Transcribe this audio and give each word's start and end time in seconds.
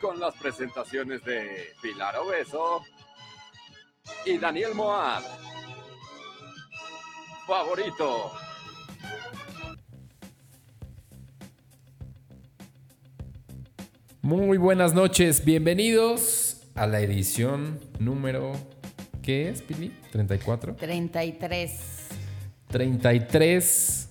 con 0.00 0.20
las 0.20 0.34
presentaciones 0.34 1.24
de 1.24 1.72
Pilar 1.82 2.16
Obeso 2.16 2.82
y 4.24 4.38
Daniel 4.38 4.74
Moab. 4.74 5.22
Favorito. 7.46 8.32
Muy 14.22 14.58
buenas 14.58 14.92
noches, 14.92 15.44
bienvenidos 15.44 16.62
a 16.74 16.86
la 16.86 17.00
edición 17.00 17.80
número... 17.98 18.52
¿Qué 19.22 19.48
es, 19.48 19.62
Pili? 19.62 19.92
¿34? 20.12 20.76
33. 20.76 22.08
33 22.68 24.08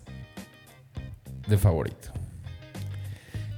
de 1.47 1.58
favorito. 1.58 2.11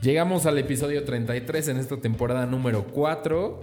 Llegamos 0.01 0.45
al 0.45 0.57
episodio 0.59 1.03
33 1.03 1.69
en 1.69 1.77
esta 1.77 1.97
temporada 1.97 2.45
número 2.45 2.85
4 2.85 3.59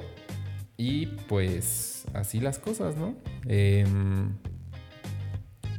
y 0.76 1.06
pues 1.06 2.04
así 2.12 2.40
las 2.40 2.58
cosas, 2.58 2.96
¿no? 2.96 3.14
Em, 3.46 4.34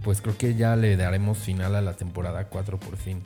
pues 0.03 0.21
creo 0.21 0.37
que 0.37 0.55
ya 0.55 0.77
le 0.77 0.95
daremos 0.95 1.39
final 1.39 1.75
a 1.75 1.81
la 1.81 1.93
temporada 1.93 2.47
4 2.47 2.79
por 2.79 2.95
fin. 2.95 3.23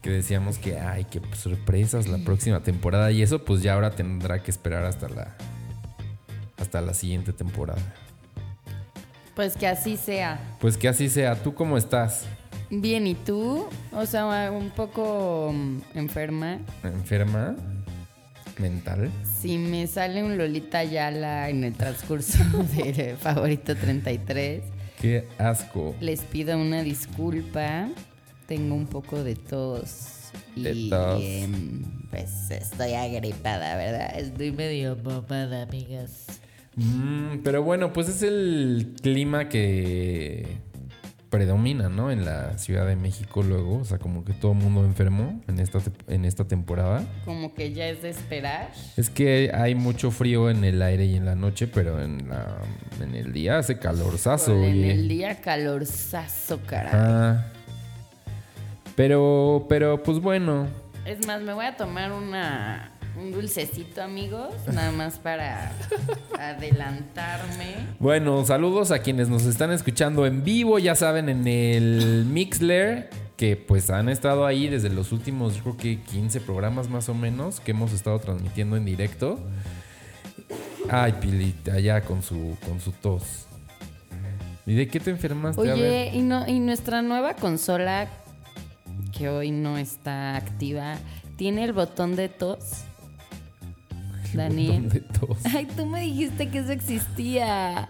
Que 0.00 0.08
decíamos 0.08 0.56
que, 0.56 0.78
ay, 0.78 1.04
qué 1.04 1.20
sorpresas 1.34 2.08
la 2.08 2.16
próxima 2.18 2.62
temporada 2.62 3.12
y 3.12 3.20
eso 3.20 3.44
pues 3.44 3.62
ya 3.62 3.74
ahora 3.74 3.90
tendrá 3.90 4.42
que 4.42 4.50
esperar 4.50 4.84
hasta 4.84 5.10
la, 5.10 5.36
hasta 6.56 6.80
la 6.80 6.94
siguiente 6.94 7.34
temporada. 7.34 7.82
Pues 9.36 9.54
que 9.54 9.66
así 9.66 9.98
sea. 9.98 10.56
Pues 10.60 10.78
que 10.78 10.88
así 10.88 11.10
sea. 11.10 11.34
¿Tú 11.42 11.54
cómo 11.54 11.76
estás? 11.76 12.26
Bien, 12.70 13.06
¿y 13.06 13.14
tú? 13.14 13.66
O 13.92 14.06
sea, 14.06 14.50
un 14.52 14.70
poco 14.70 15.52
mm, 15.52 15.78
enferma. 15.98 16.58
¿Enferma? 16.84 17.56
¿Mental? 18.58 19.10
Si 19.40 19.58
me 19.58 19.86
sale 19.86 20.22
un 20.22 20.36
Lolita 20.36 20.84
Yala 20.84 21.48
en 21.48 21.64
el 21.64 21.72
transcurso 21.74 22.38
de 22.76 23.16
Favorito 23.18 23.74
33, 23.74 24.62
Qué 25.00 25.26
asco. 25.38 25.94
les 26.00 26.20
pido 26.20 26.56
una 26.58 26.82
disculpa. 26.82 27.88
Tengo 28.46 28.74
un 28.74 28.86
poco 28.86 29.22
de 29.24 29.34
tos. 29.34 30.30
De 30.56 30.72
Y 30.72 30.90
tos. 30.90 31.22
em, 31.24 31.82
pues 32.10 32.50
estoy 32.50 32.92
agripada, 32.94 33.76
¿verdad? 33.76 34.18
Estoy 34.18 34.52
medio 34.52 34.96
mamada, 34.96 35.62
amigas. 35.62 36.26
Mm, 36.76 37.38
pero 37.42 37.62
bueno, 37.62 37.92
pues 37.92 38.08
es 38.08 38.22
el 38.22 38.94
clima 39.02 39.48
que 39.48 40.58
predomina, 41.30 41.88
¿no? 41.88 42.10
En 42.10 42.24
la 42.24 42.58
Ciudad 42.58 42.86
de 42.86 42.96
México 42.96 43.42
luego. 43.42 43.78
O 43.78 43.84
sea, 43.84 43.98
como 43.98 44.24
que 44.24 44.32
todo 44.32 44.52
el 44.52 44.58
mundo 44.58 44.84
enfermo 44.84 45.40
en 45.48 45.60
esta, 45.60 45.78
en 46.08 46.24
esta 46.24 46.44
temporada. 46.46 47.04
Como 47.24 47.54
que 47.54 47.72
ya 47.72 47.86
es 47.86 48.02
de 48.02 48.10
esperar. 48.10 48.72
Es 48.96 49.08
que 49.08 49.52
hay 49.54 49.74
mucho 49.74 50.10
frío 50.10 50.50
en 50.50 50.64
el 50.64 50.82
aire 50.82 51.06
y 51.06 51.16
en 51.16 51.24
la 51.24 51.36
noche, 51.36 51.68
pero 51.68 52.02
en, 52.02 52.28
la, 52.28 52.58
en 53.00 53.14
el 53.14 53.32
día 53.32 53.58
hace 53.58 53.78
calorzazo. 53.78 54.52
en 54.52 54.72
oye. 54.72 54.90
el 54.90 55.08
día 55.08 55.40
calorzazo, 55.40 56.60
caray. 56.66 56.92
Ah. 56.92 57.46
Pero, 58.96 59.66
pero, 59.68 60.02
pues 60.02 60.18
bueno. 60.18 60.66
Es 61.06 61.26
más, 61.26 61.40
me 61.40 61.54
voy 61.54 61.64
a 61.64 61.76
tomar 61.76 62.12
una, 62.12 62.90
un 63.16 63.32
dulcecito, 63.32 64.02
amigos, 64.02 64.54
nada 64.72 64.92
más 64.92 65.18
para 65.18 65.72
adelantarme. 66.38 67.76
Bueno, 67.98 68.44
saludos 68.44 68.90
a 68.90 69.00
quienes 69.00 69.28
nos 69.28 69.44
están 69.44 69.72
escuchando 69.72 70.26
en 70.26 70.44
vivo, 70.44 70.78
ya 70.78 70.94
saben, 70.94 71.28
en 71.28 71.46
el 71.46 72.24
Mixler, 72.26 73.10
que 73.36 73.56
pues 73.56 73.90
han 73.90 74.08
estado 74.08 74.46
ahí 74.46 74.68
desde 74.68 74.90
los 74.90 75.12
últimos, 75.12 75.56
yo 75.56 75.62
creo 75.62 75.76
que 75.76 76.00
15 76.02 76.40
programas 76.40 76.88
más 76.88 77.08
o 77.08 77.14
menos, 77.14 77.60
que 77.60 77.70
hemos 77.70 77.92
estado 77.92 78.18
transmitiendo 78.18 78.76
en 78.76 78.84
directo. 78.84 79.38
Ay, 80.88 81.14
Pilita, 81.20 81.74
allá 81.74 82.00
con 82.02 82.22
su, 82.22 82.56
con 82.66 82.80
su 82.80 82.92
tos. 82.92 83.46
¿Y 84.66 84.74
de 84.74 84.88
qué 84.88 85.00
te 85.00 85.10
enfermaste? 85.10 85.60
A 85.60 85.74
ver. 85.74 85.74
Oye, 85.74 86.10
y, 86.14 86.22
no, 86.22 86.46
y 86.46 86.60
nuestra 86.60 87.02
nueva 87.02 87.34
consola, 87.34 88.08
que 89.16 89.28
hoy 89.28 89.50
no 89.50 89.78
está 89.78 90.36
activa, 90.36 90.96
¿tiene 91.36 91.64
el 91.64 91.72
botón 91.72 92.16
de 92.16 92.28
tos? 92.28 92.84
Tos. 95.20 95.38
Ay, 95.44 95.66
tú 95.76 95.86
me 95.86 96.00
dijiste 96.00 96.48
que 96.48 96.58
eso 96.58 96.72
existía. 96.72 97.88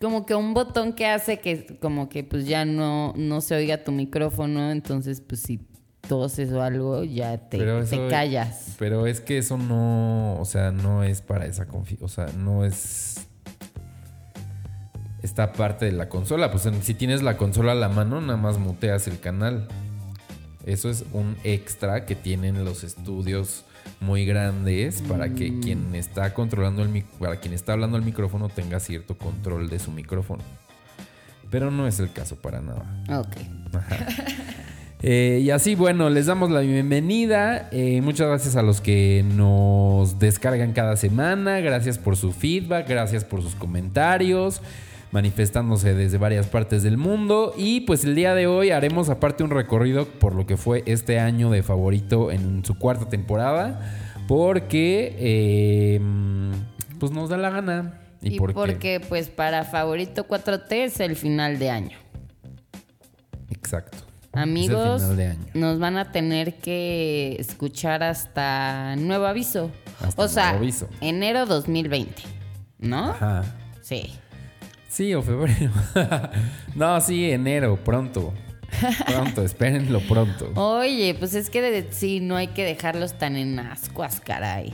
Como 0.00 0.26
que 0.26 0.34
un 0.34 0.54
botón 0.54 0.92
que 0.92 1.06
hace 1.06 1.38
que 1.38 1.78
como 1.80 2.08
que 2.08 2.24
pues 2.24 2.46
ya 2.46 2.64
no, 2.64 3.14
no 3.16 3.40
se 3.40 3.54
oiga 3.54 3.84
tu 3.84 3.92
micrófono, 3.92 4.70
entonces 4.70 5.20
pues 5.20 5.40
si 5.40 5.60
toses 6.08 6.52
o 6.52 6.62
algo 6.62 7.04
ya 7.04 7.38
te, 7.48 7.58
Pero 7.58 7.84
te 7.84 8.08
callas. 8.08 8.74
Pero 8.78 9.06
es 9.06 9.20
que 9.20 9.38
eso 9.38 9.56
no, 9.56 10.38
o 10.40 10.44
sea, 10.44 10.70
no 10.72 11.02
es 11.04 11.22
para 11.22 11.46
esa 11.46 11.66
confi, 11.66 11.98
o 12.00 12.08
sea, 12.08 12.26
no 12.36 12.64
es 12.64 13.26
esta 15.22 15.52
parte 15.52 15.86
de 15.86 15.92
la 15.92 16.08
consola. 16.08 16.50
Pues 16.50 16.68
si 16.82 16.94
tienes 16.94 17.22
la 17.22 17.36
consola 17.36 17.72
a 17.72 17.74
la 17.74 17.88
mano, 17.88 18.20
nada 18.20 18.36
más 18.36 18.58
muteas 18.58 19.08
el 19.08 19.18
canal. 19.20 19.68
Eso 20.66 20.90
es 20.90 21.04
un 21.12 21.36
extra 21.44 22.06
que 22.06 22.14
tienen 22.14 22.64
los 22.64 22.84
estudios 22.84 23.64
muy 24.00 24.24
grandes 24.26 25.02
para 25.02 25.26
Mm. 25.26 25.34
que 25.34 25.60
quien 25.60 25.94
está 25.94 26.32
controlando 26.34 26.82
el 26.82 27.04
para 27.18 27.36
quien 27.40 27.54
está 27.54 27.72
hablando 27.72 27.96
al 27.96 28.02
micrófono 28.02 28.48
tenga 28.48 28.80
cierto 28.80 29.16
control 29.16 29.68
de 29.70 29.78
su 29.78 29.90
micrófono. 29.90 30.42
Pero 31.50 31.70
no 31.70 31.86
es 31.86 32.00
el 32.00 32.12
caso 32.12 32.36
para 32.36 32.60
nada. 32.60 32.84
Ok. 33.20 33.36
Eh, 35.06 35.40
y 35.42 35.50
así, 35.50 35.74
bueno, 35.74 36.08
les 36.08 36.24
damos 36.26 36.50
la 36.50 36.60
bienvenida. 36.60 37.68
Eh, 37.72 38.00
muchas 38.00 38.26
gracias 38.26 38.56
a 38.56 38.62
los 38.62 38.80
que 38.80 39.22
nos 39.34 40.18
descargan 40.18 40.72
cada 40.72 40.96
semana. 40.96 41.60
Gracias 41.60 41.98
por 41.98 42.16
su 42.16 42.32
feedback, 42.32 42.88
gracias 42.88 43.22
por 43.22 43.42
sus 43.42 43.54
comentarios, 43.54 44.62
manifestándose 45.14 45.94
desde 45.94 46.18
varias 46.18 46.48
partes 46.48 46.82
del 46.82 46.98
mundo. 46.98 47.54
Y 47.56 47.82
pues 47.82 48.04
el 48.04 48.16
día 48.16 48.34
de 48.34 48.48
hoy 48.48 48.72
haremos 48.72 49.08
aparte 49.10 49.44
un 49.44 49.50
recorrido 49.50 50.06
por 50.06 50.34
lo 50.34 50.44
que 50.44 50.56
fue 50.56 50.82
este 50.86 51.20
año 51.20 51.50
de 51.50 51.62
favorito 51.62 52.32
en 52.32 52.64
su 52.64 52.76
cuarta 52.76 53.08
temporada. 53.08 53.80
Porque, 54.26 55.14
eh, 55.18 56.00
pues 56.98 57.12
nos 57.12 57.28
da 57.28 57.36
la 57.36 57.50
gana. 57.50 58.00
Y, 58.22 58.40
porque 58.40 59.00
pues 59.08 59.28
para 59.28 59.64
favorito 59.64 60.26
4T 60.26 60.72
es 60.72 60.98
el 60.98 61.14
final 61.14 61.60
de 61.60 61.70
año. 61.70 61.98
Exacto. 63.50 63.98
Amigos, 64.32 65.04
nos 65.52 65.78
van 65.78 65.96
a 65.96 66.10
tener 66.10 66.56
que 66.56 67.36
escuchar 67.38 68.02
hasta 68.02 68.96
nuevo 68.96 69.26
aviso. 69.26 69.70
Hasta 70.00 70.22
o 70.22 70.26
sea, 70.26 70.44
nuevo 70.50 70.64
aviso. 70.64 70.88
enero 71.00 71.46
2020, 71.46 72.22
¿no? 72.80 73.10
Ajá. 73.10 73.44
Sí. 73.80 74.12
Sí, 74.94 75.12
o 75.14 75.22
febrero. 75.22 75.72
no, 76.76 77.00
sí, 77.00 77.30
enero, 77.32 77.76
pronto. 77.82 78.32
Pronto, 79.06 79.42
espérenlo 79.44 79.98
pronto. 80.00 80.52
Oye, 80.54 81.14
pues 81.18 81.34
es 81.34 81.50
que 81.50 81.60
de- 81.60 81.88
sí, 81.92 82.20
no 82.20 82.36
hay 82.36 82.48
que 82.48 82.62
dejarlos 82.64 83.14
tan 83.18 83.34
en 83.36 83.58
ascuas, 83.58 84.20
caray. 84.20 84.72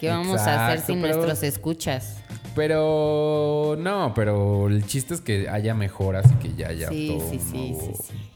¿Qué 0.00 0.08
vamos 0.08 0.40
a 0.40 0.66
hacer 0.66 0.80
sin 0.84 1.00
pero- 1.00 1.14
nuestros 1.14 1.42
escuchas? 1.44 2.16
Pero 2.56 3.76
no, 3.78 4.12
pero 4.12 4.66
el 4.66 4.84
chiste 4.84 5.14
es 5.14 5.20
que 5.20 5.48
haya 5.48 5.72
mejoras 5.72 6.26
y 6.32 6.34
que 6.48 6.54
ya 6.56 6.68
haya 6.68 6.88
Sí, 6.88 7.06
todo 7.16 7.30
sí, 7.30 7.36
un, 7.36 7.40
sí, 7.40 7.56
nuevo, 7.70 7.80
sí, 7.96 8.02
sí. 8.08 8.29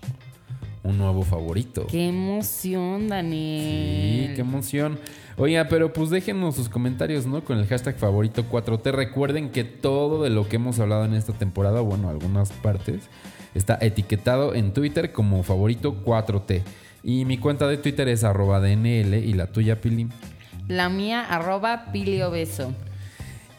Un 0.84 0.98
nuevo 0.98 1.22
favorito. 1.22 1.86
Qué 1.88 2.08
emoción, 2.08 3.08
Daniel. 3.08 4.28
Sí, 4.28 4.34
qué 4.34 4.40
emoción. 4.42 4.98
Oiga, 5.36 5.66
pero 5.68 5.92
pues 5.92 6.10
déjenos 6.10 6.54
sus 6.54 6.68
comentarios, 6.68 7.26
¿no? 7.26 7.42
Con 7.42 7.58
el 7.58 7.66
hashtag 7.66 7.96
favorito 7.96 8.44
4T. 8.48 8.92
Recuerden 8.92 9.50
que 9.50 9.64
todo 9.64 10.22
de 10.22 10.30
lo 10.30 10.46
que 10.48 10.56
hemos 10.56 10.78
hablado 10.78 11.06
en 11.06 11.14
esta 11.14 11.32
temporada, 11.32 11.80
bueno, 11.80 12.08
algunas 12.08 12.52
partes, 12.52 13.08
está 13.54 13.78
etiquetado 13.80 14.54
en 14.54 14.72
Twitter 14.72 15.10
como 15.10 15.42
favorito 15.42 16.04
4T. 16.04 16.62
Y 17.02 17.24
mi 17.24 17.38
cuenta 17.38 17.66
de 17.66 17.78
Twitter 17.78 18.06
es 18.08 18.22
arroba 18.22 18.60
DNL 18.60 19.14
y 19.14 19.32
la 19.32 19.48
tuya, 19.48 19.80
Pili. 19.80 20.08
La 20.68 20.88
mía, 20.88 21.22
arroba 21.22 21.92
piliobeso. 21.92 22.72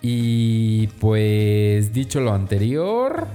Y 0.01 0.87
pues 0.99 1.91
dicho 1.91 2.19
lo 2.19 2.33
anterior, 2.33 3.27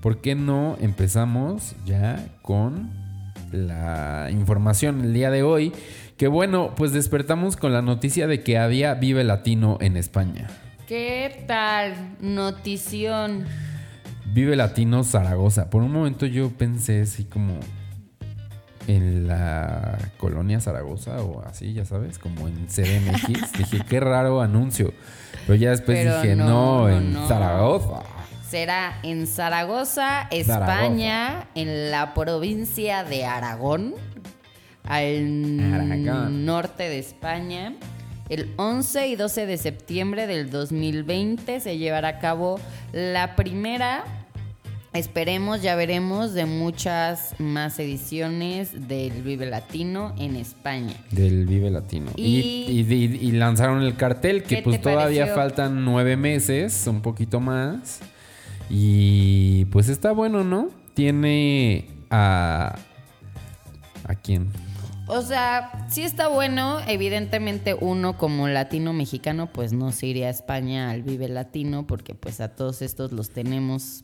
¿por 0.00 0.22
qué 0.22 0.34
no 0.34 0.76
empezamos 0.80 1.74
ya 1.84 2.26
con 2.40 3.07
la 3.52 4.28
información 4.30 5.04
el 5.04 5.14
día 5.14 5.30
de 5.30 5.42
hoy? 5.42 5.72
Que 6.16 6.28
bueno, 6.28 6.74
pues 6.76 6.92
despertamos 6.92 7.56
con 7.56 7.72
la 7.72 7.82
noticia 7.82 8.26
de 8.26 8.42
que 8.42 8.58
había 8.58 8.94
Vive 8.94 9.24
Latino 9.24 9.78
en 9.80 9.96
España. 9.96 10.48
¿Qué 10.86 11.44
tal? 11.46 12.16
Notición. 12.20 13.44
Vive 14.32 14.56
Latino 14.56 15.04
Zaragoza. 15.04 15.70
Por 15.70 15.82
un 15.82 15.92
momento 15.92 16.26
yo 16.26 16.50
pensé 16.50 17.02
así 17.02 17.24
como 17.24 17.60
en 18.88 19.28
la 19.28 19.98
colonia 20.16 20.60
Zaragoza 20.60 21.22
o 21.22 21.42
así, 21.42 21.74
ya 21.74 21.84
sabes, 21.84 22.18
como 22.18 22.48
en 22.48 22.66
CDMX. 22.66 23.52
dije, 23.58 23.84
qué 23.88 24.00
raro 24.00 24.40
anuncio. 24.40 24.92
Pero 25.46 25.56
ya 25.56 25.70
después 25.70 25.98
Pero 25.98 26.20
dije, 26.20 26.36
no, 26.36 26.46
no, 26.46 26.88
en 26.88 27.12
no. 27.12 27.28
Zaragoza. 27.28 28.02
Será 28.48 28.98
en 29.02 29.26
Zaragoza, 29.26 30.26
España, 30.30 31.48
en 31.54 31.90
la 31.90 32.14
provincia 32.14 33.04
de 33.04 33.26
Aragón, 33.26 33.94
al 34.84 35.60
Aragón. 35.74 36.46
norte 36.46 36.84
de 36.88 36.98
España. 36.98 37.74
El 38.30 38.52
11 38.56 39.08
y 39.08 39.16
12 39.16 39.44
de 39.46 39.56
septiembre 39.58 40.26
del 40.26 40.50
2020 40.50 41.60
se 41.60 41.76
llevará 41.78 42.08
a 42.08 42.18
cabo 42.20 42.58
la 42.92 43.36
primera, 43.36 44.04
esperemos, 44.94 45.60
ya 45.62 45.74
veremos, 45.76 46.32
de 46.32 46.46
muchas 46.46 47.34
más 47.38 47.78
ediciones 47.78 48.88
del 48.88 49.22
Vive 49.22 49.44
Latino 49.46 50.14
en 50.18 50.36
España. 50.36 50.94
Del 51.10 51.44
Vive 51.46 51.70
Latino. 51.70 52.10
Y, 52.16 52.66
Y- 52.66 52.80
y- 52.80 52.94
y- 52.94 53.28
y 53.28 53.32
lanzaron 53.32 53.82
el 53.82 53.94
cartel 53.96 54.42
que 54.42 54.56
¿Qué 54.56 54.62
pues 54.62 54.80
todavía 54.80 55.22
pareció? 55.24 55.34
faltan 55.34 55.84
nueve 55.84 56.16
meses, 56.16 56.86
un 56.86 57.02
poquito 57.02 57.40
más. 57.40 58.00
Y 58.70 59.64
pues 59.66 59.88
está 59.88 60.12
bueno, 60.12 60.44
¿no? 60.44 60.70
Tiene 60.94 61.88
a... 62.10 62.76
¿A 64.04 64.14
quién? 64.14 64.48
O 65.06 65.22
sea, 65.22 65.86
sí 65.90 66.02
está 66.02 66.28
bueno. 66.28 66.80
Evidentemente, 66.86 67.74
uno 67.74 68.18
como 68.18 68.46
latino 68.46 68.92
mexicano, 68.92 69.50
pues 69.52 69.72
no 69.72 69.90
se 69.90 70.06
iría 70.06 70.26
a 70.26 70.30
España 70.30 70.90
al 70.90 71.02
Vive 71.02 71.28
Latino, 71.28 71.86
porque 71.86 72.14
pues 72.14 72.40
a 72.40 72.54
todos 72.54 72.82
estos 72.82 73.12
los 73.12 73.30
tenemos 73.30 74.02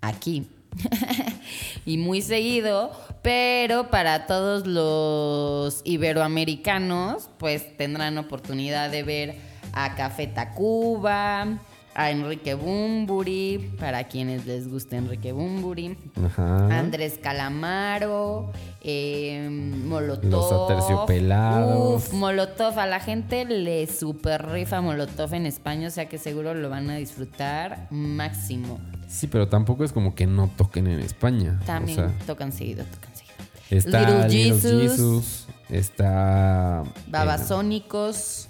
aquí. 0.00 0.48
y 1.86 1.98
muy 1.98 2.22
seguido. 2.22 2.90
Pero 3.22 3.90
para 3.90 4.26
todos 4.26 4.66
los 4.66 5.82
iberoamericanos, 5.84 7.28
pues 7.38 7.76
tendrán 7.76 8.16
oportunidad 8.16 8.90
de 8.90 9.02
ver 9.02 9.36
a 9.72 9.94
Café 9.94 10.26
Tacuba, 10.26 11.58
a 11.98 12.10
Enrique 12.10 12.52
Bumburi, 12.52 13.72
para 13.80 14.04
quienes 14.04 14.44
les 14.44 14.68
guste 14.68 14.96
Enrique 14.96 15.32
Bumburi. 15.32 15.96
Ajá. 16.22 16.78
Andrés 16.78 17.18
Calamaro, 17.22 18.52
eh, 18.82 19.48
Molotov. 19.50 20.30
Los 20.30 20.52
Aterciopelados. 20.52 21.94
Uf, 22.08 22.12
Molotov. 22.12 22.78
A 22.78 22.86
la 22.86 23.00
gente 23.00 23.46
le 23.46 23.86
super 23.86 24.46
rifa 24.46 24.82
Molotov 24.82 25.32
en 25.32 25.46
España, 25.46 25.88
o 25.88 25.90
sea 25.90 26.06
que 26.06 26.18
seguro 26.18 26.52
lo 26.52 26.68
van 26.68 26.90
a 26.90 26.96
disfrutar 26.96 27.86
máximo. 27.90 28.78
Sí, 29.08 29.26
pero 29.26 29.48
tampoco 29.48 29.82
es 29.82 29.92
como 29.92 30.14
que 30.14 30.26
no 30.26 30.50
toquen 30.54 30.88
en 30.88 31.00
España. 31.00 31.58
También 31.64 31.98
O 31.98 32.08
sea, 32.10 32.26
tocan 32.26 32.52
seguido, 32.52 32.84
tocan 32.84 33.16
seguido. 33.16 33.34
está 33.70 34.00
Little 34.00 34.28
Little 34.28 34.52
Jesus. 34.60 34.90
Jesus, 34.92 35.46
está... 35.70 36.82
Babasónicos, 37.06 38.48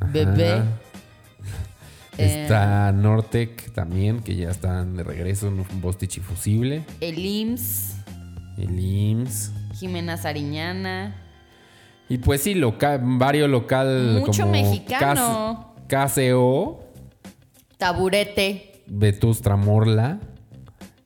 Ajá. 0.00 0.12
Bebé. 0.12 0.62
Está 2.18 2.92
Nortec 2.92 3.72
también, 3.72 4.20
que 4.20 4.36
ya 4.36 4.50
están 4.50 4.96
de 4.96 5.04
regreso, 5.04 5.48
un 5.48 5.64
Bostich 5.80 6.18
y 6.18 6.20
Fusible. 6.20 6.84
el 7.00 7.18
IMSS, 7.18 7.96
El 8.56 8.78
IMSS. 8.78 9.52
Jimena 9.74 10.16
Sariñana. 10.16 11.14
Y 12.08 12.18
pues 12.18 12.42
sí, 12.42 12.54
local, 12.54 13.00
varios 13.02 13.48
local 13.48 14.20
Mucho 14.20 14.42
como 14.42 14.52
mexicano. 14.52 15.74
KCO, 15.88 16.80
Taburete. 17.76 18.82
Vetustra 18.86 19.56
Morla. 19.56 20.18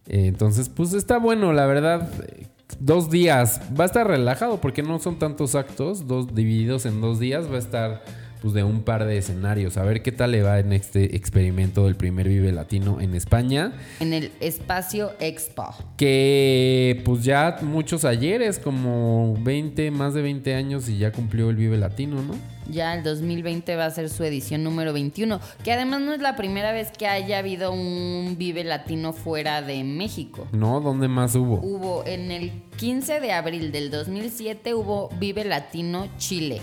Eh, 0.06 0.26
entonces, 0.26 0.68
pues 0.68 0.92
está 0.94 1.18
bueno, 1.18 1.52
la 1.52 1.66
verdad. 1.66 2.08
Eh, 2.28 2.46
Dos 2.80 3.10
días. 3.10 3.60
Va 3.78 3.84
a 3.84 3.86
estar 3.86 4.06
relajado 4.06 4.60
porque 4.60 4.82
no 4.82 4.98
son 4.98 5.18
tantos 5.18 5.54
actos. 5.54 6.06
Dos 6.08 6.34
divididos 6.34 6.86
en 6.86 7.00
dos 7.00 7.20
días. 7.20 7.50
Va 7.50 7.56
a 7.56 7.58
estar 7.58 8.02
pues 8.42 8.54
de 8.54 8.64
un 8.64 8.82
par 8.82 9.06
de 9.06 9.18
escenarios. 9.18 9.76
A 9.76 9.84
ver 9.84 10.02
qué 10.02 10.10
tal 10.10 10.32
le 10.32 10.42
va 10.42 10.58
en 10.58 10.72
este 10.72 11.14
experimento 11.16 11.84
del 11.84 11.94
primer 11.94 12.28
Vive 12.28 12.50
Latino 12.50 13.00
en 13.00 13.14
España. 13.14 13.72
En 14.00 14.12
el 14.12 14.32
Espacio 14.40 15.12
Expo. 15.20 15.72
Que 15.96 17.00
pues 17.04 17.22
ya 17.22 17.58
muchos 17.62 18.04
ayeres, 18.04 18.58
como 18.58 19.36
20, 19.40 19.92
más 19.92 20.14
de 20.14 20.22
20 20.22 20.54
años 20.56 20.88
y 20.88 20.98
ya 20.98 21.12
cumplió 21.12 21.50
el 21.50 21.56
Vive 21.56 21.76
Latino, 21.76 22.20
¿no? 22.20 22.34
Ya 22.68 22.94
el 22.94 23.04
2020 23.04 23.76
va 23.76 23.86
a 23.86 23.90
ser 23.90 24.08
su 24.08 24.24
edición 24.24 24.64
número 24.64 24.92
21, 24.92 25.40
que 25.62 25.72
además 25.72 26.00
no 26.00 26.12
es 26.12 26.20
la 26.20 26.34
primera 26.34 26.72
vez 26.72 26.90
que 26.90 27.06
haya 27.06 27.38
habido 27.38 27.72
un 27.72 28.36
Vive 28.38 28.64
Latino 28.64 29.12
fuera 29.12 29.62
de 29.62 29.84
México. 29.84 30.48
¿No? 30.52 30.80
¿Dónde 30.80 31.06
más 31.06 31.36
hubo? 31.36 31.60
Hubo 31.60 32.04
en 32.06 32.32
el 32.32 32.50
15 32.76 33.20
de 33.20 33.32
abril 33.32 33.70
del 33.70 33.90
2007 33.90 34.74
hubo 34.74 35.10
Vive 35.20 35.44
Latino 35.44 36.08
Chile. 36.18 36.60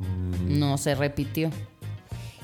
No 0.00 0.78
se 0.78 0.94
repitió. 0.94 1.50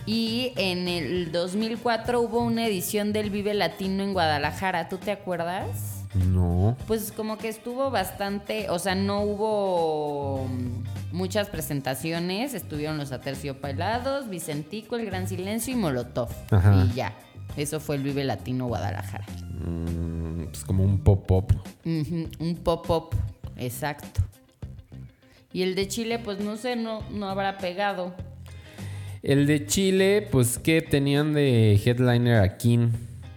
Y 0.07 0.53
en 0.57 0.87
el 0.89 1.33
2004 1.33 2.21
hubo 2.21 2.41
una 2.41 2.67
edición 2.67 3.13
del 3.13 3.31
Vive 3.31 3.55
Latino 3.55 4.03
en 4.03 4.13
Guadalajara, 4.13 4.89
¿tú 4.89 4.99
te 4.99 5.11
acuerdas? 5.11 6.05
No. 6.15 6.77
Pues 6.87 7.11
como 7.11 7.39
que 7.39 7.49
estuvo 7.49 7.91
bastante, 7.91 8.69
o 8.71 8.79
sea, 8.79 8.95
no 8.95 9.23
hubo 9.23 10.47
mm, 10.47 11.17
muchas 11.17 11.49
presentaciones, 11.49 12.55
estuvieron 12.55 12.99
los 12.99 13.13
Aterciopelados, 13.13 14.29
Vicentico, 14.29 14.97
El 14.97 15.07
Gran 15.07 15.27
Silencio 15.27 15.73
y 15.73 15.77
Molotov. 15.77 16.29
Ajá. 16.51 16.87
Y 16.87 16.95
ya, 16.95 17.15
eso 17.57 17.81
fue 17.81 17.97
el 17.97 18.03
Vive 18.03 18.25
Latino 18.25 18.67
Guadalajara. 18.67 19.25
Mm, 19.67 20.45
pues 20.45 20.65
como 20.65 20.85
un 20.85 20.99
pop-up. 20.99 21.53
Un 21.85 22.61
pop-up, 22.63 23.17
exacto. 23.57 24.21
Y 25.55 25.63
el 25.63 25.75
de 25.75 25.89
Chile, 25.89 26.19
pues 26.19 26.41
no 26.41 26.57
sé, 26.59 26.75
no, 26.77 27.03
no 27.11 27.29
habrá 27.31 27.57
pegado. 27.59 28.15
El 29.23 29.47
de 29.47 29.65
Chile, 29.67 30.29
pues 30.31 30.59
que 30.59 30.83
tenían 30.83 31.33
de 31.33 31.75
headliner 31.83 32.43
a 32.43 32.59
King 32.59 32.89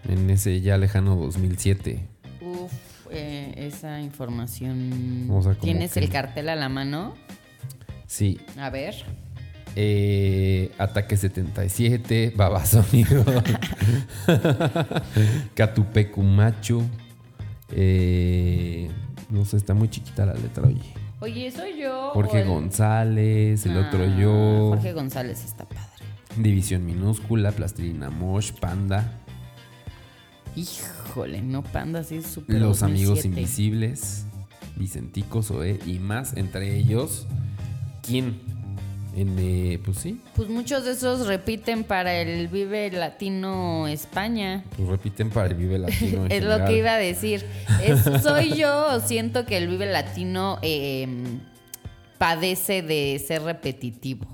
en 0.09 0.29
ese 0.31 0.59
ya 0.61 0.77
lejano 0.77 1.15
2007. 1.15 1.99
Uf, 2.41 2.71
eh, 3.11 3.53
esa 3.55 4.01
información. 4.01 5.29
O 5.31 5.41
sea, 5.43 5.53
¿Tienes 5.53 5.93
que- 5.93 5.99
el 6.01 6.09
cartel 6.09 6.49
a 6.49 6.55
la 6.55 6.67
mano? 6.69 7.13
Sí. 8.07 8.39
A 8.57 8.69
ver. 8.71 8.95
Eh, 9.75 10.71
Ataque 10.79 11.15
77, 11.17 12.33
Babasónico, 12.35 13.23
Catupecumacho. 15.53 16.81
Eh, 17.71 18.89
no 19.29 19.45
sé, 19.45 19.57
está 19.57 19.73
muy 19.75 19.87
chiquita 19.89 20.25
la 20.25 20.33
letra, 20.33 20.63
oye. 20.67 20.81
Oye, 21.19 21.51
¿soy 21.51 21.79
yo? 21.81 22.11
Jorge 22.13 22.41
el- 22.41 22.47
González, 22.47 23.65
el 23.65 23.77
otro 23.77 24.03
Ah, 24.03 24.19
yo. 24.19 24.67
Jorge 24.69 24.93
González 24.93 25.43
está 25.43 25.65
padre. 25.65 25.81
División 26.37 26.85
minúscula, 26.85 27.51
Plastilina 27.51 28.09
Mosh, 28.11 28.51
Panda. 28.51 29.19
Híjole, 30.55 31.41
no 31.41 31.63
panda, 31.63 32.03
sí 32.03 32.17
es 32.17 32.27
súper. 32.27 32.59
Los 32.59 32.81
amigos 32.83 33.17
2007. 33.23 33.27
invisibles, 33.27 34.25
Vicentico, 34.75 35.41
Zoé 35.43 35.79
y 35.85 35.99
más, 35.99 36.35
entre 36.35 36.75
ellos, 36.77 37.27
¿quién? 38.05 38.39
En, 39.17 39.35
eh, 39.39 39.79
pues 39.83 39.97
sí, 39.97 40.21
Pues 40.35 40.47
muchos 40.47 40.85
de 40.85 40.91
esos 40.91 41.25
repiten 41.25 41.83
para 41.83 42.13
el 42.21 42.47
Vive 42.49 42.91
Latino 42.91 43.87
España. 43.87 44.63
pues 44.75 44.87
repiten 44.87 45.31
para 45.31 45.47
el 45.47 45.55
Vive 45.55 45.79
Latino. 45.79 46.25
en 46.25 46.31
es 46.31 46.43
lo 46.43 46.63
que 46.65 46.77
iba 46.77 46.93
a 46.93 46.97
decir. 46.97 47.43
Es- 47.83 48.21
¿Soy 48.21 48.53
yo 48.55 48.93
o 48.93 48.99
siento 48.99 49.45
que 49.47 49.57
el 49.57 49.67
Vive 49.69 49.87
Latino 49.87 50.59
eh, 50.61 51.07
padece 52.19 52.81
de 52.83 53.21
ser 53.25 53.41
repetitivo? 53.41 54.27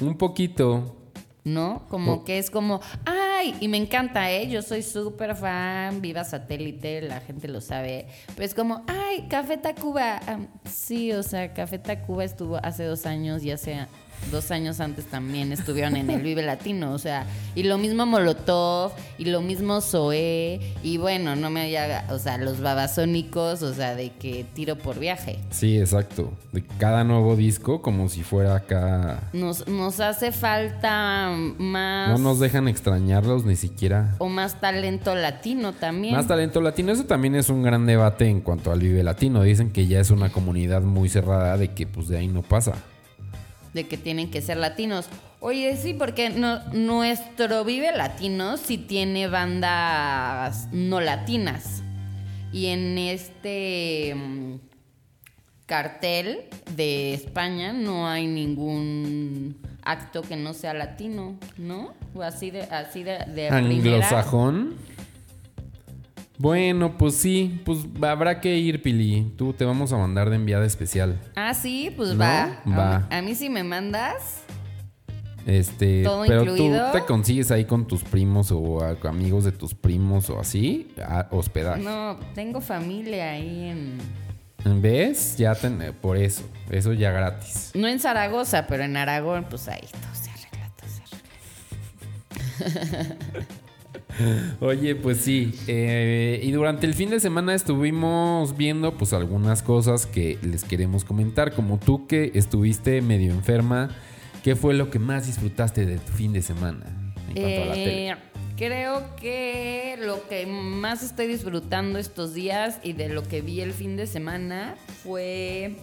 Un 0.00 0.16
poquito. 0.16 0.96
¿No? 1.44 1.86
Como 1.88 2.22
que 2.24 2.38
es 2.38 2.50
como, 2.52 2.80
ay, 3.04 3.54
y 3.60 3.66
me 3.66 3.76
encanta, 3.76 4.30
¿eh? 4.30 4.48
Yo 4.48 4.62
soy 4.62 4.80
súper 4.82 5.34
fan, 5.34 6.00
viva 6.00 6.22
satélite, 6.22 7.02
la 7.02 7.20
gente 7.20 7.48
lo 7.48 7.60
sabe. 7.60 8.06
Pero 8.36 8.44
es 8.46 8.54
como, 8.54 8.84
ay, 8.86 9.26
Café 9.28 9.56
Tacuba. 9.56 10.20
Sí, 10.64 11.10
o 11.12 11.24
sea, 11.24 11.52
Café 11.52 11.78
Tacuba 11.80 12.22
estuvo 12.22 12.56
hace 12.64 12.84
dos 12.84 13.06
años 13.06 13.42
y 13.42 13.50
hace 13.50 13.86
dos 14.30 14.50
años 14.50 14.80
antes 14.80 15.06
también 15.06 15.52
estuvieron 15.52 15.96
en 15.96 16.10
el 16.10 16.22
Vive 16.22 16.42
Latino, 16.42 16.92
o 16.92 16.98
sea, 16.98 17.26
y 17.54 17.64
lo 17.64 17.78
mismo 17.78 18.06
Molotov, 18.06 18.92
y 19.18 19.26
lo 19.26 19.40
mismo 19.40 19.80
Zoé, 19.80 20.60
y 20.82 20.96
bueno, 20.98 21.36
no 21.36 21.50
me 21.50 21.62
haya, 21.62 22.06
o 22.10 22.18
sea, 22.18 22.38
los 22.38 22.60
babasónicos, 22.60 23.62
o 23.62 23.74
sea, 23.74 23.94
de 23.94 24.10
que 24.10 24.46
tiro 24.54 24.76
por 24.76 24.98
viaje. 24.98 25.38
Sí, 25.50 25.78
exacto. 25.78 26.32
De 26.52 26.62
cada 26.78 27.04
nuevo 27.04 27.36
disco 27.36 27.82
como 27.82 28.08
si 28.08 28.22
fuera 28.22 28.56
acá... 28.56 29.20
Nos, 29.32 29.66
nos 29.68 30.00
hace 30.00 30.32
falta 30.32 31.30
más... 31.58 32.10
No 32.10 32.18
nos 32.18 32.40
dejan 32.40 32.68
extrañarlos 32.68 33.44
ni 33.44 33.56
siquiera. 33.56 34.14
O 34.18 34.28
más 34.28 34.60
talento 34.60 35.14
latino 35.14 35.72
también. 35.72 36.14
Más 36.14 36.26
talento 36.26 36.60
latino, 36.60 36.92
eso 36.92 37.04
también 37.04 37.34
es 37.34 37.48
un 37.48 37.62
gran 37.62 37.86
debate 37.86 38.28
en 38.28 38.40
cuanto 38.40 38.72
al 38.72 38.80
Vive 38.80 39.02
Latino. 39.02 39.42
Dicen 39.42 39.70
que 39.72 39.86
ya 39.86 40.00
es 40.00 40.10
una 40.10 40.30
comunidad 40.30 40.82
muy 40.82 41.08
cerrada 41.08 41.56
de 41.56 41.68
que 41.72 41.86
pues 41.86 42.08
de 42.08 42.18
ahí 42.18 42.28
no 42.28 42.42
pasa. 42.42 42.74
De 43.74 43.86
que 43.88 43.96
tienen 43.96 44.30
que 44.30 44.42
ser 44.42 44.56
latinos. 44.58 45.06
Oye, 45.40 45.76
sí, 45.76 45.94
porque 45.94 46.30
no- 46.30 46.60
nuestro 46.72 47.64
Vive 47.64 47.90
Latino 47.96 48.56
sí 48.56 48.78
tiene 48.78 49.26
bandas 49.28 50.68
no 50.72 51.00
latinas. 51.00 51.82
Y 52.52 52.66
en 52.66 52.98
este 52.98 54.14
mm, 54.14 54.54
cartel 55.66 56.40
de 56.76 57.14
España 57.14 57.72
no 57.72 58.06
hay 58.08 58.26
ningún 58.26 59.56
acto 59.82 60.22
que 60.22 60.36
no 60.36 60.52
sea 60.54 60.74
latino, 60.74 61.36
¿no? 61.56 61.94
O 62.14 62.22
así 62.22 62.50
de, 62.50 62.62
así 62.62 63.02
de, 63.02 63.18
primera. 63.80 64.06
Bueno, 66.38 66.96
pues 66.98 67.14
sí, 67.14 67.60
pues 67.64 67.80
habrá 68.02 68.40
que 68.40 68.56
ir, 68.56 68.82
Pili. 68.82 69.32
Tú 69.36 69.52
te 69.52 69.64
vamos 69.64 69.92
a 69.92 69.96
mandar 69.98 70.28
de 70.30 70.36
enviada 70.36 70.64
especial. 70.66 71.20
Ah, 71.36 71.54
sí, 71.54 71.92
pues 71.96 72.10
¿No? 72.14 72.18
va. 72.18 72.60
Va. 72.66 73.06
A, 73.10 73.22
mí 73.22 73.34
sí 73.34 73.48
me 73.48 73.62
mandas. 73.62 74.42
Este, 75.46 76.02
¿Todo 76.04 76.24
pero 76.26 76.42
incluido? 76.42 76.86
tú 76.92 76.98
te 76.98 77.04
consigues 77.04 77.50
ahí 77.50 77.64
con 77.64 77.86
tus 77.86 78.02
primos 78.04 78.50
o 78.52 78.80
a- 78.82 78.96
amigos 79.08 79.44
de 79.44 79.50
tus 79.52 79.74
primos 79.74 80.30
o 80.30 80.38
así, 80.40 80.94
a 81.04 81.26
hospedaje. 81.32 81.82
No, 81.82 82.18
tengo 82.34 82.60
familia 82.60 83.32
ahí 83.32 83.64
en... 83.68 83.98
¿Ves? 84.80 85.36
Ya 85.36 85.54
ten- 85.56 85.92
por 86.00 86.16
eso, 86.16 86.44
eso 86.70 86.92
ya 86.92 87.10
gratis. 87.10 87.72
No 87.74 87.88
en 87.88 87.98
Zaragoza, 87.98 88.66
pero 88.68 88.84
en 88.84 88.96
Aragón, 88.96 89.46
pues 89.50 89.66
ahí 89.66 89.80
todo 89.80 90.14
se 90.14 90.30
arregla, 90.30 90.70
todo 90.76 90.88
se 90.88 91.02
arregla. 92.68 93.16
Oye, 94.60 94.94
pues 94.94 95.18
sí. 95.18 95.54
eh, 95.66 96.40
y 96.42 96.50
durante 96.52 96.86
el 96.86 96.94
fin 96.94 97.10
de 97.10 97.20
semana 97.20 97.54
estuvimos 97.54 98.56
viendo 98.56 98.96
pues 98.96 99.12
algunas 99.12 99.62
cosas 99.62 100.06
que 100.06 100.38
les 100.42 100.64
queremos 100.64 101.04
comentar. 101.04 101.54
Como 101.54 101.78
tú 101.78 102.06
que 102.06 102.32
estuviste 102.34 103.00
medio 103.02 103.32
enferma, 103.32 103.90
¿qué 104.42 104.56
fue 104.56 104.74
lo 104.74 104.90
que 104.90 104.98
más 104.98 105.26
disfrutaste 105.26 105.86
de 105.86 105.98
tu 105.98 106.12
fin 106.12 106.32
de 106.32 106.42
semana 106.42 106.86
en 107.34 107.62
a 107.62 107.66
la 107.66 107.74
tele? 107.74 108.10
Eh, 108.10 108.16
creo 108.56 109.16
que 109.16 109.96
lo 109.98 110.26
que 110.28 110.46
más 110.46 111.02
estoy 111.02 111.26
disfrutando 111.26 111.98
estos 111.98 112.34
días 112.34 112.78
y 112.82 112.92
de 112.92 113.08
lo 113.08 113.22
que 113.26 113.40
vi 113.40 113.60
el 113.60 113.72
fin 113.72 113.96
de 113.96 114.06
semana 114.06 114.76
fue 115.02 115.76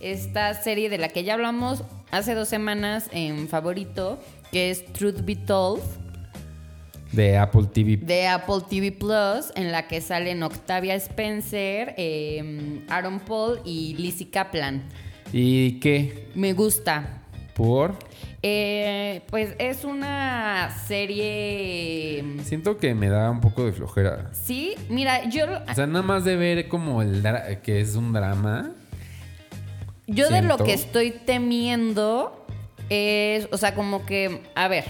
esta 0.00 0.52
serie 0.54 0.90
de 0.90 0.98
la 0.98 1.08
que 1.08 1.24
ya 1.24 1.34
hablamos 1.34 1.82
hace 2.10 2.34
dos 2.34 2.48
semanas 2.48 3.08
en 3.12 3.48
favorito, 3.48 4.18
que 4.52 4.70
es 4.70 4.84
Truth 4.92 5.24
Be 5.24 5.36
Told. 5.36 5.82
De 7.12 7.38
Apple 7.38 7.64
TV. 7.72 7.96
de 7.96 8.26
Apple 8.26 8.62
TV 8.68 8.92
Plus, 8.92 9.52
en 9.54 9.72
la 9.72 9.86
que 9.88 10.00
salen 10.00 10.42
Octavia 10.42 10.94
Spencer, 10.96 11.94
eh, 11.96 12.80
Aaron 12.88 13.20
Paul 13.20 13.60
y 13.64 13.94
Lizzie 13.96 14.28
Kaplan. 14.30 14.82
¿Y 15.32 15.78
qué? 15.80 16.28
Me 16.34 16.52
gusta. 16.52 17.22
¿Por? 17.54 17.94
Eh, 18.42 19.22
pues 19.30 19.54
es 19.58 19.84
una 19.84 20.76
serie. 20.86 22.22
Siento 22.44 22.76
que 22.76 22.94
me 22.94 23.08
da 23.08 23.30
un 23.30 23.40
poco 23.40 23.64
de 23.64 23.72
flojera. 23.72 24.30
Sí, 24.34 24.74
mira, 24.90 25.24
yo, 25.28 25.46
O 25.70 25.74
sea, 25.74 25.86
nada 25.86 26.02
más 26.02 26.24
de 26.24 26.36
ver 26.36 26.68
como 26.68 27.00
el 27.02 27.22
dra- 27.22 27.60
que 27.62 27.80
es 27.80 27.94
un 27.96 28.12
drama. 28.12 28.72
yo 30.06 30.28
de 30.28 30.42
lo 30.42 30.58
que 30.58 30.72
estoy 30.74 31.12
temiendo 31.12 32.46
es, 32.90 33.48
o 33.52 33.56
sea, 33.56 33.74
como 33.74 34.04
que, 34.06 34.42
a 34.54 34.68
ver, 34.68 34.84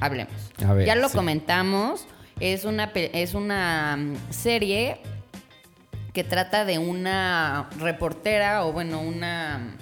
hablemos. 0.00 0.34
A 0.66 0.74
ver, 0.74 0.86
ya 0.86 0.94
lo 0.96 1.08
sí. 1.08 1.16
comentamos, 1.16 2.06
es 2.40 2.64
una, 2.64 2.90
es 2.94 3.34
una 3.34 3.96
mm, 3.96 4.16
serie 4.30 4.98
que 6.12 6.24
trata 6.24 6.64
de 6.64 6.78
una 6.78 7.68
reportera 7.78 8.64
o 8.64 8.72
bueno, 8.72 9.00
una 9.00 9.76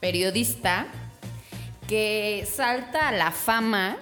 periodista 0.00 0.86
que 1.88 2.46
salta 2.50 3.08
a 3.08 3.12
la 3.12 3.30
fama 3.30 3.96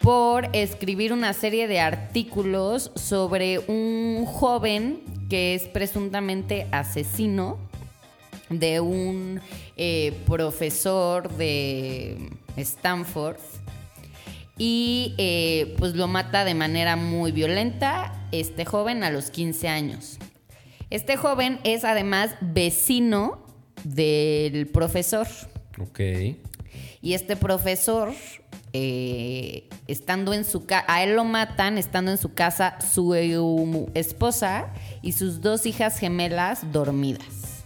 por 0.00 0.48
escribir 0.54 1.12
una 1.12 1.32
serie 1.32 1.68
de 1.68 1.80
artículos 1.80 2.92
sobre 2.94 3.58
un 3.58 4.24
joven 4.26 5.02
que 5.28 5.54
es 5.54 5.64
presuntamente 5.64 6.66
asesino 6.70 7.58
de 8.48 8.80
un 8.80 9.40
eh, 9.76 10.18
profesor 10.26 11.28
de 11.30 12.30
Stanford 12.56 13.36
y 14.58 15.14
eh, 15.18 15.74
pues 15.78 15.94
lo 15.94 16.08
mata 16.08 16.44
de 16.44 16.54
manera 16.54 16.96
muy 16.96 17.32
violenta 17.32 18.12
este 18.32 18.64
joven 18.64 19.04
a 19.04 19.10
los 19.10 19.30
15 19.30 19.68
años. 19.68 20.18
Este 20.90 21.16
joven 21.16 21.60
es 21.64 21.84
además 21.84 22.34
vecino 22.40 23.46
del 23.84 24.66
profesor. 24.66 25.26
Ok. 25.80 26.00
Y 27.00 27.14
este 27.14 27.36
profesor, 27.36 28.12
eh, 28.72 29.68
estando 29.86 30.32
en 30.32 30.44
su 30.44 30.66
casa, 30.66 30.84
a 30.88 31.04
él 31.04 31.14
lo 31.14 31.24
matan 31.24 31.78
estando 31.78 32.10
en 32.10 32.18
su 32.18 32.34
casa 32.34 32.78
su 32.80 33.14
eh, 33.14 33.38
esposa 33.94 34.72
y 35.02 35.12
sus 35.12 35.40
dos 35.40 35.66
hijas 35.66 35.98
gemelas 35.98 36.72
dormidas. 36.72 37.57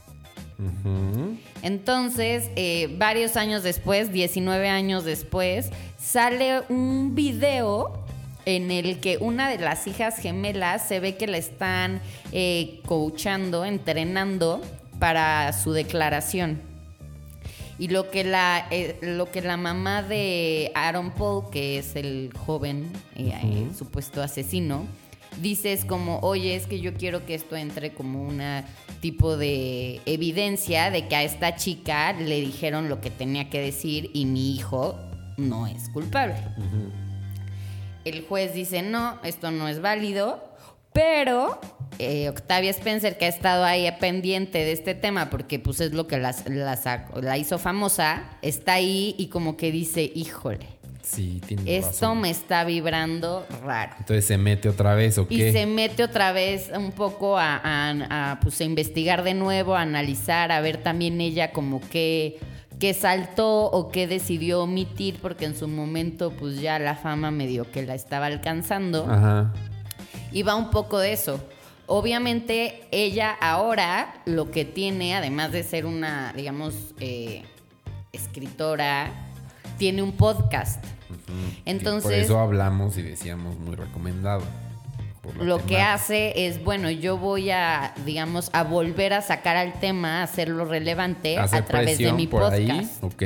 Entonces, 1.62 2.50
eh, 2.56 2.94
varios 2.98 3.36
años 3.36 3.62
después, 3.62 4.12
19 4.12 4.68
años 4.68 5.04
después, 5.04 5.70
sale 5.98 6.62
un 6.68 7.14
video 7.14 8.02
en 8.44 8.70
el 8.70 8.98
que 9.00 9.18
una 9.18 9.48
de 9.48 9.58
las 9.58 9.86
hijas 9.86 10.18
gemelas 10.18 10.86
se 10.86 11.00
ve 11.00 11.16
que 11.16 11.26
la 11.26 11.38
están 11.38 12.00
eh, 12.32 12.80
coachando, 12.86 13.64
entrenando 13.64 14.60
para 14.98 15.52
su 15.52 15.72
declaración. 15.72 16.60
Y 17.78 17.88
lo 17.88 18.10
que 18.10 18.22
la, 18.22 18.66
eh, 18.70 18.98
lo 19.00 19.30
que 19.30 19.40
la 19.40 19.56
mamá 19.56 20.02
de 20.02 20.70
Aaron 20.74 21.10
Paul, 21.10 21.50
que 21.50 21.78
es 21.78 21.96
el 21.96 22.30
joven 22.46 22.92
eh, 23.16 23.66
supuesto 23.76 24.22
asesino, 24.22 24.86
dice 25.40 25.72
es 25.72 25.84
como, 25.84 26.18
oye, 26.20 26.54
es 26.56 26.66
que 26.66 26.80
yo 26.80 26.94
quiero 26.94 27.24
que 27.26 27.34
esto 27.34 27.56
entre 27.56 27.92
como 27.94 28.22
una 28.22 28.64
tipo 29.00 29.36
de 29.36 30.00
evidencia 30.06 30.90
de 30.90 31.08
que 31.08 31.16
a 31.16 31.22
esta 31.24 31.56
chica 31.56 32.12
le 32.12 32.40
dijeron 32.40 32.88
lo 32.88 33.00
que 33.00 33.10
tenía 33.10 33.50
que 33.50 33.60
decir 33.60 34.10
y 34.14 34.26
mi 34.26 34.54
hijo 34.54 34.96
no 35.36 35.66
es 35.66 35.88
culpable. 35.88 36.36
El 38.04 38.24
juez 38.26 38.54
dice, 38.54 38.82
no, 38.82 39.18
esto 39.22 39.50
no 39.50 39.68
es 39.68 39.80
válido, 39.80 40.42
pero 40.92 41.60
eh, 41.98 42.28
Octavia 42.28 42.70
Spencer, 42.70 43.16
que 43.16 43.26
ha 43.26 43.28
estado 43.28 43.64
ahí 43.64 43.88
pendiente 44.00 44.58
de 44.58 44.72
este 44.72 44.94
tema, 44.94 45.30
porque 45.30 45.58
pues 45.58 45.80
es 45.80 45.92
lo 45.92 46.06
que 46.06 46.18
las- 46.18 46.44
la 46.48 47.38
hizo 47.38 47.58
famosa, 47.58 48.24
está 48.42 48.74
ahí 48.74 49.14
y 49.18 49.28
como 49.28 49.56
que 49.56 49.70
dice, 49.72 50.10
híjole, 50.14 50.66
Sí, 51.02 51.40
tiene 51.46 51.76
esto 51.78 51.90
razón. 52.06 52.20
me 52.20 52.30
está 52.30 52.64
vibrando 52.64 53.44
raro. 53.64 53.94
Entonces 53.98 54.24
se 54.24 54.38
mete 54.38 54.68
otra 54.68 54.94
vez 54.94 55.18
o 55.18 55.26
Y 55.28 55.36
qué? 55.38 55.52
se 55.52 55.66
mete 55.66 56.04
otra 56.04 56.32
vez 56.32 56.70
un 56.76 56.92
poco 56.92 57.38
a, 57.38 57.56
a- 57.56 58.32
a, 58.32 58.40
pues, 58.40 58.60
a 58.60 58.64
investigar 58.64 59.22
de 59.24 59.34
nuevo, 59.34 59.74
a 59.74 59.80
analizar, 59.82 60.52
a 60.52 60.60
ver 60.60 60.76
también 60.78 61.20
ella 61.20 61.50
como 61.52 61.80
que 61.80 62.38
que 62.78 62.94
saltó 62.94 63.66
o 63.66 63.90
que 63.92 64.08
decidió 64.08 64.62
omitir 64.62 65.18
porque 65.22 65.44
en 65.44 65.54
su 65.56 65.68
momento 65.68 66.32
pues 66.32 66.60
ya 66.60 66.80
la 66.80 66.96
fama 66.96 67.30
medio 67.30 67.70
que 67.70 67.84
la 67.84 67.94
estaba 67.94 68.26
alcanzando 68.26 69.06
Ajá. 69.08 69.52
y 70.32 70.42
va 70.42 70.56
un 70.56 70.70
poco 70.70 70.98
de 70.98 71.12
eso. 71.12 71.40
Obviamente 71.86 72.82
ella 72.90 73.30
ahora 73.40 74.22
lo 74.24 74.50
que 74.50 74.64
tiene, 74.64 75.14
además 75.14 75.52
de 75.52 75.62
ser 75.62 75.86
una, 75.86 76.32
digamos, 76.34 76.74
eh, 76.98 77.44
escritora, 78.12 79.10
tiene 79.82 80.00
un 80.00 80.12
podcast. 80.12 80.80
Entonces, 81.64 82.04
Por 82.04 82.12
eso 82.12 82.38
hablamos 82.38 82.96
y 82.98 83.02
decíamos 83.02 83.58
muy 83.58 83.74
recomendado. 83.74 84.42
lo 85.40 85.66
que 85.66 85.80
hace 85.80 86.46
es, 86.46 86.62
bueno, 86.62 86.88
yo 86.88 87.18
voy 87.18 87.50
a, 87.50 87.92
digamos, 88.06 88.48
a 88.52 88.62
volver 88.62 89.12
a 89.12 89.22
sacar 89.22 89.56
al 89.56 89.72
tema, 89.80 90.20
a 90.20 90.22
hacerlo 90.22 90.66
relevante 90.66 91.36
Hacer 91.36 91.62
a 91.62 91.64
través 91.64 91.98
de 91.98 92.12
mi 92.12 92.28
por 92.28 92.42
podcast. 92.42 92.60
ahí. 92.62 92.90
Ok. 93.00 93.22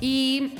Y 0.00 0.54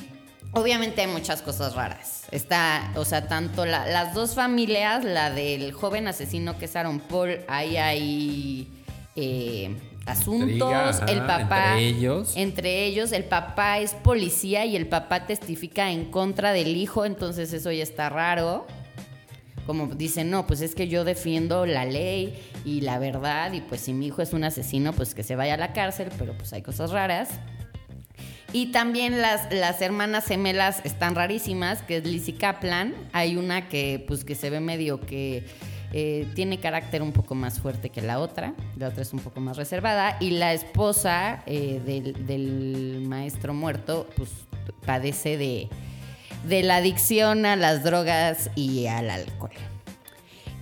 obviamente 0.52 1.00
hay 1.00 1.08
muchas 1.08 1.42
cosas 1.42 1.74
raras. 1.74 2.26
Está, 2.30 2.92
o 2.94 3.04
sea, 3.04 3.26
tanto 3.26 3.66
la- 3.66 3.86
las 3.88 4.14
dos 4.14 4.36
familias, 4.36 5.02
la 5.04 5.30
del 5.30 5.72
joven 5.72 6.06
asesino 6.06 6.58
que 6.58 6.66
es 6.66 6.76
Aaron 6.76 7.00
Paul, 7.00 7.40
ahí 7.48 7.76
hay 7.76 8.68
eh, 9.16 9.76
asuntos. 10.06 11.00
Intriga, 11.00 11.06
el 11.08 11.26
papá. 11.26 11.72
entre 11.72 11.86
ellos. 11.86 12.32
Entre 12.36 12.84
ellos, 12.84 13.12
el 13.12 13.24
papá 13.24 13.78
es 13.78 13.94
policía 13.94 14.64
y 14.64 14.76
el 14.76 14.86
papá 14.86 15.26
testifica 15.26 15.90
en 15.90 16.06
contra 16.10 16.52
del 16.52 16.76
hijo, 16.76 17.04
entonces 17.04 17.52
eso 17.52 17.70
ya 17.72 17.82
está 17.82 18.08
raro. 18.08 18.66
Como 19.66 19.86
dicen, 19.86 20.30
no, 20.30 20.46
pues 20.46 20.62
es 20.62 20.74
que 20.74 20.88
yo 20.88 21.04
defiendo 21.04 21.66
la 21.66 21.84
ley 21.84 22.36
y 22.64 22.80
la 22.80 22.98
verdad, 22.98 23.52
y 23.52 23.60
pues 23.60 23.82
si 23.82 23.92
mi 23.92 24.06
hijo 24.08 24.22
es 24.22 24.32
un 24.32 24.42
asesino, 24.42 24.92
pues 24.92 25.14
que 25.14 25.22
se 25.22 25.36
vaya 25.36 25.54
a 25.54 25.58
la 25.58 25.72
cárcel, 25.72 26.08
pero 26.18 26.32
pues 26.36 26.52
hay 26.52 26.62
cosas 26.62 26.90
raras. 26.90 27.28
Y 28.52 28.72
también 28.72 29.22
las, 29.22 29.52
las 29.52 29.80
hermanas 29.80 30.26
gemelas 30.26 30.80
están 30.84 31.14
rarísimas, 31.14 31.82
que 31.82 31.98
es 31.98 32.04
Lizzie 32.04 32.34
Kaplan. 32.34 32.94
Hay 33.12 33.36
una 33.36 33.68
que 33.68 34.04
pues 34.08 34.24
que 34.24 34.34
se 34.34 34.50
ve 34.50 34.58
medio 34.58 35.00
que 35.00 35.44
eh, 35.92 36.28
tiene 36.34 36.60
carácter 36.60 37.02
un 37.02 37.12
poco 37.12 37.34
más 37.34 37.60
fuerte 37.60 37.90
que 37.90 38.02
la 38.02 38.20
otra. 38.20 38.54
La 38.76 38.88
otra 38.88 39.02
es 39.02 39.12
un 39.12 39.20
poco 39.20 39.40
más 39.40 39.56
reservada. 39.56 40.16
Y 40.20 40.30
la 40.30 40.52
esposa 40.52 41.42
eh, 41.46 41.80
del, 41.84 43.06
maestro 43.08 43.54
muerto 43.54 44.06
pues 44.16 44.30
padece 44.86 45.36
de, 45.36 45.68
de 46.46 46.62
la 46.62 46.76
adicción 46.76 47.44
a 47.44 47.56
las 47.56 47.82
drogas 47.82 48.50
y 48.54 48.86
al 48.86 49.10
alcohol. 49.10 49.50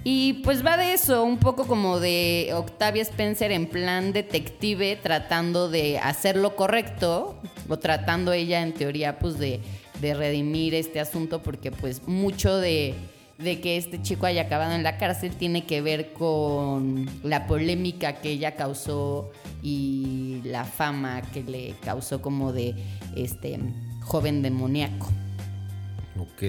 Y 0.04 0.34
pues 0.44 0.64
va 0.64 0.78
de 0.78 0.94
eso, 0.94 1.24
un 1.24 1.38
poco 1.38 1.66
como 1.66 2.00
de 2.00 2.52
Octavia 2.54 3.02
Spencer 3.02 3.52
en 3.52 3.66
plan 3.66 4.12
detective 4.12 4.96
tratando 4.96 5.68
de 5.68 5.98
hacer 5.98 6.36
lo 6.36 6.56
correcto 6.56 7.38
o 7.68 7.78
tratando 7.78 8.32
ella 8.32 8.62
en 8.62 8.72
teoría 8.72 9.18
pues 9.18 9.38
de, 9.38 9.60
de 10.00 10.14
redimir 10.14 10.74
este 10.74 11.00
asunto 11.00 11.42
porque 11.42 11.72
pues 11.72 12.06
mucho 12.06 12.56
de, 12.56 12.94
de 13.38 13.60
que 13.60 13.76
este 13.76 14.02
chico 14.02 14.26
haya 14.26 14.42
acabado 14.42 14.72
en 14.72 14.82
la 14.82 14.98
cárcel 14.98 15.30
tiene 15.36 15.64
que 15.64 15.80
ver 15.80 16.12
con 16.12 17.08
la 17.22 17.46
polémica 17.46 18.14
que 18.20 18.30
ella 18.30 18.56
causó 18.56 19.30
y 19.62 20.40
la 20.44 20.64
fama 20.64 21.22
que 21.32 21.44
le 21.44 21.74
causó 21.84 22.20
como 22.20 22.52
de 22.52 22.74
este 23.16 23.60
joven 24.02 24.42
demoníaco. 24.42 25.06
Ok. 26.18 26.42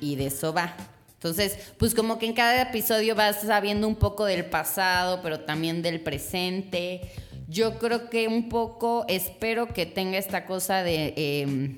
Y 0.00 0.16
de 0.16 0.26
eso 0.26 0.54
va. 0.54 0.74
Entonces, 1.12 1.72
pues 1.76 1.94
como 1.94 2.18
que 2.18 2.24
en 2.24 2.32
cada 2.32 2.62
episodio 2.62 3.14
vas 3.14 3.42
sabiendo 3.42 3.86
un 3.86 3.96
poco 3.96 4.24
del 4.24 4.46
pasado, 4.46 5.20
pero 5.22 5.40
también 5.40 5.82
del 5.82 6.00
presente. 6.00 7.02
Yo 7.48 7.78
creo 7.78 8.08
que 8.08 8.28
un 8.28 8.48
poco, 8.48 9.04
espero 9.08 9.68
que 9.68 9.84
tenga 9.84 10.16
esta 10.16 10.46
cosa 10.46 10.82
de... 10.82 11.12
eh, 11.16 11.76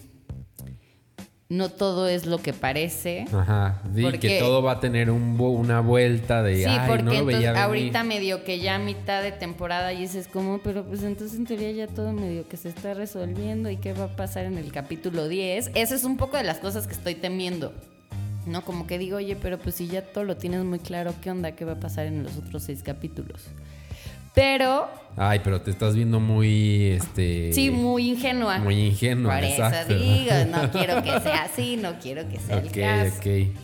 no 1.52 1.68
todo 1.68 2.08
es 2.08 2.24
lo 2.24 2.38
que 2.38 2.52
parece. 2.54 3.26
Ajá. 3.32 3.80
Di 3.92 4.02
Porque- 4.02 4.18
que 4.18 4.38
todo 4.38 4.62
va 4.62 4.72
a 4.72 4.80
tener 4.80 5.10
un 5.10 5.38
una 5.40 5.80
vuelta 5.80 6.42
de. 6.42 6.56
Sí, 6.56 6.64
Ay, 6.66 6.88
porque 6.88 7.02
no 7.02 7.10
lo 7.10 7.16
entonces 7.18 7.36
veía 7.38 7.52
venir". 7.52 7.64
ahorita 7.64 8.04
medio 8.04 8.42
que 8.44 8.58
ya 8.60 8.76
a 8.76 8.78
mitad 8.78 9.22
de 9.22 9.32
temporada 9.32 9.92
y 9.92 9.98
dices 10.00 10.28
como, 10.28 10.58
pero 10.58 10.82
pues 10.84 11.02
entonces 11.02 11.38
en 11.38 11.44
teoría 11.46 11.70
ya 11.72 11.86
todo 11.88 12.12
medio 12.12 12.48
que 12.48 12.56
se 12.56 12.70
está 12.70 12.94
resolviendo 12.94 13.68
y 13.70 13.76
qué 13.76 13.92
va 13.92 14.04
a 14.04 14.16
pasar 14.16 14.46
en 14.46 14.56
el 14.56 14.72
capítulo 14.72 15.28
10. 15.28 15.70
Eso 15.74 15.94
es 15.94 16.04
un 16.04 16.16
poco 16.16 16.36
de 16.38 16.44
las 16.44 16.58
cosas 16.58 16.86
que 16.86 16.94
estoy 16.94 17.14
temiendo. 17.16 17.72
No, 18.46 18.64
como 18.64 18.86
que 18.86 18.98
digo, 18.98 19.18
oye, 19.18 19.36
pero 19.36 19.58
pues 19.58 19.76
si 19.76 19.86
ya 19.86 20.02
todo 20.02 20.24
lo 20.24 20.36
tienes 20.36 20.64
muy 20.64 20.78
claro, 20.80 21.14
¿qué 21.22 21.30
onda? 21.30 21.52
¿Qué 21.52 21.64
va 21.64 21.72
a 21.74 21.80
pasar 21.80 22.06
en 22.06 22.24
los 22.24 22.36
otros 22.38 22.62
seis 22.64 22.82
capítulos? 22.82 23.42
Pero, 24.34 24.88
Ay, 25.16 25.40
pero 25.44 25.60
te 25.60 25.70
estás 25.70 25.94
viendo 25.94 26.18
muy. 26.20 26.92
Este. 26.92 27.52
sí, 27.52 27.70
muy 27.70 28.08
ingenua. 28.10 28.58
Muy 28.58 28.86
ingenua, 28.86 29.34
Por 29.34 29.44
exacto. 29.44 29.92
eso 29.94 30.02
digo, 30.02 30.32
no 30.50 30.70
quiero 30.72 31.02
que 31.02 31.20
sea 31.20 31.42
así, 31.44 31.76
no 31.76 31.98
quiero 32.00 32.26
que 32.28 32.38
sea 32.38 32.56
Ok, 32.56 32.64
el 32.76 32.82
caso. 32.82 33.16
ok. 33.18 33.56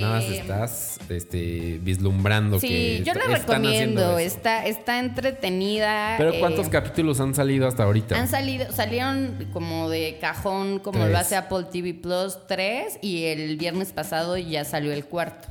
Nada 0.00 0.16
más 0.16 0.24
Eh, 0.24 0.38
estás 0.40 0.98
este, 1.08 1.80
vislumbrando 1.82 2.60
Sí, 2.60 2.68
que 2.68 3.02
yo 3.04 3.14
la 3.14 3.24
recomiendo, 3.38 4.18
está, 4.18 4.66
está 4.66 4.98
entretenida. 5.00 6.14
Pero 6.18 6.34
eh, 6.34 6.40
¿cuántos 6.40 6.68
capítulos 6.68 7.18
han 7.20 7.34
salido 7.34 7.66
hasta 7.66 7.84
ahorita? 7.84 8.16
Han 8.20 8.28
salido, 8.28 8.70
salieron 8.70 9.48
como 9.52 9.88
de 9.88 10.18
cajón, 10.20 10.78
como 10.78 10.98
Tres. 11.00 11.10
lo 11.10 11.18
hace 11.18 11.36
Apple 11.36 11.64
TV 11.72 11.94
Plus 11.94 12.36
3, 12.46 12.98
y 13.00 13.24
el 13.24 13.56
viernes 13.56 13.92
pasado 13.92 14.36
ya 14.36 14.64
salió 14.66 14.92
el 14.92 15.06
cuarto. 15.06 15.48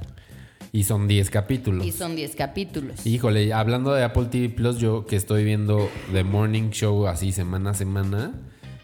Y 0.71 0.83
son 0.83 1.07
10 1.07 1.29
capítulos. 1.29 1.85
Y 1.85 1.91
son 1.91 2.15
10 2.15 2.35
capítulos. 2.35 3.05
Híjole, 3.05 3.53
hablando 3.53 3.93
de 3.93 4.03
Apple 4.03 4.25
TV 4.25 4.49
Plus, 4.49 4.77
yo 4.77 5.05
que 5.05 5.15
estoy 5.15 5.43
viendo 5.43 5.89
The 6.11 6.23
Morning 6.23 6.69
Show 6.71 7.07
así 7.07 7.31
semana 7.31 7.71
a 7.71 7.73
semana, 7.73 8.33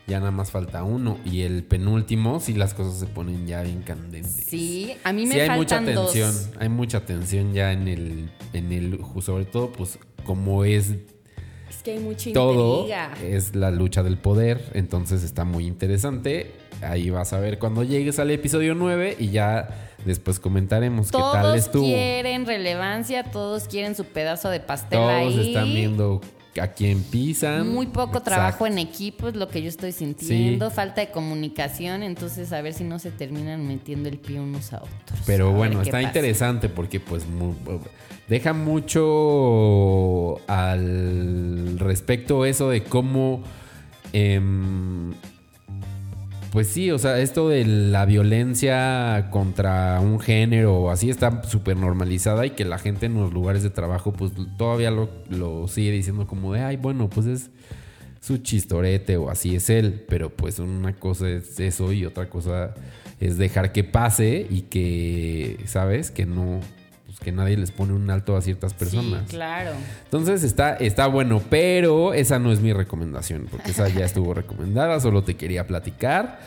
ya 0.07 0.19
nada 0.19 0.31
más 0.31 0.49
falta 0.51 0.83
uno. 0.83 1.17
Y 1.25 1.41
el 1.41 1.63
penúltimo, 1.63 2.39
sí 2.39 2.53
las 2.53 2.73
cosas 2.73 2.99
se 2.99 3.05
ponen 3.05 3.45
ya 3.47 3.61
bien 3.63 3.81
candentes. 3.81 4.45
Sí, 4.47 4.93
a 5.03 5.11
mí 5.13 5.25
me 5.25 5.35
sí, 5.35 5.39
hay 5.41 5.49
mucha 5.57 5.81
dos. 5.81 6.13
tensión. 6.13 6.51
Hay 6.59 6.69
mucha 6.69 7.05
tensión 7.05 7.53
ya 7.53 7.71
en 7.73 7.87
el, 7.87 8.29
en 8.53 8.71
el, 8.71 8.99
sobre 9.21 9.45
todo, 9.45 9.71
pues, 9.71 9.99
como 10.25 10.63
es 10.63 10.91
Es 11.69 11.83
que 11.83 11.91
hay 11.91 11.99
mucha 11.99 12.31
todo, 12.33 12.79
intriga. 12.87 13.13
es 13.23 13.55
la 13.55 13.71
lucha 13.71 14.03
del 14.03 14.17
poder. 14.17 14.71
Entonces 14.73 15.21
está 15.23 15.43
muy 15.43 15.67
interesante. 15.67 16.51
Ahí 16.81 17.09
vas 17.09 17.33
a 17.33 17.39
ver 17.39 17.59
cuando 17.59 17.83
llegues 17.83 18.19
al 18.19 18.31
episodio 18.31 18.73
9 18.73 19.17
y 19.19 19.29
ya 19.29 19.89
después 20.05 20.39
comentaremos 20.39 21.11
qué 21.11 21.17
tal 21.17 21.41
Todos 21.41 21.57
estuvo. 21.57 21.85
quieren 21.85 22.45
relevancia, 22.45 23.23
todos 23.23 23.63
quieren 23.67 23.95
su 23.95 24.05
pedazo 24.05 24.49
de 24.49 24.59
pastel 24.59 24.99
Todos 24.99 25.09
ahí. 25.11 25.47
están 25.49 25.65
viendo 25.73 26.21
a 26.61 26.67
quién 26.67 27.01
pisan. 27.01 27.67
Muy 27.73 27.87
poco 27.87 28.17
Exacto. 28.19 28.29
trabajo 28.29 28.67
en 28.67 28.77
equipo 28.77 29.27
es 29.27 29.35
lo 29.35 29.47
que 29.49 29.61
yo 29.63 29.69
estoy 29.69 29.91
sintiendo, 29.91 30.69
falta 30.69 31.01
de 31.01 31.09
comunicación, 31.09 32.03
entonces 32.03 32.53
a 32.53 32.61
ver 32.61 32.73
si 32.73 32.83
no 32.83 32.99
se 32.99 33.09
terminan 33.09 33.67
metiendo 33.67 34.07
el 34.07 34.19
pie 34.19 34.39
unos 34.39 34.71
a 34.71 34.77
otros. 34.77 35.19
Pero 35.25 35.49
A 35.49 35.53
bueno, 35.53 35.81
está 35.81 35.93
pasa. 35.93 36.03
interesante 36.03 36.69
porque 36.69 36.99
pues 36.99 37.23
deja 38.27 38.53
mucho 38.53 40.39
al 40.47 41.79
respecto 41.79 42.45
eso 42.45 42.69
de 42.69 42.83
cómo... 42.83 43.41
em, 44.13 45.11
pues 46.53 46.67
sí, 46.67 46.91
o 46.91 46.99
sea, 46.99 47.19
esto 47.19 47.49
de 47.49 47.65
la 47.65 48.05
violencia 48.05 49.29
contra 49.31 49.99
un 49.99 50.19
género 50.19 50.91
así 50.91 51.09
está 51.09 51.41
súper 51.41 51.77
normalizada 51.77 52.45
y 52.45 52.51
que 52.51 52.63
la 52.63 52.77
gente 52.77 53.07
en 53.07 53.15
los 53.15 53.33
lugares 53.33 53.63
de 53.63 53.71
trabajo 53.71 54.13
pues 54.13 54.33
todavía 54.55 54.91
lo, 54.91 55.09
lo 55.31 55.67
sigue 55.67 55.89
diciendo 55.89 56.27
como 56.27 56.53
de, 56.53 56.61
ay, 56.61 56.77
bueno, 56.77 57.09
pues 57.09 57.25
es 57.25 57.49
su 58.21 58.37
chistorete 58.37 59.17
o 59.17 59.31
así 59.31 59.55
es 59.55 59.67
él, 59.71 60.05
pero 60.07 60.29
pues 60.29 60.59
una 60.59 60.93
cosa 60.93 61.27
es 61.27 61.59
eso 61.59 61.91
y 61.91 62.05
otra 62.05 62.29
cosa 62.29 62.75
es 63.19 63.39
dejar 63.39 63.71
que 63.71 63.83
pase 63.83 64.45
y 64.47 64.61
que, 64.61 65.57
¿sabes? 65.65 66.11
Que 66.11 66.27
no, 66.27 66.59
que 67.23 67.31
nadie 67.31 67.57
les 67.57 67.71
pone 67.71 67.93
un 67.93 68.09
alto 68.11 68.37
a 68.37 68.41
ciertas 68.41 68.73
personas. 68.75 69.23
Sí, 69.27 69.35
claro. 69.35 69.71
Entonces 70.03 70.43
está, 70.43 70.75
está 70.75 71.07
bueno, 71.07 71.41
pero 71.49 72.13
esa 72.13 72.37
no 72.37 72.51
es 72.51 72.59
mi 72.59 72.73
recomendación, 72.73 73.47
porque 73.49 73.71
esa 73.71 73.89
ya 73.89 74.05
estuvo 74.05 74.33
recomendada, 74.35 74.99
solo 74.99 75.23
te 75.23 75.35
quería 75.35 75.65
platicar. 75.65 76.39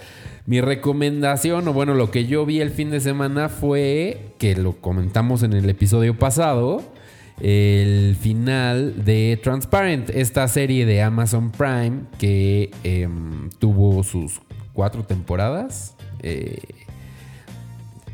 Mi 0.47 0.61
recomendación, 0.61 1.67
o 1.67 1.73
bueno, 1.73 1.95
lo 1.95 2.13
que 2.13 2.27
yo 2.27 2.47
vi 2.47 2.61
el 2.61 2.71
fin 2.71 2.91
de 2.91 3.01
semana 3.01 3.49
fue, 3.49 4.35
que 4.39 4.55
lo 4.55 4.75
comentamos 4.75 5.43
en 5.43 5.55
el 5.55 5.69
episodio 5.69 6.17
pasado, 6.17 6.83
el 7.41 8.17
final 8.21 9.05
de 9.05 9.39
Transparent, 9.43 10.11
esta 10.11 10.47
serie 10.49 10.87
de 10.87 11.03
Amazon 11.03 11.51
Prime 11.51 12.03
que 12.19 12.71
em, 12.85 13.51
tuvo 13.59 14.03
sus 14.05 14.41
cuatro 14.73 15.03
temporadas. 15.05 15.97
eh, 16.23 16.59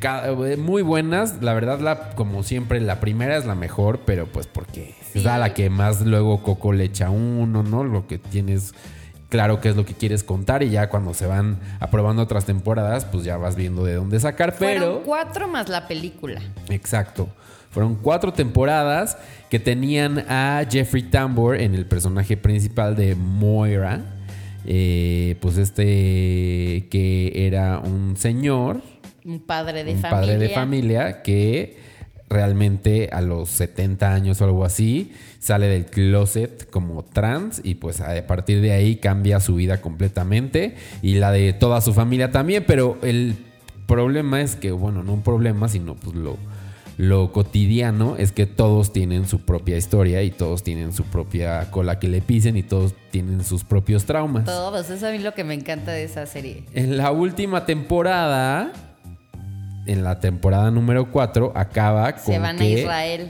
ca- 0.02 0.24
muy 0.58 0.82
buenas. 0.82 1.40
La 1.40 1.54
verdad, 1.54 1.80
la, 1.80 2.10
como 2.10 2.42
siempre, 2.42 2.80
la 2.80 3.00
primera 3.00 3.36
es 3.38 3.46
la 3.46 3.54
mejor, 3.54 4.00
pero 4.04 4.26
pues 4.26 4.46
porque 4.46 4.94
es 5.14 5.24
a 5.24 5.38
la 5.38 5.54
que 5.54 5.70
más 5.70 6.02
luego 6.02 6.42
Coco 6.42 6.72
le 6.74 6.84
echa 6.84 7.08
uno, 7.08 7.62
¿no? 7.62 7.84
Lo 7.84 8.06
que 8.06 8.18
tienes 8.18 8.74
claro 9.30 9.62
que 9.62 9.70
es 9.70 9.76
lo 9.76 9.86
que 9.86 9.94
quieres 9.94 10.24
contar 10.24 10.62
y 10.62 10.68
ya 10.68 10.90
cuando 10.90 11.14
se 11.14 11.26
van 11.26 11.58
aprobando 11.80 12.20
otras 12.20 12.44
temporadas, 12.44 13.06
pues 13.06 13.24
ya 13.24 13.38
vas 13.38 13.56
viendo 13.56 13.82
de 13.82 13.94
dónde 13.94 14.20
sacar, 14.20 14.54
pero... 14.58 14.80
Fueron 14.80 15.02
cuatro 15.04 15.48
más 15.48 15.70
la 15.70 15.88
película. 15.88 16.42
Exacto. 16.68 17.30
Fueron 17.70 17.94
cuatro 17.94 18.34
temporadas 18.34 19.16
que 19.48 19.58
tenían 19.58 20.18
a 20.28 20.62
Jeffrey 20.70 21.04
Tambor 21.04 21.56
en 21.58 21.74
el 21.74 21.86
personaje 21.86 22.36
principal 22.36 22.94
de 22.94 23.14
Moira. 23.14 24.02
Eh, 24.66 25.36
pues 25.40 25.56
este 25.56 26.86
que 26.90 27.32
era 27.34 27.78
un 27.78 28.16
señor, 28.16 28.82
Un 29.24 29.40
padre 29.40 29.84
de 29.84 29.94
un 29.94 30.00
familia. 30.00 30.20
padre 30.20 30.38
de 30.38 30.48
familia 30.48 31.22
que 31.22 31.76
realmente 32.28 33.10
a 33.12 33.20
los 33.20 33.50
70 33.50 34.12
años 34.12 34.40
o 34.40 34.44
algo 34.44 34.64
así 34.64 35.12
sale 35.38 35.68
del 35.68 35.84
closet 35.86 36.68
como 36.70 37.04
trans 37.04 37.60
y 37.62 37.74
pues 37.74 38.00
a 38.00 38.26
partir 38.26 38.60
de 38.60 38.72
ahí 38.72 38.96
cambia 38.96 39.38
su 39.38 39.56
vida 39.56 39.80
completamente 39.80 40.76
y 41.02 41.14
la 41.16 41.30
de 41.30 41.52
toda 41.52 41.80
su 41.80 41.92
familia 41.92 42.30
también, 42.30 42.64
pero 42.66 42.98
el 43.02 43.36
problema 43.86 44.40
es 44.40 44.56
que, 44.56 44.72
bueno, 44.72 45.02
no 45.02 45.12
un 45.12 45.22
problema, 45.22 45.68
sino 45.68 45.94
pues 45.94 46.16
lo, 46.16 46.38
lo 46.96 47.32
cotidiano 47.32 48.16
es 48.16 48.32
que 48.32 48.46
todos 48.46 48.92
tienen 48.92 49.26
su 49.26 49.40
propia 49.40 49.76
historia 49.76 50.22
y 50.22 50.30
todos 50.30 50.62
tienen 50.62 50.92
su 50.92 51.04
propia 51.04 51.70
cola 51.70 51.98
que 51.98 52.08
le 52.08 52.22
pisen 52.22 52.56
y 52.56 52.62
todos 52.62 52.94
tienen 53.10 53.44
sus 53.44 53.64
propios 53.64 54.04
traumas. 54.04 54.44
Todos, 54.44 54.88
eso 54.88 55.06
a 55.06 55.10
mí 55.10 55.18
lo 55.18 55.34
que 55.34 55.44
me 55.44 55.54
encanta 55.54 55.92
de 55.92 56.04
esa 56.04 56.24
serie. 56.26 56.64
En 56.72 56.96
la 56.96 57.10
última 57.10 57.66
temporada, 57.66 58.72
en 59.86 60.04
la 60.04 60.20
temporada 60.20 60.70
número 60.70 61.10
4, 61.10 61.52
acaba 61.54 62.12
con 62.12 62.22
Se 62.22 62.38
van 62.38 62.58
a 62.60 62.64
Israel. 62.64 63.28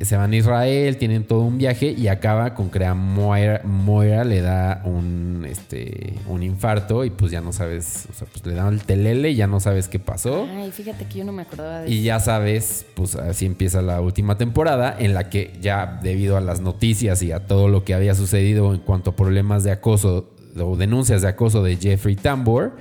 se 0.00 0.16
van 0.16 0.32
a 0.32 0.36
Israel, 0.36 0.96
tienen 0.98 1.24
todo 1.24 1.40
un 1.40 1.56
viaje 1.56 1.94
y 1.96 2.08
acaba 2.08 2.52
con 2.54 2.68
que 2.68 2.84
a 2.84 2.94
Moira, 2.94 3.62
Moira 3.64 4.24
le 4.24 4.42
da 4.42 4.82
un, 4.84 5.46
este, 5.48 6.14
un 6.28 6.42
infarto 6.42 7.04
y 7.04 7.10
pues 7.10 7.32
ya 7.32 7.40
no 7.40 7.52
sabes, 7.52 8.06
o 8.10 8.12
sea, 8.14 8.28
pues 8.30 8.44
le 8.44 8.54
da 8.54 8.68
el 8.68 8.82
telele 8.82 9.30
y 9.30 9.36
ya 9.36 9.46
no 9.46 9.58
sabes 9.58 9.88
qué 9.88 9.98
pasó. 9.98 10.46
Ay, 10.50 10.70
fíjate 10.70 11.06
que 11.06 11.20
yo 11.20 11.24
no 11.24 11.32
me 11.32 11.42
acordaba 11.42 11.80
de 11.80 11.90
Y 11.90 11.94
eso. 11.98 12.04
ya 12.04 12.20
sabes, 12.20 12.84
pues 12.94 13.14
así 13.16 13.46
empieza 13.46 13.80
la 13.80 14.00
última 14.02 14.36
temporada 14.36 14.94
en 14.98 15.14
la 15.14 15.30
que 15.30 15.52
ya 15.62 15.98
debido 16.02 16.36
a 16.36 16.40
las 16.42 16.60
noticias 16.60 17.22
y 17.22 17.32
a 17.32 17.46
todo 17.46 17.68
lo 17.68 17.84
que 17.84 17.94
había 17.94 18.14
sucedido 18.14 18.74
en 18.74 18.80
cuanto 18.80 19.10
a 19.10 19.16
problemas 19.16 19.64
de 19.64 19.70
acoso 19.70 20.30
o 20.58 20.76
denuncias 20.76 21.22
de 21.22 21.28
acoso 21.28 21.62
de 21.62 21.76
Jeffrey 21.76 22.16
Tambor, 22.16 22.76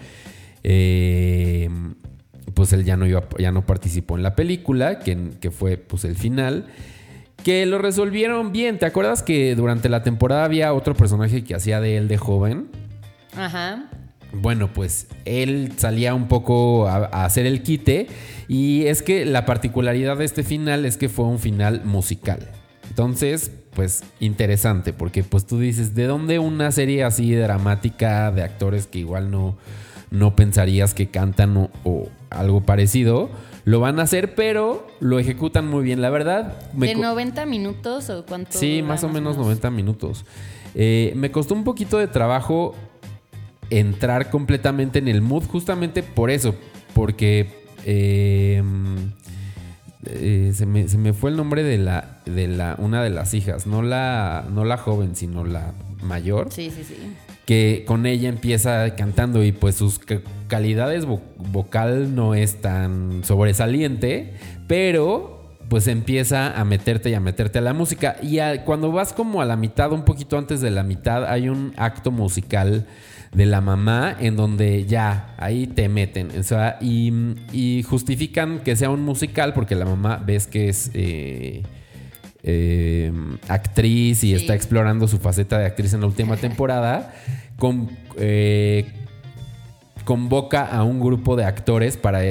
eh, 0.64 1.70
pues 2.56 2.74
él 2.74 2.84
ya 2.84 2.98
no, 2.98 3.06
iba, 3.06 3.24
ya 3.38 3.52
no 3.52 3.66
participó 3.66 4.18
en 4.18 4.24
la 4.24 4.36
película, 4.36 5.00
que, 5.00 5.32
que 5.40 5.52
fue 5.52 5.78
pues 5.78 6.06
el 6.06 6.16
final. 6.16 6.66
Que 7.44 7.68
lo 7.68 7.78
resolvieron 7.78 8.52
bien. 8.52 8.80
¿Te 8.80 8.88
acuerdas 8.88 9.22
que 9.22 9.54
durante 9.56 9.90
la 9.90 10.02
temporada 10.02 10.46
había 10.46 10.74
otro 10.74 10.96
personaje 10.96 11.44
que 11.44 11.54
hacía 11.54 11.80
de 11.80 11.98
él 11.98 12.08
de 12.08 12.18
joven? 12.18 12.70
Ajá. 13.38 13.92
Bueno, 14.34 14.74
pues 14.74 15.08
él 15.26 15.74
salía 15.78 16.16
un 16.16 16.28
poco 16.28 16.88
a, 16.88 17.10
a 17.12 17.26
hacer 17.26 17.46
el 17.46 17.62
quite 17.62 18.08
y 18.48 18.86
es 18.86 19.04
que 19.04 19.26
la 19.26 19.46
particularidad 19.46 20.18
de 20.18 20.26
este 20.26 20.44
final 20.44 20.86
es 20.86 20.98
que 20.98 21.10
fue 21.10 21.26
un 21.26 21.38
final 21.38 21.84
musical. 21.86 22.40
Entonces, 22.90 23.52
pues 23.76 24.04
interesante 24.20 24.94
porque 24.94 25.24
pues 25.24 25.46
tú 25.46 25.60
dices, 25.60 25.94
¿de 25.94 26.06
dónde 26.06 26.40
una 26.40 26.72
serie 26.72 27.04
así 27.04 27.34
dramática 27.34 28.32
de 28.32 28.44
actores 28.44 28.88
que 28.88 29.00
igual 29.00 29.30
no, 29.30 29.58
no 30.12 30.36
pensarías 30.36 30.94
que 30.94 31.08
cantan 31.08 31.58
o, 31.58 31.70
o 31.84 32.10
algo 32.40 32.62
parecido? 32.62 33.30
Lo 33.66 33.80
van 33.80 34.00
a 34.00 34.04
hacer, 34.04 34.36
pero 34.36 34.86
lo 35.00 35.18
ejecutan 35.20 35.68
muy 35.68 35.84
bien. 35.84 36.02
La 36.02 36.10
verdad, 36.12 36.54
me 36.74 36.88
¿De 36.88 36.94
co- 36.94 37.02
90 37.02 37.46
minutos 37.46 38.10
o 38.10 38.26
cuánto? 38.26 38.58
Sí, 38.58 38.82
más 38.84 39.04
o 39.04 39.10
menos 39.10 39.38
90 39.38 39.72
minutos. 39.72 40.26
Eh, 40.76 41.14
me 41.16 41.32
costó 41.32 41.54
un 41.56 41.64
poquito 41.64 41.98
de 41.98 42.08
trabajo 42.08 42.76
entrar 43.70 44.30
completamente 44.30 45.00
en 45.00 45.08
el 45.08 45.22
mood, 45.22 45.44
justamente 45.46 46.04
por 46.04 46.30
eso, 46.30 46.54
porque 46.94 47.64
eh, 47.86 48.62
eh, 50.06 50.52
se, 50.54 50.66
me, 50.66 50.88
se 50.88 50.98
me 50.98 51.14
fue 51.14 51.32
el 51.32 51.38
nombre 51.38 51.64
de 51.64 51.78
la, 51.80 52.20
de 52.26 52.48
la, 52.48 52.76
una 52.78 53.02
de 53.02 53.10
las 53.10 53.34
hijas, 53.34 53.66
no 53.66 53.82
la, 53.82 54.46
no 54.54 54.66
la 54.66 54.78
joven, 54.78 55.16
sino 55.16 55.44
la 55.46 55.74
mayor 56.04 56.52
Sí, 56.52 56.70
sí, 56.70 56.84
sí. 56.84 56.96
Que 57.46 57.84
con 57.88 58.06
ella 58.06 58.30
empieza 58.30 58.96
cantando 58.96 59.44
y 59.44 59.52
pues 59.52 59.76
sus 59.76 60.00
ca- 60.00 60.22
calidades 60.48 61.08
vo- 61.08 61.22
vocal 61.38 62.16
no 62.16 62.34
es 62.36 62.62
tan 62.62 63.24
sobresaliente, 63.24 64.34
pero 64.68 65.32
pues 65.70 65.88
empieza 65.88 66.60
a 66.60 66.64
meterte 66.66 67.10
y 67.10 67.14
a 67.16 67.20
meterte 67.20 67.58
a 67.60 67.62
la 67.62 67.74
música. 67.74 68.18
Y 68.22 68.38
cuando 68.66 68.92
vas 68.92 69.14
como 69.14 69.42
a 69.42 69.46
la 69.46 69.56
mitad, 69.56 69.92
un 69.92 70.04
poquito 70.06 70.38
antes 70.38 70.62
de 70.62 70.70
la 70.72 70.84
mitad, 70.84 71.26
hay 71.26 71.50
un 71.50 71.74
acto 71.78 72.12
musical 72.12 72.86
de 73.34 73.46
la 73.46 73.62
mamá 73.62 74.16
en 74.20 74.36
donde 74.36 74.86
ya 74.86 75.34
ahí 75.38 75.68
te 75.68 75.90
meten, 75.90 76.30
o 76.40 76.44
sea, 76.44 76.78
y, 76.80 77.12
y 77.52 77.84
justifican 77.84 78.60
que 78.60 78.76
sea 78.78 78.90
un 78.90 79.02
musical 79.02 79.54
porque 79.54 79.76
la 79.76 79.86
mamá 79.86 80.24
ves 80.26 80.48
que 80.48 80.70
es... 80.70 80.90
eh, 80.94 81.64
eh, 82.48 83.12
actriz 83.48 84.24
y 84.24 84.28
Sí. 84.30 84.34
está 84.36 84.54
explorando 84.54 85.08
su 85.08 85.18
faceta 85.18 85.58
de 85.58 85.66
actriz 85.66 85.94
en 85.94 86.02
la 86.02 86.08
última 86.08 86.38
temporada, 86.48 87.14
con, 87.58 87.90
eh, 88.18 88.86
convoca 90.04 90.66
a 90.66 90.84
un 90.84 91.00
grupo 91.00 91.36
de 91.36 91.44
actores 91.46 91.98
para, 91.98 92.22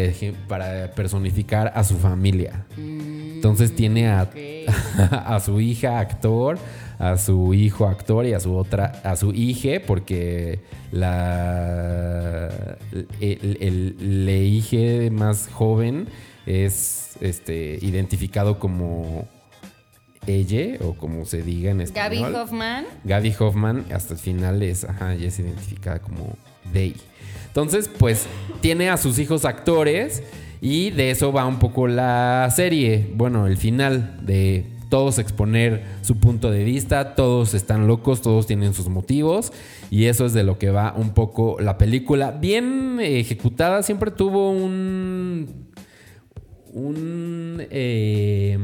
para 0.48 0.92
personificar 0.92 1.72
a 1.74 1.82
su 1.82 1.96
familia. 1.96 2.64
Entonces 2.78 3.74
tiene 3.74 4.06
a, 4.08 4.30
a 5.26 5.40
su 5.40 5.60
hija 5.60 5.98
actor, 5.98 6.58
a 6.98 7.18
su 7.18 7.52
hijo 7.52 7.88
actor 7.88 8.24
y 8.24 8.32
a 8.32 8.40
su 8.40 8.54
otra, 8.56 9.00
a 9.02 9.16
su 9.16 9.32
hija, 9.32 9.80
porque 9.84 10.60
la 10.92 12.76
el, 13.20 14.28
hije 14.30 15.10
más 15.10 15.48
joven 15.52 16.06
es 16.46 17.16
este 17.20 17.78
identificado 17.82 18.58
como 18.58 19.26
ella 20.26 20.78
o 20.84 20.94
como 20.94 21.24
se 21.24 21.42
diga 21.42 21.70
en 21.70 21.78
Gaby 21.78 22.16
español. 22.16 22.34
Hoffman. 22.34 22.84
Gaby 23.04 23.34
Hoffman 23.38 23.84
hasta 23.92 24.14
el 24.14 24.20
final 24.20 24.62
es, 24.62 24.84
ajá, 24.84 25.14
ya 25.14 25.28
es 25.28 25.38
identificada 25.38 26.00
como 26.00 26.36
Day. 26.72 26.96
Entonces, 27.46 27.88
pues 27.88 28.26
tiene 28.60 28.90
a 28.90 28.96
sus 28.96 29.18
hijos 29.18 29.44
actores 29.44 30.22
y 30.60 30.90
de 30.90 31.10
eso 31.10 31.32
va 31.32 31.46
un 31.46 31.58
poco 31.58 31.86
la 31.86 32.50
serie. 32.54 33.10
Bueno, 33.14 33.46
el 33.46 33.56
final 33.56 34.18
de 34.24 34.66
todos 34.88 35.18
exponer 35.18 35.82
su 36.02 36.18
punto 36.18 36.50
de 36.50 36.64
vista, 36.64 37.14
todos 37.14 37.54
están 37.54 37.86
locos, 37.86 38.22
todos 38.22 38.46
tienen 38.46 38.74
sus 38.74 38.88
motivos 38.88 39.52
y 39.90 40.06
eso 40.06 40.26
es 40.26 40.32
de 40.32 40.44
lo 40.44 40.58
que 40.58 40.70
va 40.70 40.94
un 40.96 41.10
poco 41.14 41.56
la 41.60 41.78
película. 41.78 42.30
Bien 42.30 42.98
ejecutada, 43.00 43.82
siempre 43.82 44.10
tuvo 44.10 44.50
un 44.50 45.68
un 46.74 47.64
eh, 47.70 48.58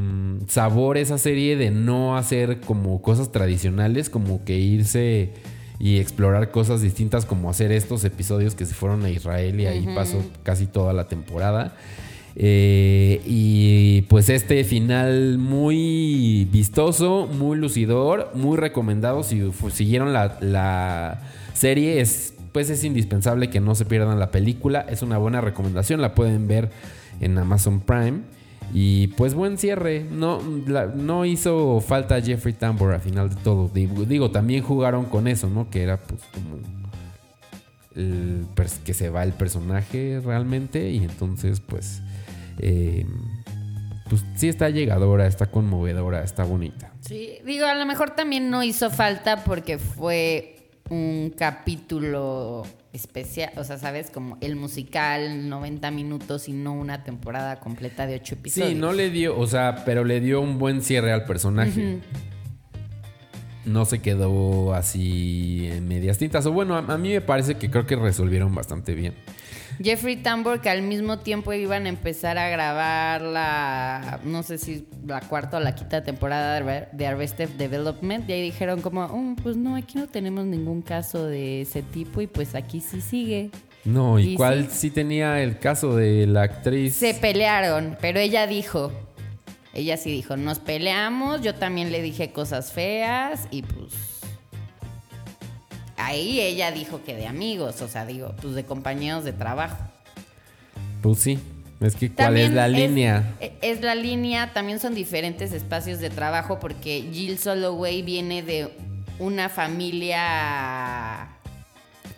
sabor 0.49 0.99
esa 0.99 1.17
serie 1.17 1.57
de 1.57 1.71
no 1.71 2.17
hacer 2.17 2.61
como 2.61 3.01
cosas 3.01 3.31
tradicionales, 3.31 4.11
como 4.11 4.45
que 4.45 4.59
irse 4.59 5.33
y 5.79 5.99
explorar 5.99 6.51
cosas 6.51 6.83
distintas, 6.83 7.25
como 7.25 7.49
hacer 7.49 7.73
estos 7.73 8.05
episodios 8.05 8.55
que 8.55 8.67
se 8.67 8.75
fueron 8.75 9.05
a 9.05 9.11
Israel 9.11 9.59
y 9.61 9.67
ahí 9.67 9.87
pasó 9.95 10.23
casi 10.43 10.67
toda 10.67 10.93
la 10.93 11.09
temporada. 11.09 11.77
Eh, 12.37 13.21
y 13.25 14.03
pues 14.03 14.29
este 14.29 14.65
final 14.65 15.39
muy 15.39 16.49
vistoso, 16.51 17.29
muy 17.33 17.57
lucidor, 17.59 18.31
muy 18.35 18.57
recomendado. 18.57 19.23
Si 19.23 19.41
siguieron 19.73 20.13
la, 20.13 20.37
la 20.41 21.23
serie, 21.55 22.01
es, 22.01 22.35
pues 22.53 22.71
es 22.71 22.85
indispensable 22.85 23.51
que 23.51 23.61
no 23.61 23.75
se 23.75 23.85
pierdan 23.85 24.19
la 24.19 24.31
película. 24.31 24.85
Es 24.89 25.03
una 25.03 25.19
buena 25.19 25.41
recomendación, 25.41 26.01
la 26.01 26.15
pueden 26.15 26.49
ver 26.49 26.71
en 27.21 27.39
Amazon 27.39 27.81
Prime. 27.81 28.21
Y 28.73 29.09
pues 29.09 29.35
buen 29.35 29.59
cierre. 29.59 30.05
No, 30.11 30.41
no 30.43 31.25
hizo 31.25 31.81
falta 31.81 32.21
Jeffrey 32.21 32.55
Tambor 32.55 32.95
al 32.95 33.01
final 33.01 33.31
de 33.31 33.37
todo. 33.37 33.69
Digo, 33.73 34.05
digo, 34.05 34.31
también 34.31 34.63
jugaron 34.63 35.07
con 35.07 35.27
eso, 35.27 35.49
¿no? 35.49 35.71
Que 35.71 35.83
era 35.83 35.97
pues 35.97 36.21
como 36.33 36.59
que 38.85 38.95
se 38.95 39.11
va 39.11 39.25
el 39.25 39.33
personaje 39.33 40.21
realmente. 40.25 40.91
Y 40.91 40.99
entonces, 40.99 41.61
pues. 41.61 42.03
eh, 42.59 43.05
pues 44.11 44.25
sí 44.35 44.49
está 44.49 44.69
llegadora, 44.71 45.29
está 45.29 45.47
conmovedora, 45.47 46.25
está 46.25 46.43
bonita. 46.43 46.93
Sí, 47.01 47.39
digo, 47.47 47.67
a 47.67 47.77
lo 47.77 47.87
mejor 47.87 48.11
también 48.11 48.51
no 48.51 48.65
hizo 48.65 48.91
falta 48.91 49.45
porque 49.45 49.79
fue 49.79 50.60
un 50.91 51.33
capítulo 51.37 52.67
especial, 52.93 53.53
o 53.57 53.65
sea, 53.65 53.79
¿sabes? 53.79 54.11
Como 54.11 54.37
el 54.41 54.57
musical, 54.57 55.49
90 55.49 55.91
minutos 55.93 56.49
y 56.49 56.53
no 56.53 56.73
una 56.73 57.05
temporada 57.05 57.61
completa 57.61 58.07
de 58.07 58.17
8 58.17 58.35
episodios. 58.35 58.71
Sí, 58.71 58.75
no 58.75 58.93
le 58.93 59.11
dio, 59.11 59.39
o 59.39 59.47
sea, 59.47 59.85
pero 59.85 60.05
le 60.05 60.21
dio 60.21 60.41
un 60.41 60.59
buen 60.59 60.83
cierre 60.83 61.13
al 61.13 61.25
personaje. 61.25 62.01
No 63.65 63.85
se 63.85 64.01
quedó 64.01 64.75
así 64.75 65.69
en 65.71 65.87
medias 65.87 66.19
tintas. 66.19 66.45
O 66.47 66.53
bueno, 66.53 66.75
a, 66.75 66.79
a 66.79 66.99
mí 66.99 67.11
me 67.11 67.21
parece 67.21 67.55
que 67.57 67.71
creo 67.71 67.87
que 67.87 67.95
resolvieron 67.95 68.55
bastante 68.55 68.95
bien. 68.95 69.15
Jeffrey 69.83 70.17
Tambor, 70.17 70.61
que 70.61 70.69
al 70.71 70.83
mismo 70.83 71.19
tiempo 71.21 71.53
iban 71.53 71.87
a 71.87 71.89
empezar 71.89 72.37
a 72.39 72.49
grabar 72.49 73.23
la, 73.23 74.21
no 74.25 74.43
sé 74.43 74.59
si 74.59 74.87
la 75.07 75.21
cuarta 75.21 75.57
o 75.57 75.61
la 75.61 75.75
quinta 75.75 76.03
temporada 76.03 76.55
de 76.55 76.61
Arre- 76.65 76.89
de 76.93 77.07
Arrested 77.07 77.49
Development, 77.51 78.29
y 78.29 78.33
ahí 78.33 78.43
dijeron 78.43 78.83
como, 78.83 79.03
"Oh, 79.05 79.35
pues 79.43 79.57
no, 79.57 79.77
aquí 79.77 79.99
no 79.99 80.07
tenemos 80.07 80.45
ningún 80.45 80.83
caso 80.83 81.27
de 81.27 81.63
ese 81.63 81.83
tipo 81.83 82.21
y 82.21 82.27
pues 82.27 82.55
aquí 82.55 82.81
sí 82.81 83.01
sigue. 83.01 83.51
No, 83.85 84.19
¿y 84.19 84.33
Y 84.33 84.35
cuál 84.37 84.65
sí. 84.71 84.77
sí 84.79 84.91
tenía 84.91 85.41
el 85.43 85.59
caso 85.59 85.97
de 85.97 86.27
la 86.27 86.43
actriz? 86.43 86.95
Se 86.97 87.15
pelearon, 87.15 87.97
pero 88.01 88.19
ella 88.21 88.47
dijo, 88.47 88.93
ella 89.73 89.97
sí 89.97 90.11
dijo, 90.11 90.37
nos 90.37 90.59
peleamos, 90.59 91.41
yo 91.41 91.55
también 91.55 91.91
le 91.91 92.03
dije 92.03 92.31
cosas 92.33 92.73
feas 92.73 93.49
y 93.51 93.63
pues 93.63 93.95
ahí 96.01 96.41
ella 96.41 96.73
dijo 96.73 97.03
que 97.05 97.15
de 97.15 97.27
amigos, 97.27 97.81
o 97.83 97.89
sea, 97.89 98.07
digo, 98.07 98.35
pues 98.41 98.55
de 98.55 98.65
compañeros 98.65 99.25
de 99.25 99.33
trabajo. 99.33 99.77
Pues 101.03 101.19
sí. 101.19 101.39
Es 101.81 101.97
que 101.97 102.11
cuál 102.11 102.37
es 102.37 102.53
la 102.53 102.69
línea. 102.69 103.35
Es, 103.63 103.81
la 103.81 103.95
línea, 103.95 104.53
también 104.53 104.79
son 104.81 104.95
diferentes 104.95 105.53
espacios 105.53 105.99
de 105.99 106.11
trabajo 106.11 106.61
porque 106.61 107.09
Jill 107.11 107.39
Soloway 107.39 108.03
viene 108.03 108.43
de 108.43 108.69
una 109.19 109.49
familia 109.49 111.29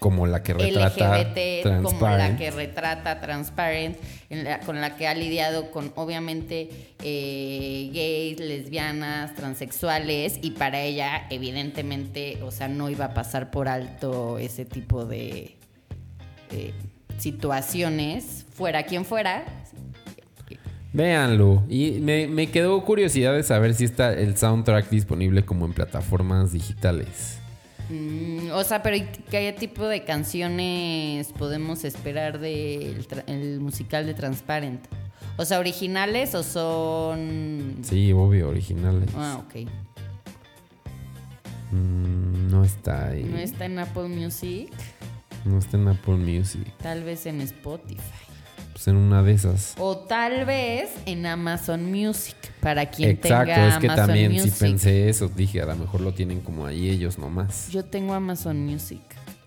Como 0.00 0.26
la 0.26 0.42
que 0.42 0.54
retrata 0.54 1.18
LGBT 1.18 1.82
como 1.82 2.08
la 2.08 2.36
que 2.36 2.50
retrata 2.50 3.20
Transparent, 3.20 3.96
en 4.32 4.44
la- 4.44 4.60
con 4.60 4.80
la 4.80 4.96
que 4.96 5.06
ha 5.06 5.14
lidiado 5.14 5.70
con 5.70 5.92
obviamente 5.94 6.70
eh, 7.04 7.90
gays, 7.92 8.40
lesbianas, 8.40 9.34
transexuales 9.34 10.38
y 10.42 10.52
para 10.52 10.80
ella 10.80 11.26
evidentemente, 11.30 12.38
o 12.42 12.50
sea, 12.50 12.66
no 12.68 12.88
iba 12.90 13.04
a 13.04 13.14
pasar 13.14 13.50
por 13.50 13.68
alto 13.68 14.38
ese 14.38 14.64
tipo 14.64 15.04
de 15.04 15.56
eh, 16.50 16.72
situaciones, 17.18 18.46
fuera 18.54 18.82
quien 18.84 19.04
fuera. 19.04 19.44
Véanlo. 20.94 21.62
Y 21.70 21.92
me, 22.00 22.26
me 22.26 22.48
quedó 22.50 22.84
curiosidad 22.84 23.32
de 23.34 23.42
saber 23.42 23.74
si 23.74 23.84
está 23.84 24.12
el 24.12 24.36
soundtrack 24.36 24.90
disponible 24.90 25.42
como 25.44 25.64
en 25.64 25.72
plataformas 25.72 26.52
digitales. 26.52 27.38
Mm, 27.88 28.31
o 28.54 28.64
sea, 28.64 28.82
pero 28.82 28.96
¿y 28.96 29.02
¿qué 29.30 29.52
tipo 29.58 29.86
de 29.86 30.04
canciones 30.04 31.32
podemos 31.32 31.84
esperar 31.84 32.38
del 32.38 33.60
musical 33.60 34.06
de 34.06 34.14
Transparent? 34.14 34.84
O 35.36 35.44
sea, 35.44 35.58
originales 35.58 36.34
o 36.34 36.42
son... 36.42 37.76
Sí, 37.82 38.12
obvio, 38.12 38.48
originales. 38.50 39.08
Ah, 39.16 39.42
ok. 39.46 39.66
Mm, 41.72 42.50
no 42.50 42.64
está 42.64 43.08
ahí. 43.08 43.24
No 43.24 43.38
está 43.38 43.64
en 43.64 43.78
Apple 43.78 44.08
Music, 44.08 44.70
No 45.44 45.58
está 45.58 45.76
en 45.78 45.88
Apple 45.88 46.16
Music. 46.16 46.66
tal 46.82 47.02
vez 47.02 47.24
en 47.26 47.40
Spotify. 47.40 48.00
Pues 48.82 48.88
en 48.88 48.96
una 48.96 49.22
de 49.22 49.30
esas. 49.32 49.76
O 49.78 49.96
tal 49.96 50.44
vez 50.44 50.90
en 51.06 51.24
Amazon 51.24 51.84
Music, 51.92 52.34
para 52.60 52.86
quien 52.86 53.10
Exacto, 53.10 53.52
tenga 53.54 53.68
es 53.68 53.78
que 53.78 53.86
Amazon 53.86 54.06
también 54.06 54.32
Music. 54.32 54.52
sí 54.52 54.58
pensé 54.58 55.08
eso. 55.08 55.28
Dije, 55.28 55.62
a 55.62 55.66
lo 55.66 55.76
mejor 55.76 56.00
lo 56.00 56.12
tienen 56.14 56.40
como 56.40 56.66
ahí 56.66 56.88
ellos 56.90 57.16
nomás. 57.16 57.68
Yo 57.70 57.84
tengo 57.84 58.12
Amazon 58.12 58.66
Music, 58.66 58.98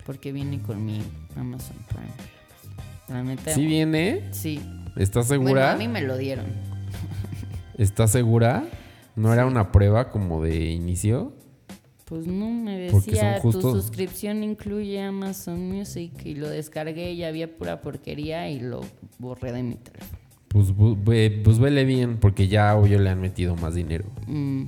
porque 0.06 0.32
viene 0.32 0.62
con 0.62 0.82
mi 0.82 1.02
Amazon 1.36 1.76
Prime. 1.86 2.06
La 3.08 3.22
neta. 3.22 3.52
¿Sí 3.52 3.66
viene? 3.66 4.22
Sí. 4.32 4.58
¿Estás 4.96 5.28
Bueno, 5.28 5.44
segura? 5.44 5.72
a 5.72 5.76
mí 5.76 5.86
me 5.86 6.00
lo 6.00 6.16
dieron. 6.16 6.46
¿Estás 7.76 8.12
segura? 8.12 8.64
¿No 9.16 9.34
era 9.34 9.44
una 9.44 9.70
prueba 9.70 10.10
como 10.10 10.42
de 10.42 10.64
inicio? 10.70 11.34
Pues 12.06 12.26
no, 12.28 12.48
me 12.50 12.78
decía, 12.78 13.40
tu 13.42 13.60
suscripción 13.60 14.44
incluye 14.44 15.02
Amazon 15.02 15.68
Music 15.68 16.12
y 16.24 16.34
lo 16.36 16.48
descargué 16.48 17.12
y 17.12 17.24
había 17.24 17.48
pura 17.56 17.80
porquería 17.80 18.48
y 18.48 18.60
lo 18.60 18.80
borré 19.18 19.50
de 19.52 19.62
mi 19.64 19.74
teléfono. 19.74 20.18
Pues, 20.48 20.68
ve- 21.04 21.40
pues 21.42 21.58
vele 21.58 21.84
bien, 21.84 22.18
porque 22.18 22.46
ya 22.46 22.76
obvio 22.76 23.00
le 23.00 23.10
han 23.10 23.20
metido 23.20 23.56
más 23.56 23.74
dinero. 23.74 24.04
Mm, 24.28 24.66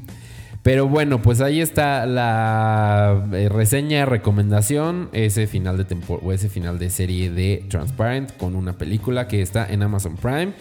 Pero 0.65 0.89
bueno, 0.89 1.23
pues 1.23 1.41
ahí 1.41 1.61
está 1.61 2.05
la 2.07 3.25
eh, 3.33 3.49
reseña, 3.49 4.05
recomendación, 4.05 5.09
ese 5.13 5.47
final 5.47 5.77
de 5.79 5.85
tempo- 5.85 6.21
o 6.23 6.33
ese 6.33 6.49
final 6.49 6.81
de 6.81 6.91
serie 6.91 7.31
de 7.31 7.65
Transparent 7.69 8.37
con 8.37 8.57
una 8.57 8.77
película 8.77 9.29
que 9.29 9.41
está 9.41 9.73
en 9.73 9.83
Amazon 9.85 10.17
Prime. 10.17 10.53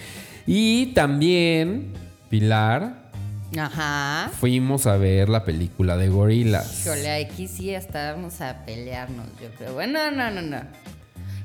Y 0.46 0.94
también, 0.94 1.88
Pilar, 2.30 3.07
Ajá. 3.58 4.30
fuimos 4.40 4.88
a 4.88 4.98
ver 4.98 5.30
la 5.30 5.46
película 5.46 5.96
de 5.98 6.10
Gorilas. 6.10 6.86
Híjole, 6.86 7.26
aquí 7.26 7.48
sí 7.48 7.74
hasta 7.74 8.14
vamos 8.14 8.42
a 8.42 8.66
pelearnos, 8.66 9.28
yo 9.42 9.50
creo. 9.58 9.74
Bueno, 9.74 10.12
no, 10.12 10.30
no, 10.32 10.42
no. 10.42 10.62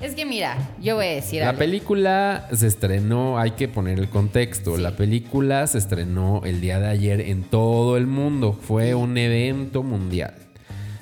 Es 0.00 0.16
que 0.16 0.26
mira, 0.26 0.56
yo 0.80 0.96
voy 0.96 1.06
a 1.06 1.10
decir 1.10 1.40
La 1.42 1.50
algo. 1.50 1.60
película 1.60 2.48
se 2.52 2.66
estrenó, 2.66 3.38
hay 3.38 3.52
que 3.52 3.68
poner 3.68 4.00
el 4.00 4.08
contexto, 4.08 4.76
la 4.76 4.96
película 4.96 5.64
se 5.68 5.78
estrenó 5.78 6.42
el 6.44 6.60
día 6.60 6.80
de 6.80 6.88
ayer 6.88 7.20
en 7.20 7.44
todo 7.44 7.96
el 7.96 8.08
mundo, 8.08 8.52
fue 8.60 8.94
un 8.96 9.16
evento 9.16 9.84
mundial. 9.84 10.34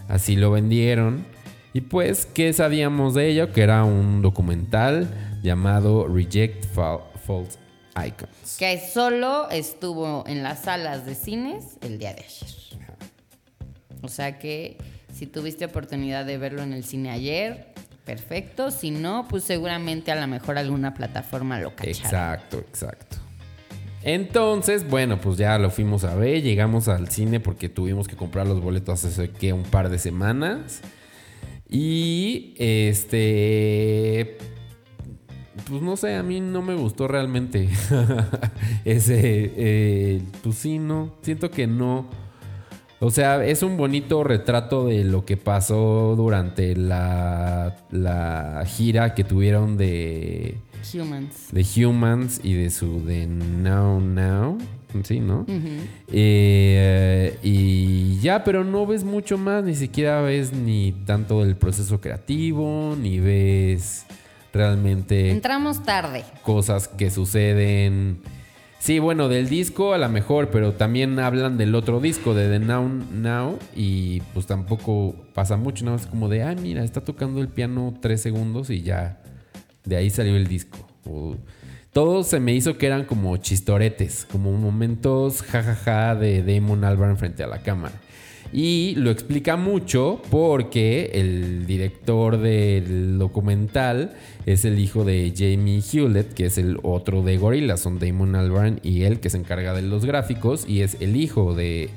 Así 0.09 0.37
lo 0.37 0.51
vendieron. 0.51 1.25
Y 1.73 1.83
pues, 1.83 2.27
¿qué 2.27 2.53
sabíamos 2.53 3.15
de 3.15 3.29
ello? 3.31 3.53
Que 3.53 3.63
era 3.63 3.85
un 3.85 4.21
documental 4.23 5.09
llamado 5.43 6.07
Reject 6.07 6.67
Fa- 6.75 6.99
False 7.27 7.59
Icons. 7.97 8.57
Que 8.59 8.81
solo 8.81 9.49
estuvo 9.51 10.25
en 10.27 10.43
las 10.43 10.63
salas 10.63 11.07
de 11.07 11.15
cines 11.15 11.77
el 11.83 11.99
día 11.99 12.15
de 12.15 12.25
ayer. 12.25 12.51
O 14.03 14.09
sea 14.09 14.39
que 14.39 14.79
si 15.13 15.27
tuviste 15.27 15.65
oportunidad 15.67 16.25
de 16.25 16.39
verlo 16.39 16.63
en 16.63 16.73
el 16.73 16.85
cine 16.85 17.11
ayer, 17.11 17.75
perfecto. 18.05 18.71
Si 18.71 18.91
no, 18.91 19.27
pues 19.29 19.45
seguramente 19.45 20.11
a 20.13 20.21
lo 20.21 20.27
mejor 20.27 20.59
alguna 20.59 20.95
plataforma 20.95 21.61
lo 21.61 21.75
cacharon. 21.75 22.05
Exacto, 22.05 22.59
exacto. 22.59 23.17
Entonces, 24.03 24.89
bueno, 24.89 25.21
pues 25.21 25.37
ya 25.37 25.59
lo 25.59 25.71
fuimos 25.71 26.05
a 26.05 26.15
ver, 26.15 26.43
llegamos 26.43 26.89
al 26.89 27.11
cine 27.11 27.39
porque 27.39 27.69
tuvimos 27.69 28.09
que 28.09 28.17
comprar 28.17 28.47
los 28.47 28.63
boletos 28.63 29.05
hace 29.05 29.31
que 29.31 29.53
un 29.53 29.65
par 29.65 29.91
de 29.91 29.99
semanas. 29.99 30.81
Y 31.69 32.55
este 32.59 34.39
pues 35.71 35.81
no 35.83 35.97
sé, 35.97 36.17
a 36.17 36.23
mí 36.23 36.41
no 36.41 36.61
me 36.61 36.75
gustó 36.75 37.09
realmente 37.09 37.71
ese 38.85 39.53
eh, 39.57 40.23
pues 40.43 40.57
sí, 40.57 40.79
no, 40.79 41.15
siento 41.23 41.51
que 41.51 41.67
no 41.67 42.07
o 43.03 43.11
sea, 43.11 43.43
es 43.47 43.63
un 43.63 43.79
bonito 43.79 44.23
retrato 44.25 44.87
de 44.87 45.05
lo 45.05 45.25
que 45.25 45.39
pasó 45.39 46.15
durante 46.17 46.77
la, 46.77 47.79
la 47.91 48.63
gira 48.67 49.15
que 49.15 49.25
tuvieron 49.25 49.79
de, 49.79 50.59
Humans. 50.93 51.49
de 51.51 51.87
Humans 51.87 52.41
y 52.45 52.53
de 52.53 52.69
su 52.69 53.03
de 53.07 53.27
Now 53.27 54.01
Now. 54.01 54.59
Sí, 55.05 55.21
¿no? 55.21 55.47
Eh, 56.09 57.39
y 57.43 58.19
ya, 58.21 58.45
pero 58.45 58.65
no 58.65 58.87
ves 58.87 59.05
mucho 59.05 59.39
más, 59.39 59.65
ni 59.65 59.77
siquiera 59.77 60.21
ves 60.21 60.53
ni 60.53 60.93
tanto 61.07 61.43
del 61.43 61.57
proceso 61.57 62.03
creativo, 62.03 62.97
ni 63.01 63.19
ves 63.19 64.05
realmente 64.53 65.31
Entramos 65.31 65.83
tarde. 65.85 66.25
cosas 66.43 66.89
que 66.89 67.11
suceden. 67.11 68.21
Sí, 68.79 68.99
bueno, 68.99 69.29
del 69.29 69.49
disco 69.51 69.93
a 69.93 69.99
lo 69.99 70.09
mejor, 70.09 70.49
pero 70.51 70.73
también 70.73 71.19
hablan 71.19 71.59
del 71.59 71.75
otro 71.75 72.01
disco, 72.01 72.33
de 72.35 72.49
The 72.49 72.61
Now 72.65 72.89
Now, 73.13 73.59
y 73.77 74.21
pues 74.33 74.47
tampoco 74.47 75.15
pasa 75.35 75.59
mucho, 75.59 75.85
nada 75.85 75.99
más 75.99 76.07
como 76.07 76.29
de, 76.31 76.43
ah, 76.45 76.55
mira, 76.61 76.83
está 76.83 77.03
tocando 77.03 77.43
el 77.43 77.49
piano 77.49 77.93
tres 78.01 78.23
segundos 78.23 78.71
y 78.71 78.81
ya, 78.81 79.21
de 79.85 79.97
ahí 79.97 80.09
salió 80.09 80.35
el 80.35 80.47
disco. 80.47 80.79
O- 81.05 81.37
todo 81.93 82.23
se 82.23 82.41
me 82.41 82.55
hizo 82.55 82.79
que 82.79 82.87
eran 82.87 83.05
como 83.05 83.37
chistoretes, 83.37 84.25
como 84.31 84.53
momentos 84.53 85.43
jajaja 85.43 86.15
de 86.15 86.43
Damon 86.43 86.85
Albarn 86.85 87.19
frente 87.19 87.43
a 87.43 87.49
la 87.49 87.59
cámara. 87.59 87.95
Y 88.53 88.95
lo 88.97 89.11
explica 89.11 89.57
mucho 89.57 90.21
porque 90.29 91.13
el 91.15 91.67
director 91.67 92.39
del 92.39 93.17
documental 93.19 94.15
es 94.45 94.65
el 94.65 94.81
hijo 94.81 95.05
de 95.05 95.33
Jamie 95.37 95.81
Hewlett, 95.81 96.35
que 96.35 96.47
es 96.47 96.59
el 96.59 96.79
otro 96.83 97.23
de 97.23 97.37
Gorillaz, 97.37 97.81
son 97.81 98.01
Damon 98.01 98.35
Albarn 98.35 98.81
y 98.83 99.03
él 99.03 99.21
que 99.21 99.31
se 99.31 99.39
encarga 99.39 99.73
de 99.73 99.83
los 99.83 100.05
gráficos 100.05 100.65
y 100.69 100.81
es 100.81 100.97
el 101.01 101.15
hijo 101.15 101.55
de 101.55 101.91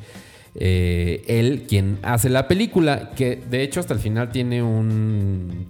eh, 0.55 1.23
él 1.27 1.65
quien 1.67 1.97
hace 2.03 2.29
la 2.29 2.47
película, 2.47 3.11
que 3.15 3.35
de 3.49 3.63
hecho 3.63 3.79
hasta 3.79 3.95
el 3.95 3.99
final 3.99 4.31
tiene 4.31 4.61
un 4.61 5.67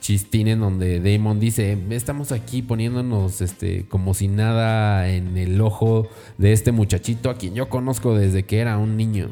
chistín 0.00 0.48
en 0.48 0.60
donde 0.60 1.00
Damon 1.00 1.40
dice, 1.40 1.78
estamos 1.90 2.30
aquí 2.30 2.60
poniéndonos 2.60 3.40
este, 3.40 3.86
como 3.88 4.12
si 4.12 4.28
nada 4.28 5.08
en 5.08 5.38
el 5.38 5.58
ojo 5.60 6.08
de 6.36 6.52
este 6.52 6.72
muchachito 6.72 7.30
a 7.30 7.36
quien 7.36 7.54
yo 7.54 7.70
conozco 7.70 8.14
desde 8.14 8.42
que 8.42 8.58
era 8.58 8.76
un 8.76 8.98
niño. 8.98 9.30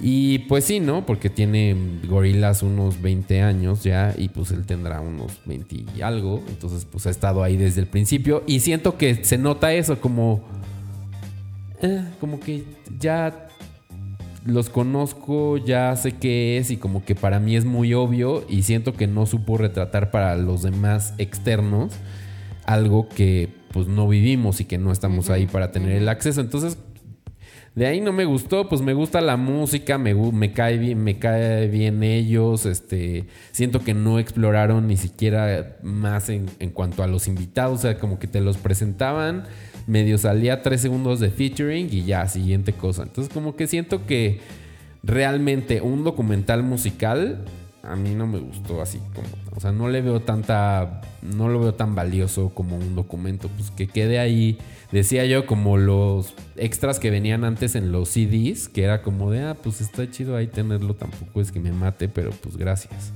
Y 0.00 0.40
pues 0.40 0.64
sí, 0.64 0.80
¿no? 0.80 1.04
Porque 1.06 1.30
tiene 1.30 1.76
gorilas 2.08 2.62
unos 2.62 3.00
20 3.02 3.42
años 3.42 3.82
ya 3.82 4.14
y 4.16 4.28
pues 4.28 4.50
él 4.50 4.64
tendrá 4.64 5.00
unos 5.00 5.40
20 5.46 5.84
y 5.96 6.02
algo. 6.02 6.42
Entonces 6.48 6.84
pues 6.84 7.06
ha 7.06 7.10
estado 7.10 7.42
ahí 7.42 7.56
desde 7.56 7.80
el 7.80 7.86
principio 7.86 8.42
y 8.46 8.60
siento 8.60 8.96
que 8.96 9.24
se 9.24 9.38
nota 9.38 9.72
eso 9.72 10.00
como... 10.00 10.44
eh, 11.82 12.04
como 12.20 12.40
que 12.40 12.64
ya 12.98 13.48
los 14.44 14.70
conozco, 14.70 15.58
ya 15.58 15.94
sé 15.96 16.12
qué 16.12 16.58
es 16.58 16.70
y 16.70 16.76
como 16.76 17.04
que 17.04 17.14
para 17.14 17.38
mí 17.40 17.56
es 17.56 17.64
muy 17.64 17.92
obvio 17.92 18.44
y 18.48 18.62
siento 18.62 18.94
que 18.94 19.06
no 19.06 19.26
supo 19.26 19.58
retratar 19.58 20.10
para 20.10 20.36
los 20.36 20.62
demás 20.62 21.12
externos 21.18 21.92
algo 22.64 23.08
que 23.08 23.48
pues 23.72 23.88
no 23.88 24.08
vivimos 24.08 24.60
y 24.60 24.64
que 24.64 24.78
no 24.78 24.92
estamos 24.92 25.28
ahí 25.28 25.46
para 25.46 25.72
tener 25.72 25.92
el 25.92 26.08
acceso. 26.08 26.40
Entonces 26.40 26.78
de 27.78 27.86
ahí 27.86 28.00
no 28.00 28.12
me 28.12 28.24
gustó, 28.24 28.68
pues 28.68 28.80
me 28.82 28.92
gusta 28.92 29.20
la 29.20 29.36
música, 29.36 29.98
me, 29.98 30.12
me 30.12 30.52
cae 30.52 30.78
bien, 30.78 31.04
me 31.04 31.20
cae 31.20 31.68
bien 31.68 32.02
ellos, 32.02 32.66
este, 32.66 33.26
siento 33.52 33.84
que 33.84 33.94
no 33.94 34.18
exploraron 34.18 34.88
ni 34.88 34.96
siquiera 34.96 35.76
más 35.84 36.28
en, 36.28 36.46
en 36.58 36.70
cuanto 36.70 37.04
a 37.04 37.06
los 37.06 37.28
invitados, 37.28 37.78
o 37.78 37.82
sea, 37.82 37.98
como 38.00 38.18
que 38.18 38.26
te 38.26 38.40
los 38.40 38.56
presentaban, 38.56 39.44
medio 39.86 40.18
salía 40.18 40.60
tres 40.62 40.80
segundos 40.80 41.20
de 41.20 41.30
featuring 41.30 41.88
y 41.92 42.02
ya, 42.02 42.26
siguiente 42.26 42.72
cosa. 42.72 43.04
Entonces 43.04 43.32
como 43.32 43.54
que 43.54 43.68
siento 43.68 44.06
que 44.06 44.40
realmente 45.04 45.80
un 45.80 46.02
documental 46.02 46.64
musical 46.64 47.44
a 47.88 47.96
mí 47.96 48.14
no 48.14 48.26
me 48.26 48.38
gustó 48.38 48.82
así 48.82 49.00
como, 49.14 49.28
o 49.56 49.60
sea, 49.60 49.72
no 49.72 49.88
le 49.88 50.02
veo 50.02 50.20
tanta, 50.20 51.00
no 51.22 51.48
lo 51.48 51.58
veo 51.58 51.74
tan 51.74 51.94
valioso 51.94 52.50
como 52.50 52.76
un 52.76 52.94
documento, 52.94 53.48
pues 53.48 53.70
que 53.70 53.88
quede 53.88 54.18
ahí, 54.18 54.58
decía 54.92 55.24
yo, 55.24 55.46
como 55.46 55.78
los 55.78 56.34
extras 56.56 57.00
que 57.00 57.10
venían 57.10 57.44
antes 57.44 57.74
en 57.74 57.90
los 57.90 58.10
CDs, 58.10 58.68
que 58.68 58.84
era 58.84 59.02
como 59.02 59.30
de, 59.30 59.42
ah, 59.42 59.56
pues 59.62 59.80
está 59.80 60.10
chido 60.10 60.36
ahí 60.36 60.48
tenerlo, 60.48 60.94
tampoco 60.94 61.40
es 61.40 61.50
que 61.50 61.60
me 61.60 61.72
mate, 61.72 62.08
pero 62.08 62.30
pues 62.30 62.56
gracias. 62.56 63.12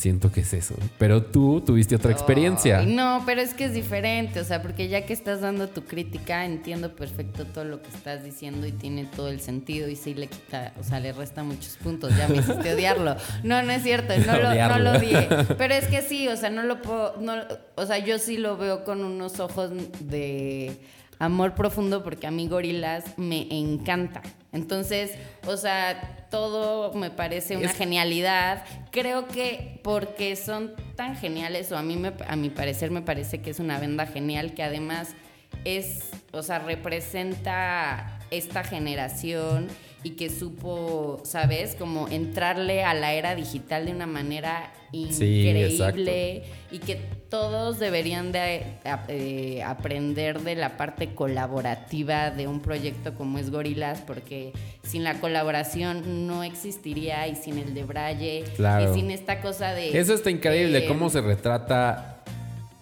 Siento 0.00 0.32
que 0.32 0.40
es 0.40 0.54
eso. 0.54 0.76
Pero 0.96 1.22
tú 1.24 1.60
tuviste 1.60 1.94
otra 1.94 2.10
experiencia. 2.10 2.80
No, 2.86 3.22
pero 3.26 3.42
es 3.42 3.52
que 3.52 3.66
es 3.66 3.74
diferente, 3.74 4.40
o 4.40 4.44
sea, 4.44 4.62
porque 4.62 4.88
ya 4.88 5.04
que 5.04 5.12
estás 5.12 5.42
dando 5.42 5.68
tu 5.68 5.84
crítica, 5.84 6.46
entiendo 6.46 6.96
perfecto 6.96 7.44
todo 7.44 7.64
lo 7.64 7.82
que 7.82 7.90
estás 7.90 8.24
diciendo 8.24 8.66
y 8.66 8.72
tiene 8.72 9.04
todo 9.04 9.28
el 9.28 9.42
sentido 9.42 9.90
y 9.90 9.96
sí 9.96 10.14
le 10.14 10.28
quita, 10.28 10.72
o 10.80 10.84
sea, 10.84 11.00
le 11.00 11.12
resta 11.12 11.42
muchos 11.42 11.76
puntos, 11.76 12.16
ya 12.16 12.28
me 12.28 12.38
hiciste 12.38 12.72
odiarlo. 12.74 13.14
No, 13.42 13.62
no 13.62 13.72
es 13.72 13.82
cierto, 13.82 14.14
no 14.16 14.38
lo, 14.38 14.54
no 14.54 14.78
lo 14.78 14.92
odié. 14.92 15.28
Pero 15.58 15.74
es 15.74 15.86
que 15.86 16.00
sí, 16.00 16.28
o 16.28 16.36
sea, 16.38 16.48
no 16.48 16.62
lo 16.62 16.80
puedo, 16.80 17.18
no, 17.20 17.34
o 17.74 17.84
sea, 17.84 17.98
yo 17.98 18.18
sí 18.18 18.38
lo 18.38 18.56
veo 18.56 18.84
con 18.84 19.04
unos 19.04 19.38
ojos 19.38 19.70
de 20.00 20.80
amor 21.20 21.54
profundo 21.54 22.02
porque 22.02 22.26
a 22.26 22.30
mí 22.32 22.48
Gorilas 22.48 23.04
me 23.16 23.46
encanta. 23.50 24.22
Entonces, 24.52 25.12
o 25.46 25.56
sea, 25.56 26.26
todo 26.30 26.92
me 26.94 27.10
parece 27.10 27.56
una 27.56 27.70
Es- 27.70 27.76
genialidad. 27.76 28.64
Creo 28.90 29.28
que 29.28 29.78
porque 29.84 30.34
son 30.34 30.72
tan 30.96 31.14
geniales, 31.16 31.70
o 31.70 31.76
a 31.78 31.82
mí 31.82 31.96
me- 31.96 32.12
a 32.26 32.34
mi 32.34 32.50
parecer 32.50 32.90
me 32.90 33.02
parece 33.02 33.40
que 33.40 33.50
es 33.50 33.60
una 33.60 33.78
banda 33.78 34.06
genial 34.06 34.54
que 34.54 34.64
además 34.64 35.14
es, 35.64 36.10
o 36.32 36.42
sea, 36.42 36.58
representa 36.58 38.18
esta 38.30 38.64
generación 38.64 39.68
y 40.02 40.10
que 40.10 40.30
supo, 40.30 41.20
¿sabes? 41.24 41.74
Como 41.74 42.08
entrarle 42.08 42.84
a 42.84 42.94
la 42.94 43.12
era 43.12 43.34
digital 43.34 43.86
de 43.86 43.92
una 43.92 44.06
manera 44.06 44.72
Sí, 44.92 45.46
increíble 45.46 46.42
y 46.72 46.78
que 46.80 46.96
todos 47.28 47.78
deberían 47.78 48.32
de 48.32 48.64
eh, 49.06 49.62
aprender 49.64 50.40
de 50.40 50.56
la 50.56 50.76
parte 50.76 51.14
colaborativa 51.14 52.30
de 52.32 52.48
un 52.48 52.60
proyecto 52.60 53.14
como 53.14 53.38
es 53.38 53.50
Gorilas 53.50 54.00
porque 54.04 54.52
sin 54.82 55.04
la 55.04 55.20
colaboración 55.20 56.26
no 56.26 56.42
existiría 56.42 57.28
y 57.28 57.36
sin 57.36 57.58
el 57.58 57.72
de 57.72 57.84
Braille 57.84 58.44
Claro. 58.56 58.90
y 58.90 58.94
sin 58.98 59.12
esta 59.12 59.40
cosa 59.40 59.72
de 59.74 59.96
Eso 59.96 60.12
está 60.14 60.30
increíble, 60.30 60.78
eh, 60.78 60.88
cómo 60.88 61.08
se 61.08 61.20
retrata 61.20 62.19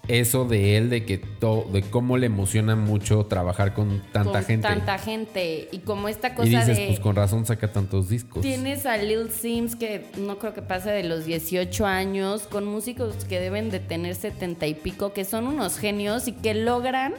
eso 0.08 0.44
de 0.46 0.76
él, 0.76 0.90
de 0.90 1.04
que 1.04 1.18
to- 1.18 1.66
de 1.72 1.82
cómo 1.82 2.16
le 2.16 2.26
emociona 2.26 2.74
mucho 2.76 3.26
trabajar 3.26 3.74
con 3.74 4.02
tanta 4.12 4.32
con 4.32 4.44
gente. 4.44 4.66
tanta 4.66 4.98
gente 4.98 5.68
y 5.70 5.78
como 5.78 6.08
esta 6.08 6.34
cosa 6.34 6.48
y 6.48 6.50
dices, 6.56 6.76
de 6.78 6.86
pues 6.88 7.00
con 7.00 7.14
razón 7.14 7.44
saca 7.46 7.70
tantos 7.72 8.08
discos. 8.08 8.42
Tienes 8.42 8.86
a 8.86 8.96
Lil 8.96 9.30
Sims 9.30 9.76
que 9.76 10.06
no 10.16 10.38
creo 10.38 10.54
que 10.54 10.62
pase 10.62 10.90
de 10.90 11.04
los 11.04 11.24
18 11.26 11.86
años, 11.86 12.42
con 12.42 12.64
músicos 12.66 13.24
que 13.26 13.38
deben 13.38 13.70
de 13.70 13.80
tener 13.80 14.14
70 14.14 14.66
y 14.66 14.74
pico, 14.74 15.12
que 15.12 15.24
son 15.24 15.46
unos 15.46 15.78
genios 15.78 16.26
y 16.26 16.32
que 16.32 16.54
logran 16.54 17.14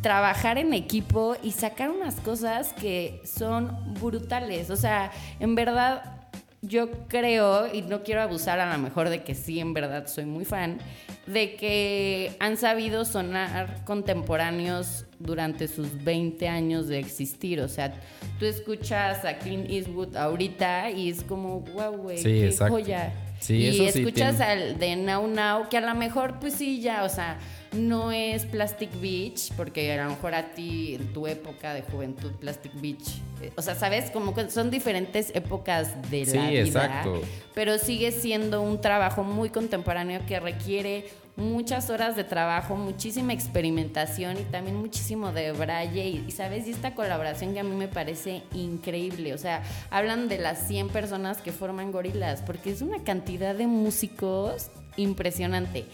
trabajar 0.00 0.58
en 0.58 0.74
equipo 0.74 1.36
y 1.42 1.52
sacar 1.52 1.90
unas 1.90 2.16
cosas 2.16 2.72
que 2.72 3.22
son 3.24 3.76
brutales. 4.00 4.70
O 4.70 4.76
sea, 4.76 5.12
en 5.38 5.54
verdad 5.54 6.21
yo 6.62 6.90
creo, 7.08 7.72
y 7.74 7.82
no 7.82 8.02
quiero 8.04 8.22
abusar 8.22 8.60
a 8.60 8.72
lo 8.72 8.80
mejor 8.82 9.08
de 9.08 9.22
que 9.24 9.34
sí, 9.34 9.58
en 9.58 9.74
verdad 9.74 10.06
soy 10.06 10.24
muy 10.26 10.44
fan, 10.44 10.78
de 11.26 11.56
que 11.56 12.36
han 12.38 12.56
sabido 12.56 13.04
sonar 13.04 13.84
contemporáneos 13.84 15.04
durante 15.18 15.66
sus 15.68 16.02
20 16.04 16.48
años 16.48 16.86
de 16.88 16.98
existir. 17.00 17.60
O 17.60 17.68
sea, 17.68 17.92
tú 18.38 18.46
escuchas 18.46 19.24
a 19.24 19.38
Clint 19.38 19.68
Eastwood 19.70 20.16
ahorita 20.16 20.90
y 20.90 21.10
es 21.10 21.22
como, 21.24 21.60
wow, 21.60 21.96
güey, 21.96 22.18
Sí, 22.18 22.24
qué 22.24 22.46
exacto. 22.46 22.74
joya. 22.74 23.12
Sí, 23.40 23.56
y 23.56 23.66
eso 23.68 23.92
sí 23.92 23.98
escuchas 24.00 24.36
tiene- 24.36 24.52
al 24.52 24.78
de 24.78 24.96
Now 24.96 25.26
Now, 25.26 25.68
que 25.68 25.76
a 25.78 25.80
lo 25.80 25.94
mejor, 25.96 26.38
pues 26.38 26.54
sí, 26.54 26.80
ya, 26.80 27.02
o 27.02 27.08
sea, 27.08 27.38
no 27.72 28.12
es 28.12 28.44
Plastic 28.46 28.90
Beach, 29.00 29.52
porque 29.56 29.92
a 29.92 30.04
lo 30.04 30.10
mejor 30.10 30.34
a 30.34 30.52
ti, 30.52 30.94
en 30.96 31.12
tu 31.12 31.26
época 31.26 31.72
de 31.74 31.82
juventud, 31.82 32.30
Plastic 32.32 32.72
Beach, 32.80 33.20
eh, 33.40 33.52
o 33.56 33.62
sea, 33.62 33.74
¿sabes? 33.74 34.10
Como 34.10 34.34
que 34.34 34.50
son 34.50 34.70
diferentes 34.70 35.34
épocas 35.34 35.94
de 36.10 36.26
Sí, 36.26 36.36
la 36.36 36.48
vida. 36.50 36.60
exacto. 36.60 37.20
Pero 37.54 37.78
sigue 37.78 38.12
siendo 38.12 38.60
un 38.62 38.80
trabajo 38.80 39.24
muy 39.24 39.50
contemporáneo 39.50 40.20
que 40.26 40.38
requiere 40.40 41.06
muchas 41.34 41.88
horas 41.88 42.14
de 42.14 42.24
trabajo, 42.24 42.76
muchísima 42.76 43.32
experimentación 43.32 44.36
y 44.38 44.42
también 44.44 44.76
muchísimo 44.76 45.32
de 45.32 45.52
braille 45.52 46.06
y, 46.06 46.24
y, 46.28 46.30
sabes, 46.30 46.66
y 46.68 46.72
esta 46.72 46.94
colaboración 46.94 47.54
que 47.54 47.60
a 47.60 47.64
mí 47.64 47.74
me 47.74 47.88
parece 47.88 48.42
increíble, 48.54 49.32
o 49.32 49.38
sea, 49.38 49.62
hablan 49.90 50.28
de 50.28 50.36
las 50.36 50.68
100 50.68 50.88
personas 50.90 51.38
que 51.40 51.50
forman 51.50 51.90
Gorilas, 51.90 52.42
porque 52.42 52.70
es 52.70 52.82
una 52.82 53.02
cantidad 53.02 53.54
de 53.54 53.66
músicos 53.66 54.68
impresionante. 54.98 55.86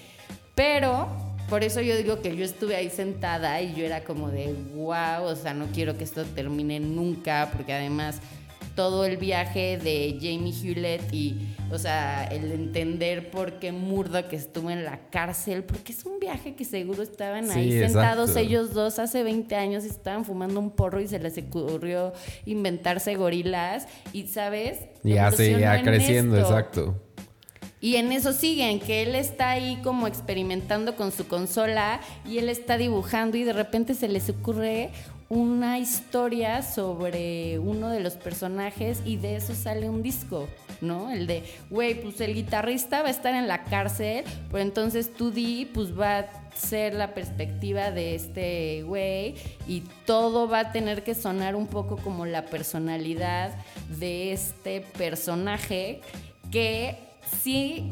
Pero 0.57 1.07
por 1.49 1.65
eso 1.65 1.81
yo 1.81 1.97
digo 1.97 2.21
que 2.21 2.37
yo 2.37 2.45
estuve 2.45 2.77
ahí 2.77 2.91
sentada 2.91 3.61
y 3.63 3.75
yo 3.75 3.85
era 3.85 4.05
como 4.05 4.31
de 4.31 4.55
wow, 4.75 5.25
o 5.25 5.37
sea, 5.37 5.55
no 5.55 5.67
quiero 5.73 5.97
que 5.97 6.05
esto 6.05 6.25
termine 6.25 6.81
nunca, 6.81 7.51
porque 7.55 7.73
además 7.73 8.21
todo 8.75 9.05
el 9.05 9.17
viaje 9.17 9.77
de 9.77 10.19
Jamie 10.21 10.53
Hewlett 10.53 11.13
y, 11.13 11.49
o 11.73 11.79
sea, 11.79 12.25
el 12.27 12.53
entender 12.53 13.29
por 13.33 13.55
qué 13.59 13.73
Murdoch 13.73 14.33
estuvo 14.33 14.71
en 14.71 14.85
la 14.85 15.01
cárcel, 15.11 15.65
porque 15.65 15.91
es 15.91 16.05
un 16.05 16.21
viaje 16.21 16.55
que 16.55 16.65
seguro 16.65 17.03
estaban 17.03 17.51
ahí 17.51 17.73
Sí, 17.73 17.79
sentados 17.81 18.31
exacto. 18.31 18.39
ellos 18.49 18.75
dos 18.75 19.01
hace 19.01 19.25
20 19.25 19.57
años 19.57 19.85
y 19.85 19.89
estaban 19.89 20.25
fumando 20.25 20.61
un 20.61 20.71
porro 20.71 21.01
y 21.01 21.09
se 21.09 21.19
les 21.19 21.37
ocurrió 21.39 22.13
inventarse 22.47 23.17
gorilas 23.17 23.89
y, 24.13 24.29
¿sabes? 24.29 24.79
Y 25.03 25.17
así, 25.17 25.43
Evolucionó 25.47 25.59
ya 25.59 25.79
en 25.81 25.85
creciendo, 25.85 26.37
esto. 26.37 26.49
exacto. 26.49 27.03
Y 27.81 27.97
en 27.97 28.13
eso 28.13 28.33
siguen, 28.33 28.81
que 28.81 29.03
él 29.03 29.15
está 29.15 29.51
ahí 29.51 29.79
como 29.85 30.07
experimentando 30.07 30.97
con 30.97 31.13
su 31.13 31.29
consola 31.29 32.01
y 32.27 32.39
él 32.39 32.49
está 32.49 32.77
dibujando 32.77 33.37
y 33.37 33.45
de 33.45 33.53
repente 33.53 33.95
se 33.95 34.09
les 34.09 34.29
ocurre 34.31 34.91
una 35.29 35.79
historia 35.79 36.63
sobre 36.63 37.59
uno 37.59 37.91
de 37.91 38.01
los 38.01 38.15
personajes 38.15 39.03
y 39.05 39.17
de 39.17 39.37
eso 39.37 39.55
sale 39.55 39.89
un 39.89 40.03
disco, 40.03 40.49
¿no? 40.81 41.11
El 41.11 41.27
de, 41.27 41.45
güey, 41.69 42.01
pues 42.01 42.21
el 42.21 42.35
guitarrista 42.35 43.03
va 43.03 43.09
a 43.09 43.11
estar 43.11 43.35
en 43.35 43.47
la 43.47 43.65
cárcel, 43.65 44.25
pero 44.51 44.63
entonces 44.63 45.13
tú 45.13 45.31
di, 45.31 45.67
pues 45.67 45.99
va 45.99 46.21
a 46.21 46.27
ser 46.57 46.95
la 46.95 47.13
perspectiva 47.13 47.91
de 47.91 48.15
este 48.15 48.83
güey 48.85 49.35
y 49.67 49.83
todo 50.07 50.49
va 50.49 50.61
a 50.61 50.73
tener 50.73 51.05
que 51.05 51.15
sonar 51.15 51.55
un 51.55 51.67
poco 51.67 51.97
como 51.99 52.25
la 52.25 52.47
personalidad 52.47 53.55
de 54.01 54.33
este 54.33 54.81
personaje 54.81 56.01
que 56.51 57.08
sí 57.43 57.91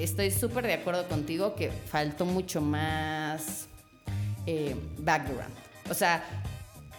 estoy 0.00 0.30
súper 0.30 0.66
de 0.66 0.74
acuerdo 0.74 1.08
contigo 1.08 1.54
que 1.54 1.70
faltó 1.70 2.24
mucho 2.24 2.60
más 2.60 3.68
eh, 4.46 4.76
background. 4.98 5.52
O 5.90 5.94
sea, 5.94 6.22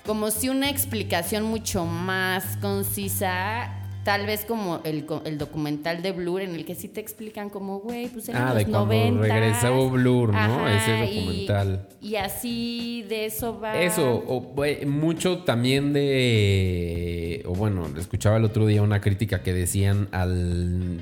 como 0.05 0.31
si 0.31 0.49
una 0.49 0.69
explicación 0.69 1.43
mucho 1.43 1.85
más 1.85 2.57
concisa, 2.57 3.75
tal 4.03 4.25
vez 4.25 4.43
como 4.45 4.81
el, 4.83 5.05
documental 5.37 6.01
de 6.01 6.11
Blur, 6.11 6.41
en 6.41 6.55
el 6.55 6.65
que 6.65 6.73
sí 6.73 6.87
te 6.87 6.99
explican 6.99 7.49
como, 7.49 7.79
güey, 7.79 8.07
pues 8.07 8.27
en 8.29 8.35
Ah, 8.37 8.49
los 8.49 8.57
de 8.57 8.65
cuando 8.65 8.93
90s. 8.93 9.19
regresó 9.19 9.89
Blur, 9.89 10.33
¿no? 10.33 10.67
Ese 10.67 11.05
y- 11.05 11.15
documental. 11.25 11.87
Y, 12.01 12.15
así 12.15 13.05
de 13.07 13.25
eso 13.25 13.59
va. 13.59 13.79
Eso, 13.79 14.15
o, 14.27 14.53
mucho 14.87 15.43
también 15.43 15.93
de. 15.93 17.43
O 17.45 17.53
bueno, 17.53 17.87
escuchaba 17.97 18.37
el 18.37 18.45
otro 18.45 18.65
día 18.65 18.81
una 18.81 19.01
crítica 19.01 19.43
que 19.43 19.53
decían 19.53 20.07
al 20.11 21.01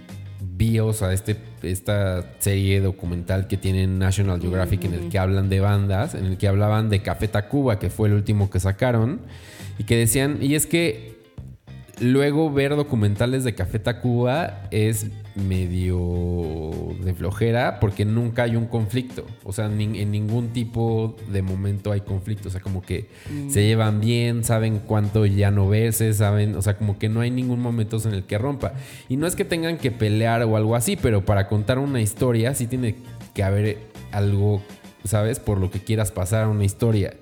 BIOS, 0.57 1.03
a 1.03 1.13
este, 1.13 1.37
esta 1.61 2.25
serie 2.39 2.81
documental 2.81 3.47
que 3.47 3.57
tiene 3.57 3.85
National 3.85 4.41
Geographic 4.41 4.85
en 4.85 4.93
el 4.95 5.09
que 5.09 5.19
hablan 5.19 5.49
de 5.49 5.59
bandas, 5.59 6.15
en 6.15 6.25
el 6.25 6.37
que 6.37 6.47
hablaban 6.47 6.89
de 6.89 7.01
Café 7.01 7.27
Tacuba, 7.27 7.79
que 7.79 7.89
fue 7.89 8.07
el 8.07 8.15
último 8.15 8.49
que 8.49 8.59
sacaron, 8.59 9.21
y 9.77 9.83
que 9.83 9.95
decían, 9.95 10.39
y 10.41 10.55
es 10.55 10.65
que 10.65 11.17
luego 11.99 12.51
ver 12.51 12.75
documentales 12.75 13.43
de 13.43 13.55
Café 13.55 13.79
Tacuba 13.79 14.67
es 14.71 15.07
medio 15.37 16.95
de 17.03 17.13
flojera 17.13 17.79
porque 17.79 18.05
nunca 18.05 18.43
hay 18.43 18.55
un 18.55 18.65
conflicto. 18.67 19.25
O 19.43 19.53
sea, 19.53 19.67
ni- 19.67 19.99
en 19.99 20.11
ningún 20.11 20.49
tipo 20.49 21.15
de 21.31 21.41
momento 21.41 21.91
hay 21.91 22.01
conflicto. 22.01 22.49
O 22.49 22.51
sea, 22.51 22.61
como 22.61 22.81
que 22.81 23.07
se 23.49 23.65
llevan 23.65 23.99
bien, 24.01 24.43
saben 24.43 24.79
cuánto 24.85 25.25
ya 25.25 25.51
no 25.51 25.67
verse, 25.67 26.13
saben, 26.13 26.55
o 26.55 26.61
sea, 26.61 26.77
como 26.77 26.97
que 26.99 27.09
no 27.09 27.21
hay 27.21 27.31
ningún 27.31 27.59
momento 27.61 27.97
en 28.05 28.13
el 28.13 28.23
que 28.23 28.37
rompa. 28.37 28.73
Y 29.09 29.17
no 29.17 29.27
es 29.27 29.35
que 29.35 29.45
tengan 29.45 29.77
que 29.77 29.91
pelear 29.91 30.43
o 30.43 30.57
algo 30.57 30.75
así, 30.75 30.95
pero 30.95 31.25
para 31.25 31.47
contar 31.47 31.79
una 31.79 32.01
historia 32.01 32.53
sí 32.53 32.67
tiene 32.67 32.95
que 33.33 33.43
haber 33.43 33.77
algo, 34.11 34.61
¿sabes? 35.03 35.39
Por 35.39 35.59
lo 35.59 35.69
que 35.71 35.79
quieras 35.79 36.11
pasar 36.11 36.43
a 36.43 36.47
una 36.49 36.63
historia. 36.65 37.13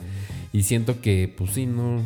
Y 0.54 0.63
siento 0.63 1.01
que, 1.01 1.34
pues 1.38 1.51
sí, 1.51 1.65
no, 1.65 2.01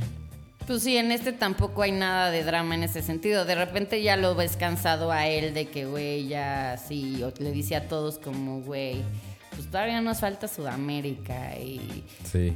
Pues 0.69 0.83
sí, 0.83 0.97
en 0.97 1.11
este 1.11 1.33
tampoco 1.33 1.81
hay 1.81 1.91
nada 1.91 2.29
de 2.29 2.43
drama 2.43 2.75
en 2.75 2.83
ese 2.83 3.01
sentido. 3.01 3.43
De 3.43 3.55
repente 3.55 4.03
ya 4.03 4.15
lo 4.15 4.35
ves 4.35 4.55
cansado 4.55 5.11
a 5.11 5.25
él 5.25 5.55
de 5.55 5.65
que, 5.65 5.85
güey, 5.85 6.27
ya 6.27 6.77
sí, 6.77 7.23
o 7.23 7.33
le 7.39 7.51
dice 7.51 7.75
a 7.75 7.87
todos 7.87 8.19
como, 8.19 8.61
güey, 8.61 9.01
pues 9.55 9.65
todavía 9.65 9.99
nos 9.99 10.19
falta 10.19 10.47
Sudamérica 10.47 11.57
y... 11.57 12.03
sí. 12.23 12.55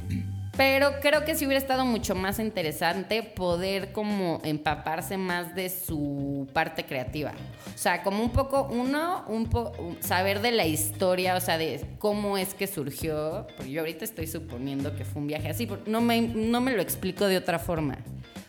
Pero 0.56 1.00
creo 1.00 1.24
que 1.24 1.34
sí 1.34 1.46
hubiera 1.46 1.58
estado 1.60 1.84
mucho 1.84 2.14
más 2.14 2.38
interesante 2.38 3.24
poder 3.24 3.90
como 3.90 4.40
empaparse 4.44 5.16
más 5.16 5.52
de 5.56 5.68
su 5.68 6.48
parte 6.52 6.84
creativa. 6.84 7.32
O 7.74 7.78
sea, 7.78 8.04
como 8.04 8.22
un 8.22 8.30
poco, 8.30 8.68
uno, 8.70 9.24
un 9.26 9.46
po- 9.50 9.72
saber 9.98 10.40
de 10.40 10.52
la 10.52 10.64
historia, 10.64 11.34
o 11.34 11.40
sea, 11.40 11.58
de 11.58 11.84
cómo 11.98 12.38
es 12.38 12.54
que 12.54 12.68
surgió. 12.68 13.48
Porque 13.56 13.72
yo 13.72 13.80
ahorita 13.80 14.04
estoy 14.04 14.28
suponiendo 14.28 14.94
que 14.94 15.04
fue 15.04 15.22
un 15.22 15.26
viaje 15.26 15.48
así, 15.48 15.66
porque 15.66 15.90
no 15.90 16.00
me, 16.00 16.20
no 16.20 16.60
me 16.60 16.70
lo 16.72 16.82
explico 16.82 17.26
de 17.26 17.36
otra 17.36 17.58
forma. 17.58 17.98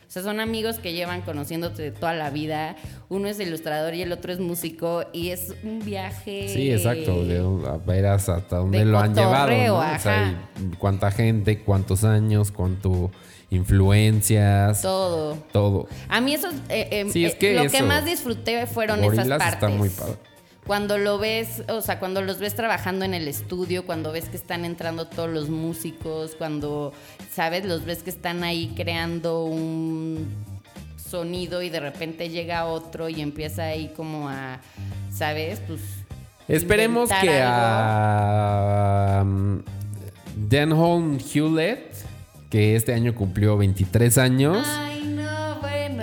O 0.07 0.11
sea, 0.15 0.23
son 0.23 0.39
amigos 0.39 0.79
que 0.79 0.93
llevan 0.93 1.21
conociéndote 1.21 1.91
toda 1.91 2.13
la 2.13 2.29
vida. 2.29 2.75
Uno 3.09 3.27
es 3.27 3.39
ilustrador 3.39 3.93
y 3.95 4.01
el 4.01 4.11
otro 4.11 4.31
es 4.31 4.39
músico. 4.39 5.03
Y 5.13 5.29
es 5.29 5.53
un 5.63 5.79
viaje. 5.83 6.47
Sí, 6.47 6.71
exacto. 6.71 7.23
A 7.67 7.77
ver 7.77 8.05
hasta 8.05 8.39
dónde 8.49 8.79
de 8.79 8.85
lo 8.85 8.99
han 8.99 9.15
llevado. 9.15 9.51
¿no? 9.51 9.77
O 9.77 9.99
sea, 9.99 10.49
cuánta 10.77 11.11
gente, 11.11 11.59
cuántos 11.59 12.03
años, 12.03 12.51
cuánto 12.51 13.11
influencias, 13.49 14.81
todo. 14.81 15.35
Todo. 15.51 15.87
A 16.09 16.21
mí 16.21 16.33
eso, 16.33 16.49
eh, 16.69 16.87
eh, 16.91 17.09
Sí, 17.11 17.25
es 17.25 17.33
eh, 17.33 17.37
que 17.37 17.53
lo 17.53 17.69
que 17.69 17.83
más 17.83 18.05
disfruté 18.05 18.65
fueron 18.67 19.03
esas 19.03 19.27
partes. 19.27 19.53
está 19.53 19.69
muy 19.69 19.89
padre. 19.89 20.15
Cuando 20.65 20.97
lo 20.97 21.19
ves, 21.19 21.63
o 21.67 21.81
sea, 21.81 21.99
cuando 21.99 22.21
los 22.21 22.39
ves 22.39 22.55
trabajando 22.55 23.05
en 23.05 23.13
el 23.13 23.27
estudio, 23.27 23.85
cuando 23.85 24.11
ves 24.11 24.29
que 24.29 24.37
están 24.37 24.65
entrando 24.65 25.05
todos 25.05 25.29
los 25.29 25.49
músicos, 25.49 26.35
cuando, 26.35 26.91
¿sabes? 27.31 27.65
Los 27.65 27.85
ves 27.85 28.01
que 28.01 28.09
están 28.09 28.43
ahí 28.43 28.73
creando 28.75 29.43
un 29.43 30.27
sonido 30.97 31.61
y 31.61 31.69
de 31.69 31.79
repente 31.79 32.29
llega 32.29 32.65
otro 32.65 33.09
y 33.09 33.21
empieza 33.21 33.65
ahí 33.65 33.93
como 33.95 34.27
a, 34.27 34.59
¿sabes? 35.13 35.61
Pues... 35.67 35.81
Esperemos 36.47 37.09
que 37.09 37.41
algo. 37.41 37.55
a 37.57 39.21
um, 39.23 39.61
Denholm 40.35 41.19
Hewlett, 41.19 41.95
que 42.49 42.75
este 42.75 42.93
año 42.93 43.13
cumplió 43.13 43.57
23 43.57 44.17
años, 44.17 44.65
Ay. 44.67 44.94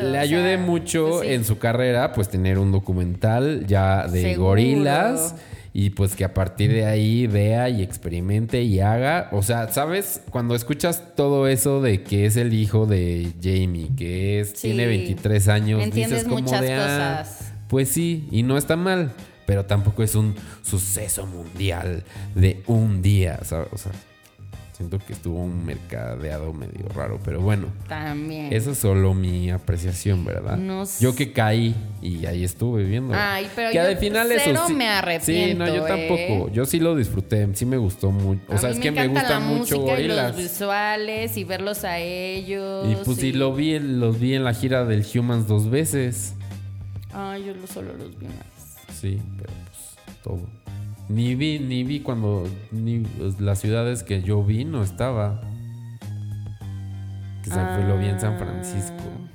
Le 0.03 0.18
o 0.18 0.20
ayude 0.20 0.57
mucho 0.59 1.09
pues 1.11 1.28
sí. 1.28 1.34
en 1.34 1.44
su 1.44 1.59
carrera, 1.59 2.12
pues 2.12 2.28
tener 2.28 2.59
un 2.59 2.72
documental 2.72 3.66
ya 3.66 4.07
de 4.09 4.22
Seguro. 4.22 4.48
gorilas 4.50 5.34
y 5.74 5.90
pues 5.90 6.14
que 6.14 6.24
a 6.24 6.34
partir 6.34 6.70
de 6.70 6.84
ahí 6.84 7.26
vea 7.26 7.70
y 7.70 7.82
experimente 7.82 8.62
y 8.62 8.80
haga, 8.80 9.28
o 9.32 9.42
sea, 9.42 9.68
¿sabes? 9.72 10.20
Cuando 10.30 10.55
escuchas 10.55 11.14
todo 11.16 11.48
eso 11.48 11.80
de 11.80 12.03
que 12.03 12.26
es 12.26 12.36
el 12.36 12.53
hijo 12.53 12.84
de 12.86 13.32
Jamie, 13.42 13.88
que 13.96 14.40
es 14.40 14.50
Sí. 14.50 14.68
tiene 14.68 14.86
23 14.86 15.48
años, 15.48 15.82
Entiendes 15.82 16.18
dices 16.18 16.24
como 16.28 16.42
muchas 16.42 16.61
de 16.61 16.74
ah, 16.74 17.18
cosas. 17.22 17.53
pues 17.68 17.88
sí, 17.88 18.28
y 18.30 18.42
no 18.42 18.59
está 18.59 18.76
mal, 18.76 19.12
pero 19.46 19.64
tampoco 19.64 20.03
es 20.03 20.14
un 20.14 20.34
suceso 20.62 21.26
mundial 21.26 22.05
de 22.34 22.62
un 22.66 23.00
día, 23.00 23.40
¿sabes? 23.44 23.68
O 23.72 23.78
sea, 23.78 23.92
siento 24.83 24.99
que 25.07 25.12
estuvo 25.12 25.39
un 25.43 25.64
mercadeado 25.64 26.53
medio 26.53 26.89
raro, 26.95 27.18
pero 27.24 27.41
bueno. 27.41 27.68
También. 27.89 28.53
Eso 28.53 28.72
es 28.72 28.78
solo 28.78 29.14
mi 29.14 29.51
apreciación, 29.51 30.24
¿verdad? 30.24 30.57
No 30.59 30.87
sé. 30.87 31.03
yo 31.05 31.14
que 31.14 31.33
caí 31.33 31.74
y 32.01 32.26
ahí 32.26 32.45
estuve 32.45 32.85
viendo. 32.85 33.14
Ay, 33.16 33.49
pero 33.55 33.70
que 33.70 33.76
yo 33.76 33.83
al 33.83 33.97
final 33.97 34.26
cero 34.28 34.43
eso 34.55 34.66
sí- 34.68 34.74
me 34.74 34.85
Sí, 34.85 34.91
arrepiento, 34.91 35.64
no, 35.66 35.74
yo 35.74 35.87
¿eh? 35.87 35.89
tampoco. 35.89 36.51
Yo 36.53 36.64
sí 36.66 36.80
lo 36.80 36.97
disfruté, 36.97 37.49
sí 37.55 37.64
me 37.66 37.76
gustó 37.76 38.11
mucho. 38.11 38.43
O 38.49 38.59
sea, 38.59 38.70
es 38.70 38.78
que 38.78 38.91
me 38.91 39.07
gusta 39.09 39.30
la 39.30 39.41
mucho 39.41 39.76
música 39.76 39.76
y 40.01 40.07
Gorilas. 40.09 40.28
los 40.28 40.37
visuales 40.37 41.37
y 41.37 41.45
verlos 41.45 41.85
a 41.85 41.99
ellos. 41.99 42.87
Y 42.91 42.97
pues 43.05 43.18
sí, 43.18 43.33
lo 43.33 43.55
vi, 43.55 43.78
los 43.78 44.18
vi 44.18 44.35
en 44.35 44.45
la 44.45 44.53
gira 44.55 44.85
del 44.85 45.05
Humans 45.14 45.47
dos 45.47 45.70
veces. 45.70 46.35
Ay, 47.14 47.45
yo 47.47 47.55
lo- 47.55 47.66
solo 47.66 47.93
los 47.95 48.18
vi 48.18 48.26
vez. 48.26 48.37
Sí, 49.01 49.20
pero 49.39 49.53
pues 49.70 50.22
todo. 50.22 50.61
Ni 51.09 51.34
vi, 51.34 51.59
ni 51.59 51.84
vi 51.84 52.00
cuando 52.00 52.48
ni 52.70 53.00
pues, 53.00 53.40
las 53.40 53.61
ciudades 53.61 54.03
que 54.03 54.22
yo 54.22 54.42
vi 54.42 54.64
no 54.64 54.82
estaba. 54.82 55.40
Que 57.42 57.50
se 57.50 57.55
fue, 57.57 57.84
lo 57.86 57.98
vi 57.98 58.07
en 58.07 58.20
San 58.20 58.38
Francisco. 58.38 58.94
Ah. 58.98 59.28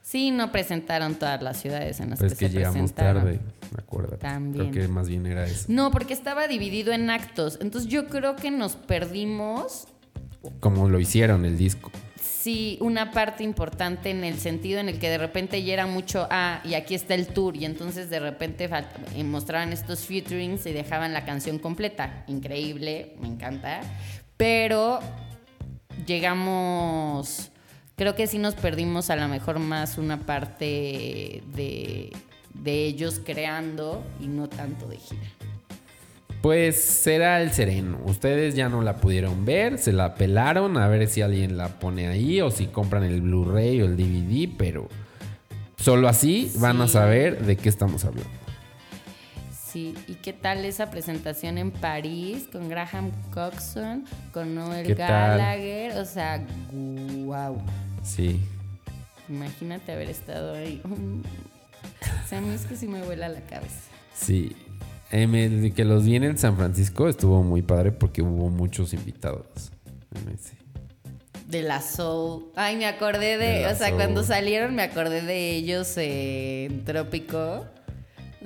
Sí, 0.00 0.30
no 0.30 0.52
presentaron 0.52 1.16
todas 1.16 1.42
las 1.42 1.60
ciudades 1.60 1.98
en 2.00 2.10
las 2.10 2.18
Pues 2.18 2.34
que, 2.34 2.38
que 2.46 2.48
se 2.48 2.54
llegamos 2.58 2.92
presentaron. 2.92 3.22
tarde, 3.24 3.40
me 3.72 3.78
acuerdo. 3.82 4.16
También. 4.18 4.70
Creo 4.70 4.86
que 4.86 4.92
más 4.92 5.08
bien 5.08 5.26
era 5.26 5.44
eso. 5.44 5.66
No, 5.68 5.90
porque 5.90 6.14
estaba 6.14 6.46
dividido 6.46 6.92
en 6.92 7.10
actos. 7.10 7.58
Entonces 7.60 7.90
yo 7.90 8.06
creo 8.06 8.36
que 8.36 8.50
nos 8.50 8.76
perdimos, 8.76 9.88
Como 10.60 10.88
lo 10.88 11.00
hicieron 11.00 11.44
el 11.44 11.56
disco. 11.58 11.90
Sí, 12.44 12.76
una 12.82 13.10
parte 13.10 13.42
importante 13.42 14.10
en 14.10 14.22
el 14.22 14.38
sentido 14.38 14.78
en 14.78 14.90
el 14.90 14.98
que 14.98 15.08
de 15.08 15.16
repente 15.16 15.62
ya 15.62 15.72
era 15.72 15.86
mucho, 15.86 16.28
ah, 16.30 16.60
y 16.62 16.74
aquí 16.74 16.94
está 16.94 17.14
el 17.14 17.28
tour. 17.28 17.56
Y 17.56 17.64
entonces 17.64 18.10
de 18.10 18.20
repente 18.20 18.68
eh, 19.14 19.24
mostraban 19.24 19.72
estos 19.72 20.00
featurings 20.00 20.66
y 20.66 20.72
dejaban 20.72 21.14
la 21.14 21.24
canción 21.24 21.58
completa. 21.58 22.24
Increíble, 22.26 23.16
me 23.18 23.28
encanta. 23.28 23.80
Pero 24.36 25.00
llegamos, 26.06 27.50
creo 27.96 28.14
que 28.14 28.26
sí 28.26 28.36
nos 28.36 28.54
perdimos 28.54 29.08
a 29.08 29.16
lo 29.16 29.26
mejor 29.26 29.58
más 29.58 29.96
una 29.96 30.20
parte 30.20 31.42
de, 31.54 32.12
de 32.52 32.84
ellos 32.84 33.22
creando 33.24 34.04
y 34.20 34.26
no 34.26 34.50
tanto 34.50 34.86
de 34.86 34.98
gira. 34.98 35.43
Pues 36.44 36.78
será 36.78 37.40
el 37.40 37.52
sereno. 37.52 37.98
Ustedes 38.04 38.54
ya 38.54 38.68
no 38.68 38.82
la 38.82 38.96
pudieron 38.96 39.46
ver, 39.46 39.78
se 39.78 39.94
la 39.94 40.14
pelaron 40.14 40.76
a 40.76 40.86
ver 40.88 41.08
si 41.08 41.22
alguien 41.22 41.56
la 41.56 41.68
pone 41.68 42.06
ahí 42.06 42.42
o 42.42 42.50
si 42.50 42.66
compran 42.66 43.02
el 43.02 43.22
Blu-ray 43.22 43.80
o 43.80 43.86
el 43.86 43.96
DVD, 43.96 44.54
pero 44.58 44.90
solo 45.78 46.06
así 46.06 46.52
van 46.56 46.82
a 46.82 46.86
saber 46.86 47.46
de 47.46 47.56
qué 47.56 47.70
estamos 47.70 48.04
hablando. 48.04 48.28
Sí, 49.50 49.94
¿y 50.06 50.16
qué 50.16 50.34
tal 50.34 50.66
esa 50.66 50.90
presentación 50.90 51.56
en 51.56 51.70
París 51.70 52.46
con 52.52 52.68
Graham 52.68 53.10
Coxon, 53.32 54.04
con 54.30 54.54
Noel. 54.54 54.94
Gallagher? 54.94 55.96
O 55.96 56.04
sea, 56.04 56.44
wow. 56.70 57.56
Sí. 58.02 58.38
Imagínate 59.30 59.92
haber 59.92 60.10
estado 60.10 60.56
ahí. 60.56 60.82
O 60.84 62.28
sea, 62.28 62.36
a 62.36 62.40
mí 62.42 62.52
es 62.52 62.66
que 62.66 62.76
sí 62.76 62.86
me 62.86 63.00
vuela 63.02 63.30
la 63.30 63.40
cabeza. 63.40 63.80
Sí. 64.14 64.54
Em, 65.10 65.34
el 65.34 65.72
que 65.74 65.84
los 65.84 66.04
vi 66.04 66.16
en 66.16 66.36
San 66.38 66.56
Francisco 66.56 67.08
estuvo 67.08 67.42
muy 67.42 67.62
padre 67.62 67.92
porque 67.92 68.22
hubo 68.22 68.48
muchos 68.50 68.92
invitados. 68.94 69.46
en 70.14 70.34
ese. 70.34 70.54
De 71.48 71.62
la 71.62 71.80
Soul. 71.82 72.46
Ay, 72.56 72.76
me 72.76 72.86
acordé 72.86 73.36
de. 73.38 73.66
O 73.66 73.76
sea, 73.76 73.88
Soul. 73.88 73.96
cuando 73.98 74.22
salieron, 74.24 74.74
me 74.74 74.82
acordé 74.82 75.22
de 75.22 75.50
ellos 75.56 75.92
eh, 75.98 76.64
en 76.70 76.84
Trópico. 76.84 77.66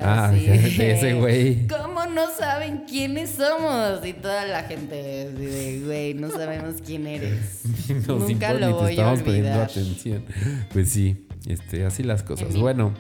Ah, 0.01 0.29
Así 0.29 0.41
de 0.47 0.93
ese 0.93 1.15
güey. 1.15 1.67
¿Cómo 1.67 2.07
no 2.07 2.31
saben 2.39 2.85
quiénes 2.89 3.31
somos? 3.31 4.05
Y 4.07 4.13
toda 4.13 4.45
la 4.47 4.63
gente 4.65 5.29
así 5.35 5.45
de, 5.47 5.81
güey, 5.85 6.15
no 6.15 6.31
sabemos 6.31 6.77
quién 6.85 7.07
eres. 7.07 7.63
Nos 8.07 8.07
Nunca 8.29 8.33
importa, 8.33 8.53
lo 8.55 8.67
te 8.67 8.73
voy 8.75 8.87
a 8.87 8.91
estamos 8.91 9.23
poniendo 9.23 9.49
olvidar. 9.51 9.71
atención. 9.71 10.25
Pues 10.73 10.91
sí, 10.91 11.27
este, 11.47 11.85
así 11.85 12.03
las 12.03 12.23
cosas. 12.23 12.55
En. 12.55 12.61
Bueno, 12.61 12.95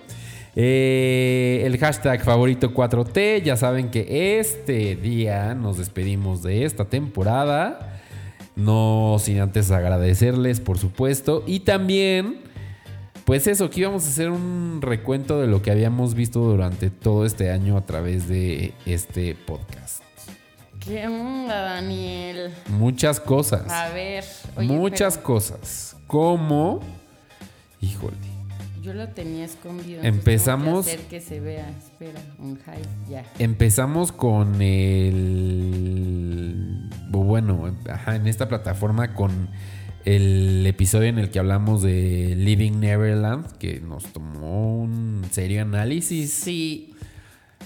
eh, 0.56 1.62
el 1.64 1.78
hashtag 1.78 2.22
favorito 2.22 2.72
4T. 2.72 3.42
Ya 3.42 3.56
saben 3.56 3.90
que 3.90 4.38
este 4.38 4.96
día 4.96 5.54
nos 5.54 5.78
despedimos 5.78 6.42
de 6.42 6.64
esta 6.64 6.84
temporada. 6.86 8.00
No 8.56 9.16
sin 9.20 9.40
antes 9.40 9.70
agradecerles, 9.70 10.60
por 10.60 10.78
supuesto. 10.78 11.44
Y 11.46 11.60
también, 11.60 12.40
pues 13.24 13.46
eso, 13.46 13.70
que 13.70 13.80
íbamos 13.80 14.04
a 14.04 14.08
hacer 14.08 14.30
un 14.30 14.80
recuento 14.82 15.40
de 15.40 15.46
lo 15.46 15.62
que 15.62 15.70
habíamos 15.70 16.14
visto 16.14 16.40
durante 16.40 16.90
todo 16.90 17.24
este 17.24 17.50
año 17.52 17.76
a 17.76 17.86
través 17.86 18.28
de 18.28 18.72
este 18.84 19.36
podcast. 19.36 20.02
¿Qué 20.80 21.06
onda, 21.06 21.62
Daniel? 21.62 22.50
Muchas 22.68 23.20
cosas. 23.20 23.70
A 23.70 23.90
ver. 23.90 24.24
oye, 24.56 24.66
Muchas 24.66 25.16
pero 25.18 25.26
cosas. 25.26 25.96
Como. 26.06 26.80
Híjole. 27.80 28.37
Yo 28.88 28.94
lo 28.94 29.08
tenía 29.08 29.44
escondido. 29.44 30.02
Empezamos- 30.02 30.86
hacer 30.86 31.00
que 31.00 31.20
se 31.20 31.40
vea. 31.40 31.68
Espera, 31.78 32.20
un 32.38 32.56
high, 32.60 32.80
ya. 33.10 33.22
Empezamos 33.38 34.12
con 34.12 34.62
el. 35.98 36.88
Bueno, 37.10 37.76
ajá, 37.90 38.16
en 38.16 38.26
esta 38.26 38.48
plataforma 38.48 39.12
con 39.14 39.50
el 40.06 40.64
episodio 40.66 41.08
en 41.08 41.18
el 41.18 41.28
que 41.30 41.38
hablamos 41.38 41.82
de 41.82 42.34
Living 42.34 42.80
Neverland, 42.80 43.58
que 43.58 43.80
nos 43.80 44.04
tomó 44.06 44.78
un 44.78 45.22
serio 45.30 45.60
análisis. 45.62 46.32
Sí. 46.32 46.94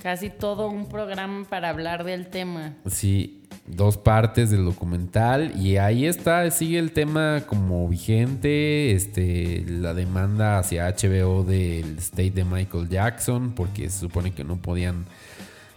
Casi 0.02 0.28
todo 0.30 0.68
un 0.68 0.88
programa 0.88 1.44
para 1.48 1.68
hablar 1.68 2.02
del 2.02 2.26
tema. 2.26 2.74
Sí, 2.90 3.41
dos 3.66 3.96
partes 3.96 4.50
del 4.50 4.64
documental 4.64 5.52
y 5.56 5.76
ahí 5.76 6.06
está, 6.06 6.50
sigue 6.50 6.78
el 6.78 6.92
tema 6.92 7.44
como 7.46 7.88
vigente, 7.88 8.92
este, 8.92 9.64
la 9.68 9.94
demanda 9.94 10.58
hacia 10.58 10.88
HBO 10.88 11.44
del 11.44 11.98
state 11.98 12.32
de 12.32 12.44
Michael 12.44 12.88
Jackson, 12.88 13.52
porque 13.52 13.88
se 13.88 14.00
supone 14.00 14.32
que 14.32 14.44
no 14.44 14.56
podían 14.56 15.06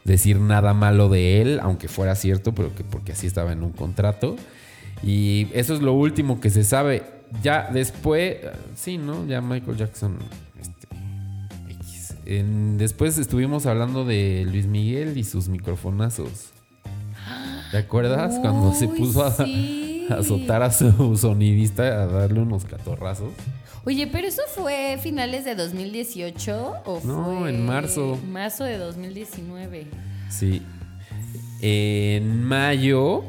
decir 0.04 0.40
nada 0.40 0.74
malo 0.74 1.10
de 1.10 1.42
él, 1.42 1.60
aunque 1.62 1.88
fuera 1.88 2.16
cierto, 2.16 2.54
pero 2.56 2.74
que 2.74 2.84
porque 2.84 3.12
así 3.12 3.28
estaba 3.28 3.52
en 3.52 3.64
un 3.64 3.72
contrato. 3.72 4.36
Y 5.04 5.48
eso 5.54 5.74
es 5.76 5.82
lo 5.82 5.94
último 5.94 6.40
que 6.40 6.50
se 6.50 6.64
sabe. 6.64 7.04
Ya 7.44 7.70
después, 7.72 8.38
sí, 8.76 8.98
¿no? 8.98 9.26
Ya 9.28 9.42
Michael 9.42 9.78
Jackson, 9.78 10.18
este, 10.60 10.88
X. 11.70 12.16
Después 12.78 13.18
estuvimos 13.18 13.66
hablando 13.66 14.06
de 14.06 14.48
Luis 14.50 14.68
Miguel 14.68 15.18
y 15.18 15.24
sus 15.24 15.50
microfonazos. 15.50 16.55
¿Te 17.76 17.80
acuerdas? 17.80 18.40
Cuando 18.40 18.74
se 18.74 18.88
puso 18.88 19.26
a, 19.26 19.32
sí. 19.32 20.08
a 20.10 20.14
azotar 20.14 20.64
a 20.64 20.72
su 20.72 21.18
sonidista, 21.18 21.84
a 21.84 22.06
darle 22.06 22.40
unos 22.40 22.64
catorrazos. 22.64 23.34
Oye, 23.84 24.08
pero 24.08 24.30
eso 24.30 24.44
fue 24.48 24.98
finales 25.04 25.44
de 25.44 25.56
2018 25.56 26.74
o 26.86 27.02
No, 27.04 27.40
fue 27.42 27.50
en 27.50 27.66
marzo. 27.66 28.18
Marzo 28.32 28.64
de 28.64 28.78
2019. 28.78 29.88
Sí. 30.30 30.62
En 31.60 32.46
mayo 32.46 33.26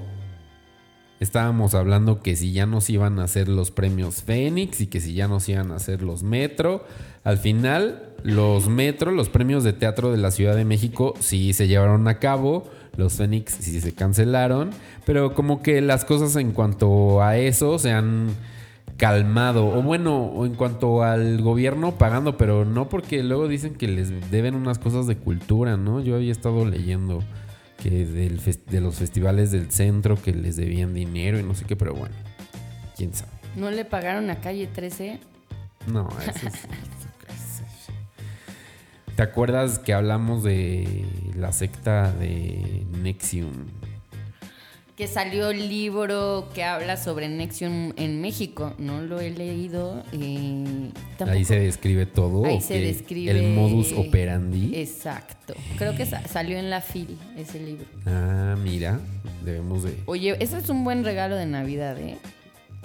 estábamos 1.18 1.74
hablando 1.74 2.22
que 2.22 2.36
si 2.36 2.52
ya 2.52 2.66
nos 2.66 2.88
iban 2.88 3.18
a 3.18 3.24
hacer 3.24 3.48
los 3.48 3.72
premios 3.72 4.22
Fénix 4.22 4.80
y 4.80 4.86
que 4.86 5.00
si 5.00 5.14
ya 5.14 5.26
nos 5.26 5.48
iban 5.48 5.72
a 5.72 5.76
hacer 5.76 6.02
los 6.02 6.22
Metro. 6.22 6.84
Al 7.24 7.38
final, 7.38 8.14
los 8.22 8.68
Metro, 8.68 9.10
los 9.10 9.28
premios 9.28 9.64
de 9.64 9.72
teatro 9.72 10.12
de 10.12 10.18
la 10.18 10.30
Ciudad 10.30 10.54
de 10.54 10.64
México, 10.64 11.14
sí 11.18 11.52
se 11.52 11.66
llevaron 11.66 12.06
a 12.06 12.20
cabo. 12.20 12.70
Los 12.96 13.14
Fénix 13.14 13.52
sí 13.60 13.80
se 13.80 13.92
cancelaron. 13.92 14.70
Pero 15.04 15.34
como 15.34 15.62
que 15.62 15.80
las 15.80 16.04
cosas 16.04 16.34
en 16.36 16.52
cuanto 16.52 17.22
a 17.22 17.36
eso 17.36 17.78
se 17.78 17.92
han 17.92 18.28
calmado. 18.96 19.66
O 19.68 19.82
bueno, 19.82 20.24
o 20.26 20.46
en 20.46 20.54
cuanto 20.54 21.02
al 21.02 21.42
gobierno 21.42 21.92
pagando, 21.96 22.36
pero 22.36 22.64
no 22.64 22.88
porque 22.88 23.22
luego 23.22 23.48
dicen 23.48 23.74
que 23.74 23.88
les 23.88 24.30
deben 24.30 24.54
unas 24.54 24.78
cosas 24.78 25.06
de 25.06 25.16
cultura, 25.16 25.76
¿no? 25.76 26.00
Yo 26.00 26.16
había 26.16 26.32
estado 26.32 26.64
leyendo 26.64 27.22
que 27.82 28.06
del 28.06 28.40
de 28.70 28.80
los 28.80 28.94
festivales 28.96 29.50
del 29.50 29.70
centro 29.70 30.16
que 30.16 30.32
les 30.32 30.56
debían 30.56 30.94
dinero 30.94 31.38
y 31.38 31.42
no 31.42 31.54
sé 31.54 31.66
qué, 31.66 31.76
pero 31.76 31.92
bueno, 31.94 32.14
quién 32.96 33.12
sabe. 33.12 33.32
¿No 33.54 33.70
le 33.70 33.84
pagaron 33.84 34.30
a 34.30 34.36
calle 34.40 34.66
13? 34.66 35.20
No, 35.86 36.08
eso 36.26 36.46
es- 36.48 36.54
¿Te 39.16 39.22
acuerdas 39.22 39.78
que 39.78 39.94
hablamos 39.94 40.42
de 40.42 41.04
la 41.34 41.52
secta 41.52 42.12
de 42.12 42.84
Nexium? 43.02 43.52
Que 44.94 45.06
salió 45.08 45.50
el 45.50 45.68
libro 45.68 46.48
que 46.54 46.64
habla 46.64 46.96
sobre 46.96 47.28
Nexium 47.28 47.92
en 47.96 48.20
México. 48.22 48.74
No 48.78 49.00
lo 49.02 49.20
he 49.20 49.30
leído. 49.30 50.02
eh, 50.12 50.90
Ahí 51.26 51.44
se 51.44 51.58
describe 51.60 52.06
todo. 52.06 52.44
Ahí 52.46 52.56
¿o 52.56 52.60
se 52.60 52.78
describe. 52.80 53.30
El 53.30 53.54
modus 53.54 53.92
operandi. 53.92 54.74
Exacto. 54.74 55.54
Creo 55.78 55.94
que 55.96 56.06
sa- 56.06 56.26
salió 56.26 56.58
en 56.58 56.70
la 56.70 56.80
FIL 56.80 57.18
ese 57.36 57.60
libro. 57.60 57.84
Ah, 58.06 58.56
mira, 58.62 58.98
debemos 59.44 59.82
de... 59.82 59.98
Oye, 60.06 60.36
ese 60.40 60.58
es 60.58 60.68
un 60.70 60.82
buen 60.84 61.04
regalo 61.04 61.36
de 61.36 61.44
Navidad, 61.46 61.98
¿eh? 62.00 62.16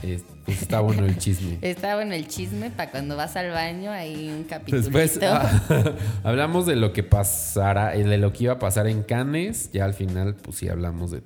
Es- 0.03 0.23
pues 0.45 0.61
está 0.61 0.79
bueno 0.79 1.05
el 1.05 1.17
chisme. 1.17 1.57
Estaba 1.61 2.01
en 2.01 2.13
el 2.13 2.27
chisme 2.27 2.71
para 2.71 2.91
cuando 2.91 3.15
vas 3.15 3.35
al 3.35 3.51
baño 3.51 3.91
hay 3.91 4.29
un 4.29 4.43
capítulo. 4.43 4.81
Después 4.81 5.19
ah, 5.23 5.61
hablamos 6.23 6.65
de 6.65 6.75
lo 6.75 6.93
que 6.93 7.03
pasará, 7.03 7.95
eh, 7.95 8.03
de 8.03 8.17
lo 8.17 8.33
que 8.33 8.45
iba 8.45 8.53
a 8.53 8.59
pasar 8.59 8.87
en 8.87 9.03
Cannes. 9.03 9.71
Ya 9.71 9.85
al 9.85 9.93
final, 9.93 10.35
pues 10.35 10.57
sí 10.57 10.69
hablamos 10.69 11.11
de 11.11 11.21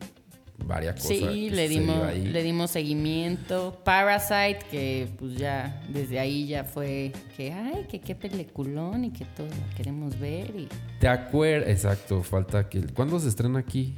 varias 0.57 0.95
cosas. 0.95 1.17
Sí, 1.17 1.49
le 1.49 1.67
dimos, 1.67 2.03
ahí. 2.03 2.26
le 2.26 2.43
dimos 2.43 2.71
seguimiento. 2.71 3.82
Parasite, 3.84 4.59
que 4.69 5.07
pues 5.17 5.36
ya 5.36 5.82
desde 5.89 6.19
ahí 6.19 6.47
ya 6.47 6.63
fue 6.63 7.11
que, 7.36 7.53
ay, 7.53 7.86
que 7.89 7.99
qué 7.99 8.15
peliculón 8.15 9.05
y 9.05 9.11
que 9.11 9.26
todos 9.26 9.49
la 9.49 9.76
queremos 9.76 10.19
ver. 10.19 10.51
Y... 10.55 10.67
¿Te 10.99 11.07
acuerdas? 11.07 11.69
Exacto, 11.69 12.23
falta 12.23 12.69
que... 12.69 12.82
¿Cuándo 12.88 13.19
se 13.19 13.30
estrena 13.30 13.59
aquí? 13.59 13.95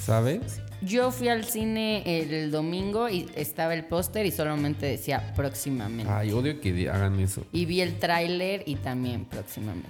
¿Sabes? 0.00 0.60
Yo 0.82 1.10
fui 1.10 1.28
al 1.28 1.44
cine 1.44 2.02
el 2.06 2.50
domingo 2.50 3.08
y 3.08 3.28
estaba 3.34 3.74
el 3.74 3.84
póster 3.84 4.24
y 4.24 4.30
solamente 4.30 4.86
decía 4.86 5.32
próximamente. 5.36 6.10
Ay, 6.10 6.32
odio 6.32 6.60
que 6.60 6.88
hagan 6.88 7.20
eso. 7.20 7.44
Y 7.52 7.66
vi 7.66 7.80
el 7.82 7.98
tráiler 7.98 8.62
y 8.66 8.76
también 8.76 9.26
próximamente. 9.26 9.88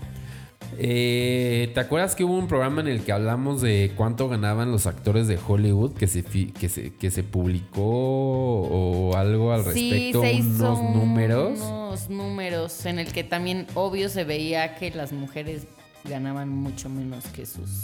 Eh, 0.79 1.71
¿Te 1.75 1.81
acuerdas 1.81 2.15
que 2.15 2.25
hubo 2.25 2.37
un 2.37 2.47
programa 2.47 2.81
en 2.81 2.89
el 2.89 3.03
que 3.03 3.13
hablamos 3.13 3.61
de 3.61 3.93
cuánto 3.97 4.29
ganaban 4.29 4.71
los 4.71 4.87
actores 4.87 5.27
de 5.27 5.37
Hollywood 5.37 5.95
que 5.95 6.07
se, 6.07 6.23
que 6.23 6.69
se, 6.69 6.95
que 6.95 7.11
se 7.11 7.23
publicó 7.23 7.83
o 7.83 9.17
algo 9.17 9.53
al 9.53 9.65
respecto? 9.65 10.23
sí, 10.23 10.29
se 10.29 10.33
hizo 10.35 10.75
unos 10.75 10.97
números. 10.97 11.61
Unos 11.61 12.11
números 12.11 12.87
en 12.87 12.99
el 12.99 13.13
que 13.13 13.25
también 13.25 13.67
obvio 13.75 14.09
se 14.09 14.25
veía 14.25 14.77
que 14.77 14.91
las 14.91 15.13
mujeres 15.13 15.67
ganaban 16.05 16.49
mucho 16.49 16.89
menos 16.89 17.25
que 17.27 17.47
sus 17.47 17.83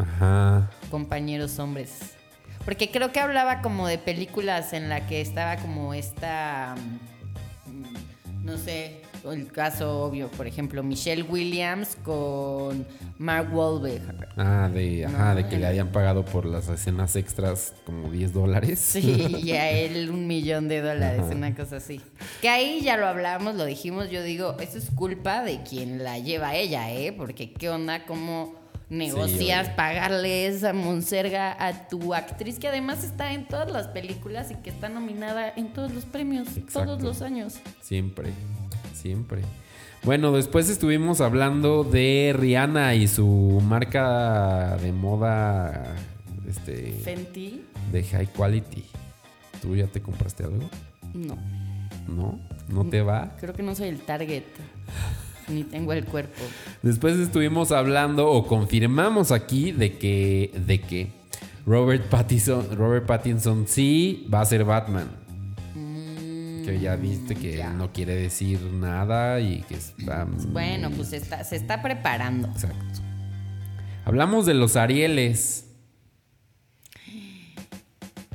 Ajá. 0.00 0.70
compañeros 0.90 1.58
hombres. 1.58 1.98
Porque 2.64 2.90
creo 2.90 3.10
que 3.12 3.20
hablaba 3.20 3.62
como 3.62 3.86
de 3.88 3.96
películas 3.98 4.72
en 4.74 4.88
la 4.88 5.06
que 5.06 5.20
estaba 5.20 5.56
como 5.56 5.94
esta, 5.94 6.74
mm, 7.66 8.44
no 8.44 8.58
sé, 8.58 9.00
el 9.30 9.50
caso 9.52 10.02
obvio, 10.04 10.28
por 10.28 10.46
ejemplo, 10.46 10.82
Michelle 10.82 11.22
Williams 11.22 11.96
con 12.04 12.86
Mark 13.18 13.54
Wahlberg. 13.54 14.28
Ah, 14.36 14.68
de, 14.72 15.04
ajá, 15.06 15.34
de 15.34 15.46
que 15.46 15.58
le 15.58 15.66
habían 15.66 15.88
pagado 15.88 16.24
por 16.24 16.46
las 16.46 16.68
escenas 16.68 17.16
extras 17.16 17.74
como 17.84 18.10
10 18.10 18.32
dólares. 18.32 18.78
Sí, 18.78 19.40
y 19.42 19.52
a 19.52 19.70
él 19.70 20.10
un 20.10 20.26
millón 20.26 20.68
de 20.68 20.80
dólares, 20.80 21.22
Ajá. 21.24 21.34
una 21.34 21.54
cosa 21.54 21.76
así. 21.76 22.00
Que 22.40 22.48
ahí 22.48 22.80
ya 22.82 22.96
lo 22.96 23.06
hablamos, 23.06 23.54
lo 23.56 23.64
dijimos, 23.66 24.10
yo 24.10 24.22
digo, 24.22 24.56
eso 24.60 24.78
es 24.78 24.90
culpa 24.90 25.42
de 25.42 25.62
quien 25.62 26.02
la 26.04 26.18
lleva 26.18 26.54
ella, 26.54 26.90
¿eh? 26.90 27.12
Porque 27.14 27.52
qué 27.52 27.68
onda, 27.68 28.04
cómo 28.06 28.54
negocias 28.90 29.66
oye. 29.68 29.76
pagarle 29.76 30.46
esa 30.46 30.72
monserga 30.72 31.56
a 31.64 31.88
tu 31.88 32.12
actriz 32.12 32.58
que 32.58 32.68
además 32.68 33.04
está 33.04 33.32
en 33.32 33.46
todas 33.46 33.70
las 33.70 33.86
películas 33.88 34.50
y 34.50 34.56
que 34.56 34.70
está 34.70 34.88
nominada 34.88 35.52
en 35.56 35.72
todos 35.72 35.92
los 35.94 36.04
premios, 36.04 36.48
Exacto. 36.56 36.84
todos 36.84 37.02
los 37.02 37.22
años. 37.22 37.60
Siempre, 37.80 38.30
siempre. 38.92 39.42
Bueno, 40.02 40.32
después 40.32 40.68
estuvimos 40.68 41.20
hablando 41.20 41.84
de 41.84 42.34
Rihanna 42.36 42.94
y 42.94 43.06
su 43.06 43.60
marca 43.64 44.76
de 44.78 44.92
moda 44.92 45.94
este, 46.48 46.92
Fenty, 47.04 47.64
de 47.92 48.02
high 48.04 48.26
quality. 48.28 48.84
¿Tú 49.62 49.76
ya 49.76 49.86
te 49.86 50.00
compraste 50.00 50.44
algo? 50.44 50.68
no, 51.14 51.36
¿No? 52.08 52.40
¿No 52.68 52.86
te 52.88 53.02
va? 53.02 53.36
creo 53.40 53.52
que 53.52 53.62
no 53.62 53.74
soy 53.74 53.88
el 53.88 54.00
target, 54.00 54.44
ni 55.50 55.64
tengo 55.64 55.92
el 55.92 56.04
cuerpo. 56.04 56.42
Después 56.82 57.18
estuvimos 57.18 57.72
hablando 57.72 58.30
o 58.30 58.46
confirmamos 58.46 59.32
aquí 59.32 59.72
de 59.72 59.98
que, 59.98 60.52
de 60.66 60.80
que 60.80 61.08
Robert 61.66 62.08
Pattinson, 62.08 62.74
Robert 62.76 63.06
Pattinson 63.06 63.66
sí 63.66 64.26
va 64.32 64.40
a 64.40 64.44
ser 64.46 64.64
Batman. 64.64 65.08
Que 66.64 66.78
ya 66.80 66.94
viste 66.96 67.34
que 67.34 67.54
Mm, 67.54 67.58
ya. 67.58 67.70
no 67.72 67.92
quiere 67.92 68.14
decir 68.14 68.60
nada 68.62 69.40
y 69.40 69.62
que 69.62 69.74
está... 69.74 70.26
Bueno, 70.48 70.90
pues 70.90 71.12
está, 71.12 71.42
se 71.42 71.56
está 71.56 71.82
preparando. 71.82 72.48
Exacto. 72.48 73.00
Hablamos 74.04 74.46
de 74.46 74.54
los 74.54 74.76
Arieles, 74.76 75.66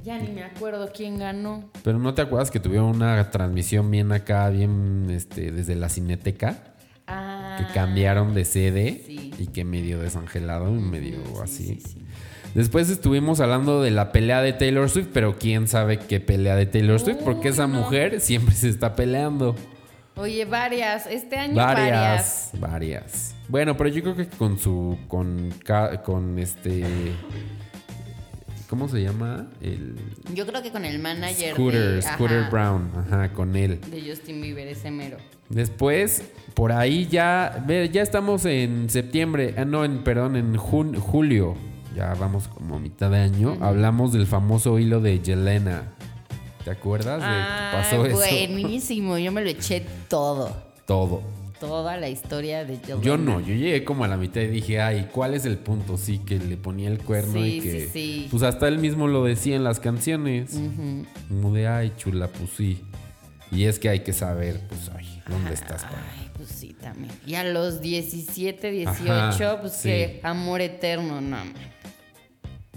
Ya 0.03 0.20
ni 0.20 0.30
me 0.30 0.43
acuerdo 0.43 0.91
quién 0.95 1.18
ganó. 1.18 1.72
pero 1.84 1.97
¿no 1.97 2.13
te 2.13 2.22
acuerdas 2.22 2.51
que 2.51 2.59
tuvieron 2.59 2.88
una 2.95 3.32
transmisión 3.32 3.89
bien 3.89 4.11
acá, 4.11 4.49
bien 4.49 5.07
este, 5.09 5.51
desde 5.51 5.76
la 5.76 5.89
cineteca? 5.89 6.74
Ah, 7.55 7.67
Que 7.67 7.73
cambiaron 7.73 8.33
de 8.33 8.45
sede 8.45 9.03
sí. 9.05 9.31
y 9.39 9.47
que 9.47 9.63
medio 9.65 9.99
desangelado, 9.99 10.71
medio 10.71 11.17
sí, 11.25 11.41
así. 11.43 11.65
sí, 11.65 11.79
sí. 11.93 12.01
Después 12.53 12.89
estuvimos 12.89 13.41
hablando 13.41 13.81
de 13.81 13.91
la 13.91 14.11
pelea 14.13 14.41
de 14.41 14.53
Taylor 14.53 14.89
Swift, 14.89 15.09
pero 15.13 15.35
quién 15.37 15.67
sabe 15.67 15.99
qué 15.99 16.21
pelea 16.21 16.55
de 16.55 16.65
Taylor 16.65 16.99
Swift, 16.99 17.17
porque 17.25 17.49
esa 17.49 17.67
no. 17.67 17.79
mujer 17.81 18.21
siempre 18.21 18.55
se 18.55 18.69
está 18.69 18.95
peleando. 18.95 19.55
Varias. 20.15 20.49
varias. 20.49 21.07
Este 21.07 21.35
año 21.37 21.55
varias. 21.55 22.51
Varias, 22.53 22.61
varias. 22.61 23.35
Bueno, 23.49 23.75
pero 23.75 23.89
yo 23.89 24.01
creo 24.01 24.15
que 24.15 24.27
con 24.27 24.57
su, 24.57 24.97
con, 25.09 25.53
con 26.05 26.39
este, 26.39 26.85
¿cómo 28.70 28.88
se 28.88 29.01
llama? 29.01 29.47
El 29.61 29.95
Yo 30.34 30.45
creo 30.45 30.61
que 30.61 30.72
con 30.72 30.86
el 30.86 30.99
manager 30.99 31.53
Scooter, 31.53 31.91
de, 31.95 32.01
Scooter 32.01 32.39
ajá, 32.39 32.49
Brown, 32.49 32.91
ajá, 32.97 33.34
con 33.34 33.55
él. 33.55 33.80
de 33.89 34.09
Justin 34.09 34.41
Bieber, 34.41 34.68
ese 34.68 34.91
mero. 34.91 35.18
Después, 35.49 36.24
por 36.53 36.72
ahí 36.72 37.07
ya, 37.07 37.63
ya 37.91 38.01
estamos 38.01 38.45
en 38.45 38.89
septiembre, 38.89 39.53
ah, 39.57 39.66
no, 39.66 39.86
en, 39.86 40.03
perdón, 40.03 40.36
en 40.36 40.55
jun- 40.55 40.97
julio, 40.97 41.55
ya 41.95 42.13
vamos 42.16 42.47
como 42.47 42.78
a 42.78 42.80
mitad 42.80 43.11
de 43.11 43.18
año, 43.20 43.57
hablamos 43.61 44.11
del 44.13 44.26
famoso 44.28 44.80
hilo 44.80 44.99
de 45.01 45.20
Yelena. 45.20 45.91
¿Te 46.63 46.72
acuerdas 46.72 47.20
de 47.20 47.28
Ah, 47.28 47.70
que 47.72 47.78
pasó 47.78 48.05
eso? 48.07 48.16
buenísimo. 48.18 49.20
Yo 49.20 49.32
me 49.32 49.41
lo 49.43 49.49
eché 49.49 49.86
todo. 50.09 50.51
Todo. 50.88 51.22
Toda 51.59 51.97
la 51.97 52.09
historia 52.09 52.65
de 52.65 52.77
Yelena. 52.79 53.01
Yo 53.01 53.17
no, 53.17 53.39
yo 53.39 53.53
llegué 53.55 53.83
como 53.85 54.03
a 54.03 54.07
la 54.07 54.17
mitad 54.17 54.41
y 54.41 54.47
dije, 54.47 54.81
ay, 54.81 55.07
¿cuál 55.11 55.33
es 55.33 55.45
el 55.45 55.57
punto? 55.57 55.97
Sí, 55.97 56.19
que 56.19 56.37
le 56.37 56.57
ponía 56.57 56.89
el 56.89 56.99
cuerno 56.99 57.33
Sí, 57.41 57.57
y 57.57 57.61
que... 57.61 57.71
sí, 57.71 57.89
sí. 57.93 58.27
Pues 58.29 58.43
hasta 58.43 58.67
él 58.67 58.77
mismo 58.79 59.07
lo 59.07 59.23
decía 59.23 59.55
en 59.55 59.63
las 59.63 59.79
canciones. 59.79 60.53
Ujú. 60.53 61.05
Como 61.29 61.53
de, 61.53 61.67
ay, 61.67 61.93
chula, 61.97 62.27
pues 62.27 62.49
sí. 62.57 62.81
Y 63.51 63.65
es 63.65 63.79
que 63.79 63.87
hay 63.89 63.99
que 64.01 64.11
saber, 64.11 64.59
pues, 64.67 64.91
ay, 64.97 65.21
¿dónde 65.29 65.53
estás? 65.53 65.83
para 65.83 65.95
Ay, 66.19 66.29
pues 66.35 66.49
sí, 66.49 66.75
también. 66.81 67.11
Y 67.25 67.35
a 67.35 67.43
los 67.45 67.79
17, 67.79 68.71
18, 68.71 69.11
Ajá, 69.13 69.61
pues 69.61 69.73
sí. 69.73 69.87
que 69.89 70.19
amor 70.23 70.59
eterno, 70.61 71.21
no. 71.21 71.37
man. 71.37 71.53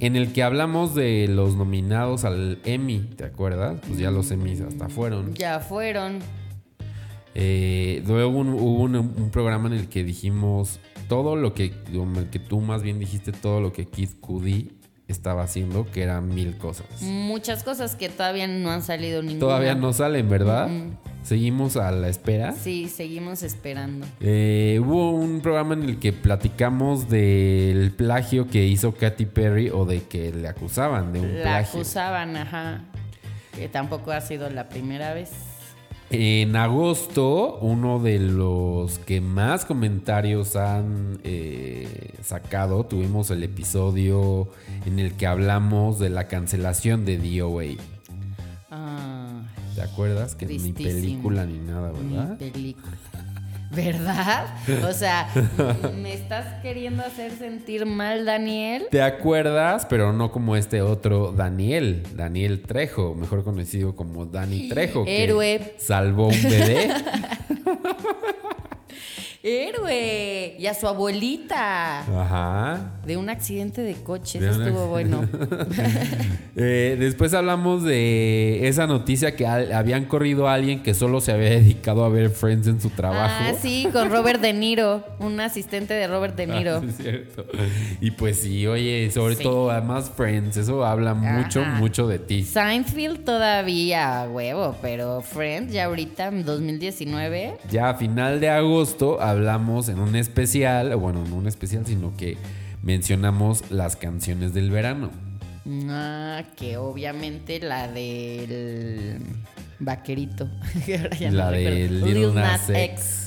En 0.00 0.14
el 0.14 0.32
que 0.32 0.44
hablamos 0.44 0.94
de 0.94 1.26
los 1.28 1.56
nominados 1.56 2.24
al 2.24 2.60
Emmy, 2.64 3.00
¿te 3.16 3.24
acuerdas? 3.24 3.80
Pues 3.86 3.98
ya 3.98 4.12
los 4.12 4.30
Emmys 4.30 4.60
hasta 4.60 4.88
fueron. 4.88 5.34
Ya 5.34 5.58
fueron. 5.58 6.20
Eh, 7.40 8.02
luego 8.06 8.36
un- 8.36 8.48
hubo 8.54 8.82
un, 8.82 8.96
un 8.96 9.30
programa 9.30 9.68
en 9.68 9.74
el 9.74 9.88
que 9.88 10.02
dijimos 10.02 10.80
todo 11.08 11.36
lo 11.36 11.54
que, 11.54 11.72
en 11.92 12.16
el 12.16 12.30
que 12.30 12.40
tú 12.40 12.60
más 12.60 12.82
bien 12.82 12.98
dijiste 12.98 13.30
todo 13.30 13.60
lo 13.60 13.72
que 13.72 13.86
Kid 13.86 14.08
Cudi 14.20 14.72
estaba 15.06 15.44
haciendo, 15.44 15.86
que 15.90 16.02
eran 16.02 16.34
mil 16.34 16.58
cosas. 16.58 16.86
Muchas 17.00 17.62
cosas 17.62 17.94
que 17.94 18.08
todavía 18.08 18.46
no 18.48 18.70
han 18.72 18.82
salido 18.82 19.22
ninguna. 19.22 19.40
Todavía 19.40 19.74
no 19.76 19.92
salen, 19.92 20.28
¿verdad? 20.28 20.68
Seguimos 21.22 21.76
a 21.76 21.90
la 21.92 22.08
espera. 22.08 22.52
Sí, 22.52 22.88
seguimos 22.88 23.42
esperando. 23.44 24.04
Eh, 24.20 24.80
hubo 24.84 25.12
un 25.12 25.40
programa 25.40 25.74
en 25.74 25.84
el 25.84 25.98
que 25.98 26.12
platicamos 26.12 27.08
del 27.08 27.92
plagio 27.92 28.48
que 28.48 28.66
hizo 28.66 28.92
Katy 28.94 29.26
Perry 29.26 29.70
o 29.70 29.84
de 29.84 30.02
que 30.02 30.32
le 30.32 30.48
acusaban 30.48 31.12
de 31.12 31.20
un 31.20 31.36
La 31.36 31.42
plagio. 31.42 31.80
acusaban, 31.80 32.36
ajá. 32.36 32.82
Que 33.54 33.68
tampoco 33.68 34.10
ha 34.10 34.20
sido 34.20 34.50
la 34.50 34.68
primera 34.68 35.14
vez. 35.14 35.30
En 36.10 36.56
agosto, 36.56 37.58
uno 37.60 37.98
de 37.98 38.18
los 38.18 38.98
que 38.98 39.20
más 39.20 39.66
comentarios 39.66 40.56
han 40.56 41.20
eh, 41.22 42.14
sacado, 42.22 42.86
tuvimos 42.86 43.30
el 43.30 43.42
episodio 43.42 44.48
en 44.86 44.98
el 44.98 45.12
que 45.14 45.26
hablamos 45.26 45.98
de 45.98 46.08
la 46.08 46.26
cancelación 46.26 47.04
de 47.04 47.18
DOA. 47.18 47.64
Ah, 48.70 49.42
¿Te 49.74 49.82
acuerdas? 49.82 50.34
Que 50.34 50.46
ni 50.46 50.72
película 50.72 51.44
ni 51.44 51.58
nada, 51.58 51.92
¿verdad? 51.92 52.38
película. 52.38 52.96
¿Verdad? 53.70 54.46
O 54.88 54.92
sea, 54.92 55.28
¿me 55.96 56.14
estás 56.14 56.46
queriendo 56.62 57.02
hacer 57.02 57.32
sentir 57.32 57.84
mal, 57.86 58.24
Daniel? 58.24 58.86
¿Te 58.90 59.02
acuerdas? 59.02 59.86
Pero 59.88 60.12
no 60.12 60.30
como 60.30 60.56
este 60.56 60.82
otro 60.82 61.32
Daniel, 61.32 62.02
Daniel 62.14 62.62
Trejo, 62.62 63.14
mejor 63.14 63.44
conocido 63.44 63.94
como 63.94 64.26
Dani 64.26 64.68
Trejo. 64.68 65.04
que 65.04 65.24
Héroe. 65.24 65.74
salvó 65.78 66.28
un 66.28 66.42
bebé. 66.42 66.88
Héroe. 69.42 70.56
Y 70.58 70.66
a 70.66 70.74
su 70.74 70.86
abuelita. 70.88 72.00
Ajá. 72.00 72.92
De 73.06 73.16
un 73.16 73.28
accidente 73.30 73.80
de 73.82 73.94
coche. 73.94 74.40
De 74.40 74.50
Eso 74.50 74.62
estuvo 74.62 74.86
bueno. 74.88 75.26
Eh, 76.60 76.96
después 76.98 77.34
hablamos 77.34 77.84
de 77.84 78.66
esa 78.66 78.88
noticia 78.88 79.36
que 79.36 79.46
habían 79.46 80.06
corrido 80.06 80.48
a 80.48 80.54
alguien 80.54 80.82
que 80.82 80.92
solo 80.92 81.20
se 81.20 81.30
había 81.30 81.50
dedicado 81.50 82.04
a 82.04 82.08
ver 82.08 82.30
Friends 82.30 82.66
en 82.66 82.80
su 82.80 82.90
trabajo. 82.90 83.32
Ah, 83.50 83.52
sí, 83.62 83.86
con 83.92 84.10
Robert 84.10 84.40
De 84.40 84.52
Niro. 84.52 85.04
Un 85.20 85.38
asistente 85.38 85.94
de 85.94 86.08
Robert 86.08 86.34
De 86.34 86.48
Niro. 86.48 86.78
Ah, 86.78 86.80
sí, 86.80 86.88
es 86.88 86.96
cierto. 86.96 87.46
Y 88.00 88.10
pues 88.10 88.40
sí, 88.40 88.66
oye, 88.66 89.08
sobre 89.12 89.36
Sí. 89.36 89.44
todo 89.44 89.70
además 89.70 90.10
Friends, 90.16 90.56
eso 90.56 90.84
habla 90.84 91.14
mucho, 91.14 91.64
mucho 91.64 92.08
de 92.08 92.18
ti. 92.18 92.42
Seinfeld 92.42 93.24
todavía, 93.24 94.26
huevo, 94.28 94.74
pero 94.82 95.20
Friends 95.22 95.72
ya 95.72 95.84
ahorita 95.84 96.26
en 96.26 96.44
2019. 96.44 97.58
Ya 97.70 97.90
a 97.90 97.94
final 97.94 98.40
de 98.40 98.48
agosto 98.50 99.20
hablamos 99.30 99.88
en 99.88 99.98
un 100.00 100.16
especial, 100.16 100.94
bueno, 100.96 101.24
no 101.28 101.36
un 101.36 101.46
especial, 101.46 101.86
sino 101.86 102.16
que 102.16 102.36
mencionamos 102.82 103.70
las 103.70 103.96
canciones 103.96 104.54
del 104.54 104.70
verano. 104.70 105.10
Ah, 105.88 106.44
que 106.56 106.76
obviamente 106.78 107.60
la 107.60 107.88
del 107.88 109.20
vaquerito. 109.78 110.48
ya 110.86 111.30
no 111.30 111.36
La 111.36 111.50
de 111.50 111.88
recuerdo. 111.88 112.06
Lil 112.06 112.34
Nas 112.34 112.70
X. 112.70 113.24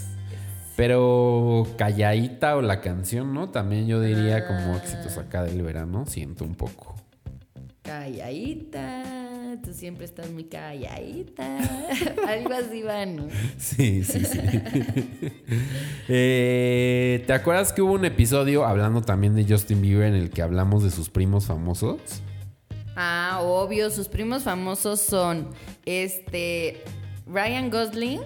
Pero 0.75 1.67
calladita 1.77 2.55
o 2.55 2.61
la 2.61 2.81
canción, 2.81 3.33
¿no? 3.33 3.49
También 3.49 3.87
yo 3.87 4.01
diría 4.01 4.47
como 4.47 4.75
éxitos 4.75 5.17
acá 5.17 5.43
del 5.43 5.61
verano, 5.61 6.05
siento 6.07 6.43
un 6.43 6.55
poco. 6.55 6.95
Calladita, 7.83 9.03
tú 9.59 9.73
siempre 9.73 10.05
estás 10.05 10.29
muy 10.29 10.43
calladita. 10.43 11.57
Algo 12.27 12.53
así 12.53 12.83
va, 12.83 13.05
¿no? 13.05 13.27
Sí, 13.57 14.03
sí, 14.03 14.23
sí. 14.25 14.39
Eh, 16.07 17.23
¿Te 17.27 17.33
acuerdas 17.33 17.71
que 17.73 17.81
hubo 17.81 17.93
un 17.93 18.05
episodio 18.05 18.65
hablando 18.65 19.01
también 19.01 19.35
de 19.35 19.45
Justin 19.47 19.81
Bieber 19.81 20.07
en 20.07 20.15
el 20.15 20.29
que 20.29 20.41
hablamos 20.41 20.83
de 20.83 20.91
sus 20.91 21.09
primos 21.09 21.45
famosos? 21.45 21.99
Ah, 22.95 23.39
obvio, 23.41 23.89
sus 23.89 24.07
primos 24.07 24.43
famosos 24.43 24.99
son 25.01 25.47
este 25.85 26.83
Ryan 27.25 27.69
Gosling 27.69 28.19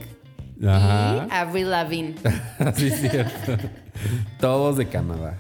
Ajá. 0.67 1.27
y 1.27 1.31
Avril 1.33 1.69
Lavigne. 1.69 2.15
sí, 2.75 2.89
cierto. 2.89 3.57
Todos 4.39 4.77
de 4.77 4.87
Canadá. 4.87 5.39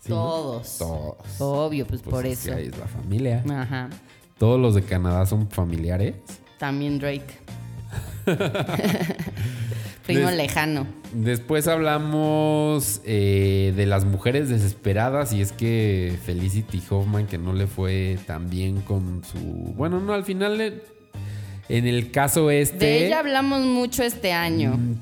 Sí, 0.00 0.10
¿no? 0.10 0.16
Todos. 0.16 0.78
Todos. 0.78 1.16
Obvio, 1.40 1.86
pues, 1.86 2.00
Pues 2.00 2.10
por 2.10 2.26
es 2.26 2.40
que 2.44 2.50
eso. 2.50 2.58
ahí 2.58 2.66
es 2.68 2.78
la 2.78 2.86
familia. 2.86 3.44
Ajá. 3.50 3.90
Todos 4.38 4.60
los 4.60 4.74
de 4.74 4.82
Canadá 4.82 5.26
son 5.26 5.48
familiares. 5.50 6.14
También 6.58 6.98
Drake. 6.98 7.26
Primo 10.06 10.28
Des- 10.28 10.36
lejano. 10.36 10.86
Después 11.12 11.66
hablamos 11.68 13.00
eh, 13.04 13.72
de 13.76 13.86
las 13.86 14.04
mujeres 14.04 14.48
desesperadas 14.48 15.32
y 15.32 15.40
es 15.40 15.52
que 15.52 16.18
Felicity 16.24 16.82
Hoffman 16.90 17.26
que 17.26 17.38
no 17.38 17.52
le 17.52 17.66
fue 17.66 18.18
tan 18.26 18.48
bien 18.50 18.80
con 18.82 19.22
su... 19.24 19.38
Bueno, 19.74 20.00
no, 20.00 20.12
al 20.12 20.24
final 20.24 20.82
en 21.68 21.86
el 21.86 22.10
caso 22.10 22.50
este... 22.50 22.76
De 22.84 23.06
ella 23.06 23.20
hablamos 23.20 23.60
mucho 23.62 24.02
este 24.02 24.32
año. 24.32 24.76
Mm, 24.76 24.96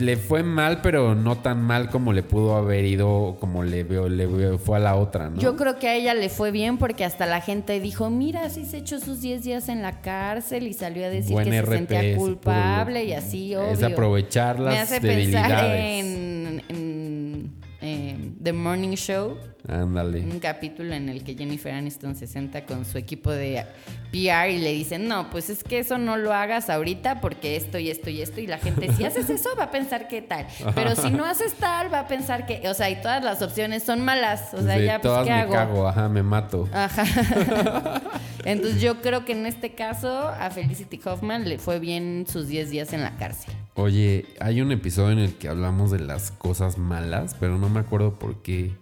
le 0.00 0.16
fue 0.16 0.42
mal, 0.42 0.80
pero 0.82 1.14
no 1.14 1.38
tan 1.38 1.62
mal 1.62 1.90
como 1.90 2.12
le 2.12 2.22
pudo 2.22 2.56
haber 2.56 2.84
ido, 2.84 3.36
como 3.40 3.62
le, 3.62 3.84
veo, 3.84 4.08
le 4.08 4.58
fue 4.58 4.76
a 4.78 4.80
la 4.80 4.96
otra, 4.96 5.30
¿no? 5.30 5.40
Yo 5.40 5.56
creo 5.56 5.78
que 5.78 5.88
a 5.88 5.94
ella 5.94 6.14
le 6.14 6.28
fue 6.28 6.50
bien 6.50 6.78
porque 6.78 7.04
hasta 7.04 7.26
la 7.26 7.40
gente 7.40 7.78
dijo, 7.80 8.10
mira, 8.10 8.48
sí 8.50 8.64
se 8.64 8.78
echó 8.78 8.98
sus 9.00 9.20
10 9.20 9.44
días 9.44 9.68
en 9.68 9.82
la 9.82 10.00
cárcel 10.00 10.66
y 10.66 10.72
salió 10.72 11.04
a 11.06 11.08
decir 11.08 11.32
Buen 11.32 11.50
que 11.50 11.60
RP, 11.62 11.68
se 11.70 11.76
sentía 11.76 12.16
culpable 12.16 13.04
y 13.04 13.12
así, 13.12 13.52
Es 13.54 13.78
obvio. 13.78 13.86
aprovechar 13.88 14.58
las 14.58 14.74
Me 14.74 14.80
hace 14.80 15.00
debilidades. 15.00 15.48
pensar 15.50 15.76
en, 15.76 16.62
en, 16.68 17.52
eh, 17.82 18.30
The 18.42 18.52
Morning 18.52 18.94
Show, 18.96 19.36
Ándale. 19.68 20.20
un 20.20 20.40
capítulo 20.40 20.94
en 20.94 21.08
el 21.08 21.22
que 21.22 21.34
Jennifer 21.34 21.72
Aniston 21.72 22.14
se 22.14 22.26
sienta 22.26 22.64
con 22.64 22.84
su 22.84 22.98
equipo 22.98 23.30
de 23.30 23.64
PR 24.10 24.50
y 24.50 24.58
le 24.58 24.72
dicen, 24.72 25.08
no, 25.08 25.30
pues 25.30 25.50
es 25.50 25.62
que 25.62 25.78
eso 25.78 25.98
no 25.98 26.16
lo 26.16 26.32
hagas 26.32 26.70
ahorita 26.70 27.20
porque 27.20 27.56
esto 27.56 27.78
y 27.78 27.90
esto 27.90 28.10
y 28.10 28.22
esto 28.22 28.40
y 28.40 28.46
la 28.46 28.58
gente 28.58 28.92
si 28.92 29.04
haces 29.04 29.30
eso 29.30 29.50
va 29.58 29.64
a 29.64 29.70
pensar 29.70 30.08
que 30.08 30.22
tal, 30.22 30.46
pero 30.74 30.96
si 30.96 31.10
no 31.10 31.24
haces 31.24 31.54
tal 31.54 31.92
va 31.92 32.00
a 32.00 32.08
pensar 32.08 32.46
que, 32.46 32.68
o 32.68 32.74
sea, 32.74 32.90
y 32.90 33.00
todas 33.00 33.22
las 33.22 33.42
opciones 33.42 33.82
son 33.82 34.00
malas, 34.04 34.54
o 34.54 34.62
sea, 34.62 34.78
ya 34.78 35.00
pues 35.00 35.12
todas 35.12 35.26
qué 35.26 35.32
me 35.32 35.40
hago. 35.40 35.52
cago, 35.52 35.88
ajá, 35.88 36.08
me 36.08 36.22
mato. 36.22 36.68
Ajá. 36.72 37.04
Entonces 38.44 38.80
yo 38.80 39.02
creo 39.02 39.24
que 39.24 39.32
en 39.32 39.46
este 39.46 39.74
caso 39.74 40.28
a 40.28 40.50
Felicity 40.50 41.00
Hoffman 41.04 41.48
le 41.48 41.58
fue 41.58 41.78
bien 41.78 42.24
sus 42.28 42.48
10 42.48 42.70
días 42.70 42.92
en 42.92 43.02
la 43.02 43.16
cárcel. 43.16 43.52
Oye, 43.74 44.26
hay 44.40 44.60
un 44.60 44.72
episodio 44.72 45.12
en 45.12 45.18
el 45.18 45.34
que 45.34 45.48
hablamos 45.48 45.90
de 45.90 46.00
las 46.00 46.30
cosas 46.30 46.78
malas, 46.78 47.36
pero 47.38 47.58
no 47.58 47.68
me 47.68 47.80
acuerdo 47.80 48.18
por 48.18 48.42
qué. 48.42 48.72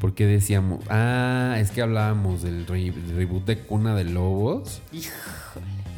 ¿Por 0.00 0.14
qué 0.14 0.26
decíamos? 0.26 0.80
Ah, 0.88 1.56
es 1.60 1.70
que 1.70 1.82
hablábamos 1.82 2.42
del 2.42 2.66
re- 2.66 2.92
reboot 3.14 3.44
de 3.44 3.58
Cuna 3.58 3.94
de 3.94 4.04
Lobos. 4.04 4.80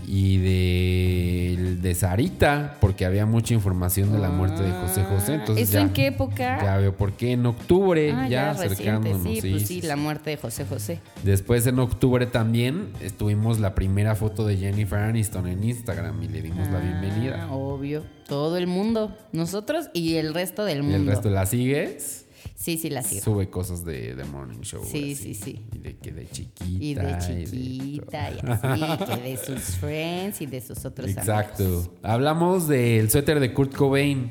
Y 0.05 0.39
de, 0.39 1.77
de 1.81 1.95
Sarita, 1.95 2.77
porque 2.81 3.07
había 3.07 3.25
mucha 3.25 3.55
información 3.55 4.13
de 4.13 4.19
la 4.19 4.31
muerte 4.31 4.61
de 4.63 4.73
José 4.73 5.05
José. 5.05 5.35
Entonces 5.35 5.69
¿Eso 5.69 5.79
ya, 5.79 5.81
en 5.83 5.91
qué 5.91 6.07
época? 6.09 6.61
Ya 6.61 6.77
veo 6.79 6.95
por 6.97 7.13
qué. 7.13 7.33
En 7.33 7.47
octubre, 7.47 8.13
Ah, 8.13 8.29
ya, 8.29 8.53
reciente, 8.53 8.75
acercándonos. 8.75 9.23
Sí, 9.23 9.41
sí, 9.41 9.51
pues 9.53 9.67
sí, 9.69 9.81
la 9.83 9.95
muerte 9.97 10.31
de 10.31 10.37
José 10.39 10.67
José. 10.67 10.99
Después 11.23 11.67
en 11.69 11.79
octubre 11.79 12.27
también 12.27 12.89
estuvimos 13.01 13.61
la 13.61 13.77
primera 13.77 14.17
foto 14.17 14.45
de 14.45 14.57
Jennifer 14.57 14.99
Aniston 14.99 15.47
en 15.47 15.63
Instagram 15.63 16.21
y 16.23 16.29
le 16.29 16.43
dimos 16.43 16.69
la 16.69 16.81
bienvenida. 16.81 17.47
Ah, 17.49 17.53
obvio. 17.55 18.03
Todo 18.27 18.57
el 18.57 18.67
mundo. 18.67 19.17
Nosotros 19.33 19.89
y 19.95 20.17
el 20.17 20.35
resto 20.35 20.65
del 20.65 20.79
Y 20.79 20.83
mundo. 20.83 20.97
el 20.99 21.07
resto 21.07 21.31
la 21.31 21.47
sigues. 21.47 22.22
Sí, 22.63 22.79
sí, 22.79 22.91
la 22.91 23.03
sigo. 23.03 23.23
Sube 23.23 23.51
cosas 23.51 23.85
de 23.85 24.15
The 24.15 24.23
Morning 24.23 24.61
Show. 24.61 24.85
Sí, 24.85 25.15
así. 25.15 25.35
sí, 25.35 25.35
sí. 25.35 25.67
Y 25.73 25.79
de 25.79 25.97
que 25.97 26.13
de 26.13 26.29
chiquita. 26.29 26.65
Y 26.79 26.95
de 26.95 27.19
chiquita 27.19 28.31
y 28.31 28.39
así, 28.49 29.05
que 29.05 29.21
de 29.21 29.37
sus 29.37 29.61
friends 29.79 30.41
y 30.43 30.47
de 30.47 30.61
sus 30.61 30.85
otros 30.85 31.07
amigos. 31.07 31.25
Exacto. 31.25 31.93
Hablamos 32.05 32.69
del 32.69 33.11
suéter 33.11 33.41
de 33.41 33.53
Kurt 33.53 33.75
Cobain. 33.75 34.31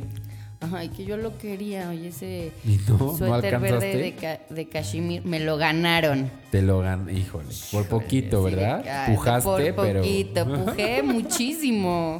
Ay, 0.73 0.89
que 0.89 1.05
yo 1.05 1.17
lo 1.17 1.37
quería, 1.39 1.89
oye, 1.89 2.09
ese 2.09 2.51
¿Y 2.63 2.77
no? 2.87 2.97
¿No 2.97 3.17
suéter 3.17 3.55
alcanzaste? 3.55 3.87
verde 3.87 3.97
de, 3.97 4.13
ca- 4.13 4.39
de 4.49 4.69
cashmere, 4.69 5.21
me 5.25 5.39
lo 5.39 5.57
ganaron. 5.57 6.29
Te 6.51 6.61
lo 6.61 6.79
gané, 6.79 7.13
híjole. 7.13 7.47
Por 7.71 7.87
poquito, 7.87 8.47
Sí, 8.47 8.53
¿verdad? 8.55 8.85
ay, 8.87 9.15
Pujaste, 9.15 9.73
por 9.73 9.85
pero. 9.87 10.01
poquito, 10.01 10.45
pujé 10.65 11.01
muchísimo, 11.01 12.19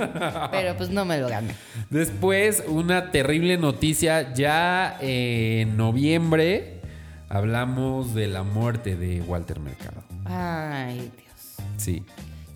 pero 0.50 0.76
pues 0.76 0.90
no 0.90 1.06
me 1.06 1.20
lo 1.20 1.30
gané. 1.30 1.54
Después, 1.92 2.64
una 2.68 3.12
terrible 3.12 3.58
noticia. 3.58 4.34
Ya 4.34 4.98
en 5.02 5.78
noviembre 5.78 6.82
hablamos 7.30 8.16
de 8.16 8.26
la 8.28 8.42
muerte 8.44 8.96
de 8.96 9.22
Walter 9.22 9.60
Mercado. 9.60 10.04
Ay, 10.26 11.12
Dios. 11.16 11.68
Sí. 11.78 12.04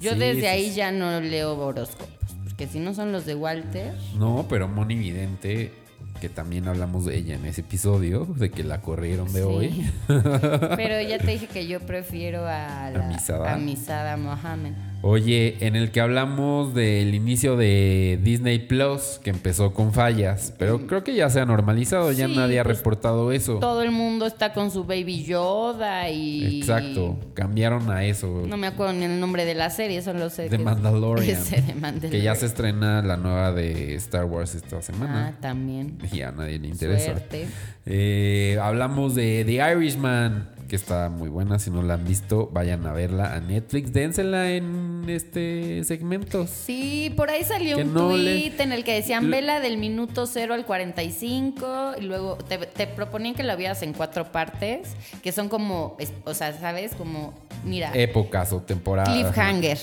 Yo 0.02 0.12
Sí, 0.14 0.20
desde 0.20 0.42
sí, 0.42 0.46
ahí 0.48 0.70
sí. 0.70 0.76
ya 0.76 0.92
no 0.92 1.22
leo 1.22 1.58
horóscopos, 1.58 2.10
porque 2.58 2.72
si 2.72 2.80
no 2.80 2.94
son 2.94 3.12
los 3.12 3.26
de 3.26 3.36
Walter, 3.36 3.94
No, 4.18 4.46
pero 4.48 4.70
Moni 4.70 4.96
Vidente, 4.96 5.74
que 6.22 6.30
también 6.30 6.70
hablamos 6.70 7.06
de 7.06 7.18
ella 7.18 7.36
en 7.36 7.46
ese 7.46 7.60
episodio, 7.62 8.24
de 8.26 8.50
que 8.50 8.64
la 8.64 8.80
corrieron 8.82 9.28
de 9.34 9.42
Sí. 9.42 9.46
hoy. 9.46 9.92
pero 10.08 11.02
ya 11.06 11.18
te 11.20 11.32
dije 11.32 11.48
que 11.48 11.68
yo 11.68 11.82
prefiero 11.82 12.46
a 12.48 12.90
la 12.94 13.06
A 13.06 13.08
Misada. 13.10 13.54
a 13.54 13.58
Misada 13.58 14.16
Mohamed. 14.16 14.72
Oye, 15.08 15.58
en 15.60 15.76
el 15.76 15.92
que 15.92 16.02
hablamos 16.02 16.74
del 16.74 17.14
inicio 17.14 17.56
de 17.58 18.18
Disney 18.24 18.58
Plus, 18.58 19.20
que 19.24 19.30
empezó 19.30 19.72
con 19.72 19.94
fallas, 19.94 20.52
pero 20.58 20.88
creo 20.88 21.04
que 21.04 21.14
ya 21.14 21.30
se 21.30 21.40
ha 21.40 21.46
normalizado, 21.46 22.12
ya 22.12 22.28
nadie 22.28 22.60
ha 22.60 22.64
pues, 22.64 22.80
reportado 22.80 23.32
eso. 23.32 23.60
Todo 23.60 23.84
el 23.84 23.92
mundo 23.92 24.26
está 24.26 24.52
con 24.52 24.72
su 24.72 24.84
Baby 24.84 25.24
Yoda 25.24 26.10
y 26.10 26.58
Exacto, 26.58 27.20
cambiaron 27.36 27.92
a 27.92 28.04
eso. 28.04 28.46
No 28.48 28.58
me 28.58 28.66
acuerdo 28.66 28.94
ni 28.94 29.06
el 29.06 29.20
nombre 29.20 29.46
de 29.46 29.54
la 29.54 29.70
serie, 29.70 30.02
solo 30.02 30.32
sé 30.32 30.50
The 30.50 30.58
Mandalorian. 30.58 31.30
Ese 31.40 31.62
de 31.62 31.76
Mandalorian. 31.76 32.12
Que 32.12 32.22
ya 32.24 32.34
se 32.34 32.48
estrena 32.48 33.04
la 33.04 33.16
nueva 33.16 33.52
de 33.52 33.94
Star 33.94 34.26
Wars 34.26 34.56
esta 34.56 34.78
Ah, 34.78 34.82
semana. 34.82 35.38
también. 35.40 36.00
Y 36.12 36.22
a 36.22 36.32
nadie 36.32 36.58
le 36.58 36.68
interesa. 36.68 37.12
Suerte. 37.12 37.46
Eh, 37.86 38.58
hablamos 38.60 39.14
de 39.14 39.44
The 39.46 39.72
Irishman, 39.72 40.50
que 40.68 40.76
está 40.76 41.10
muy 41.10 41.30
buena. 41.30 41.60
Si 41.60 41.70
no 41.72 41.82
la 41.82 41.96
han 41.96 42.06
visto, 42.06 42.50
vayan 42.52 42.86
a 42.86 42.92
verla 42.94 43.34
a 43.36 43.40
Netflix. 43.40 43.94
Dénsela 43.94 44.50
en 44.52 45.04
este 45.08 45.84
segmento. 45.84 46.48
Sí, 46.48 47.14
por 47.16 47.30
ahí 47.30 47.44
salió 47.44 47.78
Que 47.78 47.84
un 47.84 47.94
no 47.94 48.10
tweet 48.10 48.52
le- 48.58 48.64
en 48.64 48.72
el 48.72 48.84
que 48.84 48.94
decían 48.94 49.30
vela 49.30 49.60
del 49.60 49.78
minuto 49.78 50.26
0 50.26 50.54
al 50.54 50.66
45 50.66 51.94
y 52.00 52.02
luego 52.02 52.36
te, 52.38 52.58
te 52.58 52.88
proponían 52.88 53.36
que 53.36 53.44
la 53.44 53.56
vieras 53.56 53.82
en 53.84 53.94
cuatro 53.94 54.32
partes, 54.32 54.90
que 55.24 55.32
son 55.32 55.50
como, 55.50 55.98
o 56.26 56.34
sea, 56.34 56.54
¿sabes? 56.60 56.94
Como, 56.96 57.34
mira, 57.64 57.92
Épocas 57.94 58.52
o 58.54 58.62
temporadas. 58.62 59.14
cliffhanger. 59.14 59.78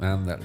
Ándale. 0.00 0.44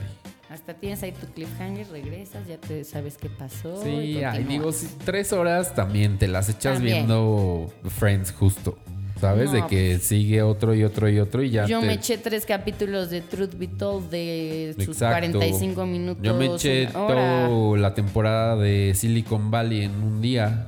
Hasta 0.50 0.76
tienes 0.76 1.02
ahí 1.02 1.12
tu 1.14 1.26
cliffhanger, 1.28 1.90
regresas, 1.90 2.48
ya 2.48 2.58
te 2.58 2.84
sabes 2.84 3.18
qué 3.18 3.28
pasó. 3.28 3.82
y 3.90 4.14
Sí, 4.14 4.24
ay, 4.24 4.44
digo, 4.44 4.72
si 4.72 4.86
tres 5.04 5.34
horas 5.34 5.74
también 5.74 6.20
te 6.20 6.28
las 6.28 6.48
echas 6.48 6.76
También. 6.76 6.98
viendo 6.98 7.74
Friends 7.98 8.32
justo. 8.32 8.78
¿Sabes? 9.24 9.52
No, 9.52 9.56
de 9.62 9.68
que 9.68 10.00
sigue 10.00 10.42
otro 10.42 10.76
y 10.76 10.84
otro 10.84 11.10
y 11.10 11.18
otro 11.20 11.42
y 11.44 11.50
ya 11.50 11.66
Yo 11.66 11.80
te- 11.80 11.86
me 11.86 11.94
eché 11.94 12.18
tres 12.18 12.46
capítulos 12.46 13.10
de 13.10 13.22
Truth 13.22 13.58
Be 13.58 13.68
Told 13.70 14.10
de 14.10 14.74
sus 14.78 14.90
Exacto. 14.90 15.40
45 15.40 15.86
minutos. 15.86 16.22
Yo 16.24 16.34
me 16.36 16.48
eché 16.48 16.88
toda 16.88 17.48
la 17.78 17.94
temporada 17.94 18.58
de 18.58 18.94
Silicon 18.96 19.50
Valley 19.50 19.84
en 19.84 19.92
un 20.04 20.22
día. 20.22 20.68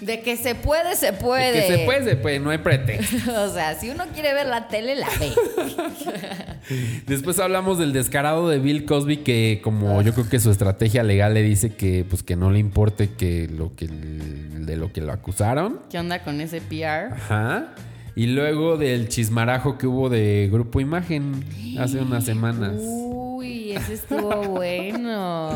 De 0.00 0.20
que 0.20 0.36
se 0.36 0.54
puede, 0.54 0.96
se 0.96 1.12
puede. 1.12 1.52
Que 1.52 1.76
se 1.76 1.84
puede, 1.84 2.04
se 2.04 2.16
puede, 2.16 2.40
no 2.40 2.50
hay 2.50 2.58
pretexto. 2.58 3.16
o 3.42 3.48
sea, 3.48 3.74
si 3.74 3.90
uno 3.90 4.04
quiere 4.12 4.34
ver 4.34 4.46
la 4.46 4.68
tele, 4.68 4.96
la 4.96 5.08
ve. 5.20 5.32
Después 7.06 7.38
hablamos 7.38 7.78
del 7.78 7.92
descarado 7.92 8.48
de 8.48 8.58
Bill 8.58 8.86
Cosby 8.86 9.18
que 9.18 9.60
como 9.62 10.02
yo 10.02 10.12
creo 10.12 10.28
que 10.28 10.40
su 10.40 10.50
estrategia 10.50 11.02
legal 11.02 11.34
le 11.34 11.42
dice 11.42 11.74
que 11.74 12.04
pues 12.08 12.22
que 12.22 12.36
no 12.36 12.50
le 12.50 12.58
importe 12.58 13.10
que 13.10 13.48
lo 13.48 13.76
que 13.76 13.86
de 13.86 14.76
lo 14.76 14.92
que 14.92 15.00
lo 15.00 15.12
acusaron. 15.12 15.80
¿Qué 15.90 15.98
onda 15.98 16.22
con 16.24 16.40
ese 16.40 16.60
PR? 16.60 17.14
Ajá. 17.14 17.74
Y 18.16 18.26
luego 18.26 18.76
del 18.76 19.08
chismarajo 19.08 19.78
que 19.78 19.86
hubo 19.86 20.08
de 20.08 20.48
Grupo 20.50 20.80
Imagen 20.80 21.44
hace 21.78 21.98
unas 22.00 22.24
semanas. 22.24 22.74
Uy, 23.36 23.72
ese 23.72 23.94
estuvo 23.94 24.42
bueno. 24.44 25.50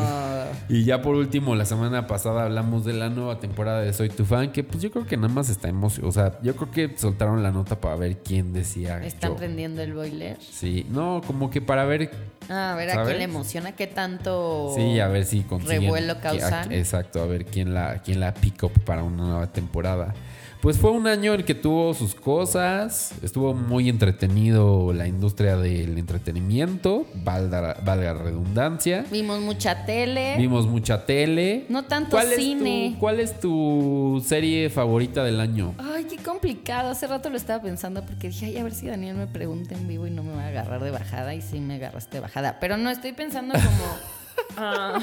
Y 0.67 0.83
ya 0.83 1.01
por 1.01 1.15
último, 1.15 1.55
la 1.55 1.63
semana 1.63 2.07
pasada 2.07 2.43
hablamos 2.43 2.83
de 2.83 2.91
la 2.91 3.09
nueva 3.09 3.39
temporada 3.39 3.79
de 3.79 3.93
Soy 3.93 4.09
tu 4.09 4.25
fan, 4.25 4.51
que 4.51 4.65
pues 4.65 4.83
yo 4.83 4.91
creo 4.91 5.05
que 5.05 5.15
nada 5.15 5.33
más 5.33 5.49
está 5.49 5.69
emocionado. 5.69 6.09
O 6.09 6.11
sea, 6.11 6.37
yo 6.41 6.57
creo 6.57 6.71
que 6.71 6.97
soltaron 6.97 7.41
la 7.41 7.51
nota 7.51 7.79
para 7.79 7.95
ver 7.95 8.17
quién 8.17 8.51
decía. 8.51 9.01
¿Están 9.01 9.31
yo. 9.31 9.37
prendiendo 9.37 9.81
el 9.81 9.93
boiler? 9.93 10.37
Sí, 10.41 10.85
no, 10.89 11.21
como 11.25 11.49
que 11.49 11.61
para 11.61 11.85
ver. 11.85 12.11
Ah, 12.49 12.73
a 12.73 12.75
ver 12.75 12.89
a 12.89 13.05
quién 13.05 13.17
le 13.17 13.23
emociona, 13.23 13.71
qué 13.71 13.87
tanto. 13.87 14.73
Sí, 14.75 14.99
a 14.99 15.07
ver 15.07 15.23
si 15.23 15.43
consiguen. 15.43 15.83
Revuelo 15.83 16.19
causan. 16.19 16.73
exacto, 16.73 17.21
a 17.21 17.27
ver 17.27 17.45
quién 17.45 17.73
la, 17.73 18.01
quién 18.01 18.19
la 18.19 18.33
pick 18.33 18.61
up 18.63 18.73
para 18.83 19.03
una 19.03 19.23
nueva 19.23 19.47
temporada. 19.53 20.13
Pues 20.61 20.77
fue 20.77 20.91
un 20.91 21.07
año 21.07 21.33
en 21.35 21.43
que 21.45 21.55
tuvo 21.55 21.93
sus 21.93 22.13
cosas, 22.15 23.13
estuvo 23.23 23.53
muy 23.53 23.87
entretenido 23.87 24.91
la 24.91 25.07
industria 25.07 25.55
del 25.55 25.97
entretenimiento, 25.97 27.05
valga, 27.23 27.77
valga 27.81 28.13
la 28.13 28.21
redundancia. 28.21 29.05
Vimos 29.09 29.39
mucha 29.39 29.85
tele. 29.85 30.35
Vimos 30.37 30.67
mucha 30.67 31.05
tele. 31.05 31.65
No 31.69 31.85
tanto 31.85 32.09
¿Cuál 32.11 32.33
es 32.33 32.39
cine. 32.39 32.91
tu- 32.93 32.99
¿Cuál 32.99 33.21
es 33.21 33.39
tu 33.39 34.21
serie 34.27 34.69
favorita 34.69 35.23
del 35.23 35.39
año? 35.39 35.75
Ay, 35.77 36.03
qué 36.03 36.17
complicado. 36.17 36.89
Hace 36.89 37.07
rato 37.07 37.29
lo 37.29 37.37
estaba 37.37 37.63
pensando 37.63 38.05
porque 38.05 38.27
dije, 38.27 38.47
ay, 38.47 38.57
a 38.57 38.63
ver 38.63 38.73
si 38.73 38.87
Daniel 38.87 39.15
me 39.15 39.27
pregunta 39.27 39.75
en 39.75 39.87
vivo 39.87 40.07
y 40.07 40.11
no 40.11 40.23
me 40.23 40.33
va 40.35 40.43
a 40.43 40.47
agarrar 40.47 40.83
de 40.83 40.91
bajada. 40.91 41.33
Y 41.35 41.41
sí 41.41 41.61
me 41.61 41.75
agarraste 41.75 42.17
de 42.17 42.21
bajada. 42.21 42.59
Pero 42.59 42.75
no, 42.75 42.89
estoy 42.89 43.13
pensando 43.13 43.53
como. 43.53 43.95
ah, 44.57 44.99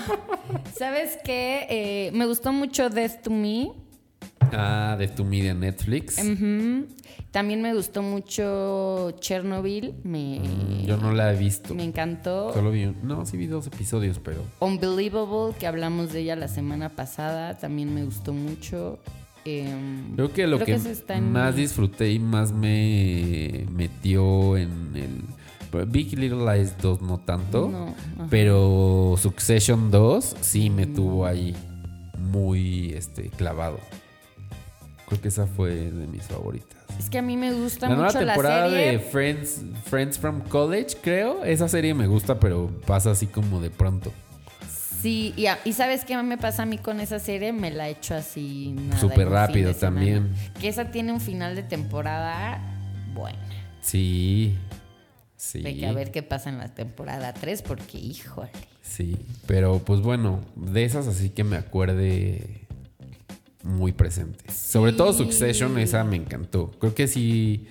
¿Sabes 0.79 1.19
qué? 1.25 1.67
Eh, 1.71 2.11
me 2.13 2.27
gustó 2.27 2.53
mucho 2.53 2.91
Death 2.91 3.23
to 3.23 3.31
Me. 3.31 3.71
Ah, 4.53 4.97
de 4.99 5.09
tu 5.09 5.25
media 5.25 5.55
Netflix. 5.55 6.17
También 7.31 7.61
me 7.61 7.75
gustó 7.75 8.03
mucho 8.03 9.11
Chernobyl. 9.21 9.95
Me, 10.05 10.41
Mm, 10.41 10.87
Yo 10.87 10.97
no 10.97 11.13
la 11.13 11.33
he 11.33 11.37
visto. 11.37 11.75
me 11.75 11.85
encantó. 11.85 12.53
Solo 12.55 12.71
vi, 12.71 12.85
un- 12.87 12.97
no, 13.03 13.27
sí 13.27 13.37
vi 13.37 13.47
dos 13.47 13.67
episodios, 13.67 14.19
pero 14.19 14.43
Unbelievable, 14.61 15.55
que 15.59 15.67
hablamos 15.67 16.13
de 16.13 16.21
ella 16.21 16.37
la 16.37 16.49
semana 16.49 16.89
pasada. 16.91 17.59
También 17.59 17.95
me 17.95 18.05
gustó 18.05 18.33
mucho. 18.33 18.99
Em, 19.45 20.15
creo 20.17 20.33
que 20.33 20.47
lo 20.47 20.59
que, 20.59 20.77
en 21.09 21.33
más 21.33 21.55
disfruté 21.55 22.11
y 22.11 22.19
más 22.19 22.51
me 22.53 23.65
metió 23.71 24.57
en 24.57 24.71
el 24.97 25.87
Big 25.89 26.19
Little 26.19 26.39
Lies 26.57 26.75
2 26.81 27.01
no 27.03 27.19
tanto, 27.19 27.69
No, 27.69 27.95
pero 28.31 29.15
Succession 29.19 29.91
2 29.91 30.37
sí 30.41 30.71
me 30.71 30.87
tuvo 30.87 31.27
ahí 31.27 31.55
muy 32.19 32.93
este 32.95 33.29
clavado. 33.29 33.79
Creo 35.07 35.21
que 35.21 35.29
esa 35.29 35.47
fue 35.47 35.71
de 35.75 36.07
mis 36.07 36.25
favoritas. 36.25 36.77
Es 36.99 37.09
que 37.11 37.19
a 37.19 37.23
mí 37.23 37.37
me 37.37 37.53
gusta 37.53 37.89
La 37.89 37.95
nueva 37.95 38.09
mucho 38.13 38.21
la 38.23 38.33
temporada 38.35 38.71
serie. 38.71 38.93
de 38.93 38.99
Friends, 38.99 39.61
Friends 39.85 40.19
from 40.19 40.41
College, 40.49 40.97
creo. 41.03 41.45
Esa 41.45 41.69
serie 41.69 41.95
me 41.95 42.07
gusta, 42.07 42.41
pero 42.41 42.71
pasa 42.87 43.13
así 43.13 43.27
como 43.27 43.61
de 43.61 43.71
pronto. 43.71 44.13
Sí, 45.01 45.33
y, 45.37 45.47
a- 45.47 45.59
y 45.65 45.75
¿sabes 45.75 46.05
qué 46.05 46.21
me 46.23 46.39
pasa 46.39 46.63
a 46.65 46.67
mí 46.67 46.79
con 46.79 46.99
esa 47.01 47.19
serie? 47.21 47.53
Me 47.53 47.71
la 47.71 47.89
he 47.89 47.93
hecho 47.93 48.15
así 48.15 48.73
nada, 48.77 48.99
Súper 49.01 49.29
rápido 49.29 49.75
también. 49.75 50.31
Que 50.61 50.69
esa 50.69 50.91
tiene 50.91 51.13
un 51.13 51.21
final 51.21 51.55
de 51.55 51.63
temporada 51.63 52.59
buena. 53.15 53.39
Sí. 53.83 54.57
Sí. 55.37 55.61
De 55.63 55.77
que 55.77 55.87
a 55.87 55.93
ver 55.93 56.11
qué 56.11 56.23
pasa 56.25 56.49
en 56.49 56.59
la 56.59 56.75
temporada 56.75 57.33
3, 57.35 57.63
porque 57.63 57.99
híjole. 57.99 58.51
Sí. 58.83 59.17
Pero 59.47 59.79
pues 59.81 60.01
bueno, 60.01 60.41
de 60.57 60.85
esas 60.85 61.07
así 61.07 61.31
que 61.31 61.45
me 61.45 61.57
acuerde 61.57 62.66
muy 63.67 63.93
presentes. 63.93 64.55
Sobre 64.55 64.93
todo. 64.93 65.13
Succession, 65.13 65.79
esa 65.79 66.05
me 66.05 66.17
encantó. 66.17 66.71
Creo 66.79 66.95
que 66.95 67.07
sí. 67.09 67.67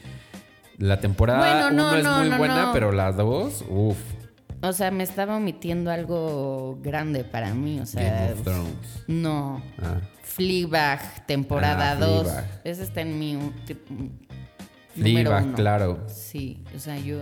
La 0.77 0.99
temporada 0.99 1.67
Bueno, 1.67 1.67
1 1.67 1.91
no, 1.91 1.97
es 1.97 2.03
no, 2.03 2.19
muy 2.19 2.29
no, 2.29 2.37
buena, 2.37 2.71
pero 2.73 2.91
la 2.91 3.11
2, 3.13 3.65
uff. 3.69 3.97
O 4.61 4.73
sea, 4.73 4.91
me 4.91 5.03
estaba 5.03 5.37
omitiendo 5.37 5.89
algo 5.91 6.77
grande 6.81 7.23
para 7.23 7.53
mí. 7.53 7.79
O 7.79 7.85
sea, 7.85 8.03
Game 8.03 8.33
of 8.33 8.41
Thrones. 8.43 9.03
no. 9.07 9.61
Ah. 9.81 9.99
Fleabag, 10.23 11.25
temporada 11.27 11.91
Ah, 11.91 11.95
2. 11.95 12.23
Fleabag. 12.23 12.61
Ese 12.65 12.83
está 12.83 13.01
en 13.01 13.17
mi 13.17 13.33
número 13.33 13.53
Fleabag, 14.95 15.43
uno. 15.45 15.55
claro. 15.55 16.03
Sí, 16.07 16.61
o 16.75 16.79
sea, 16.79 16.97
yo 16.97 17.19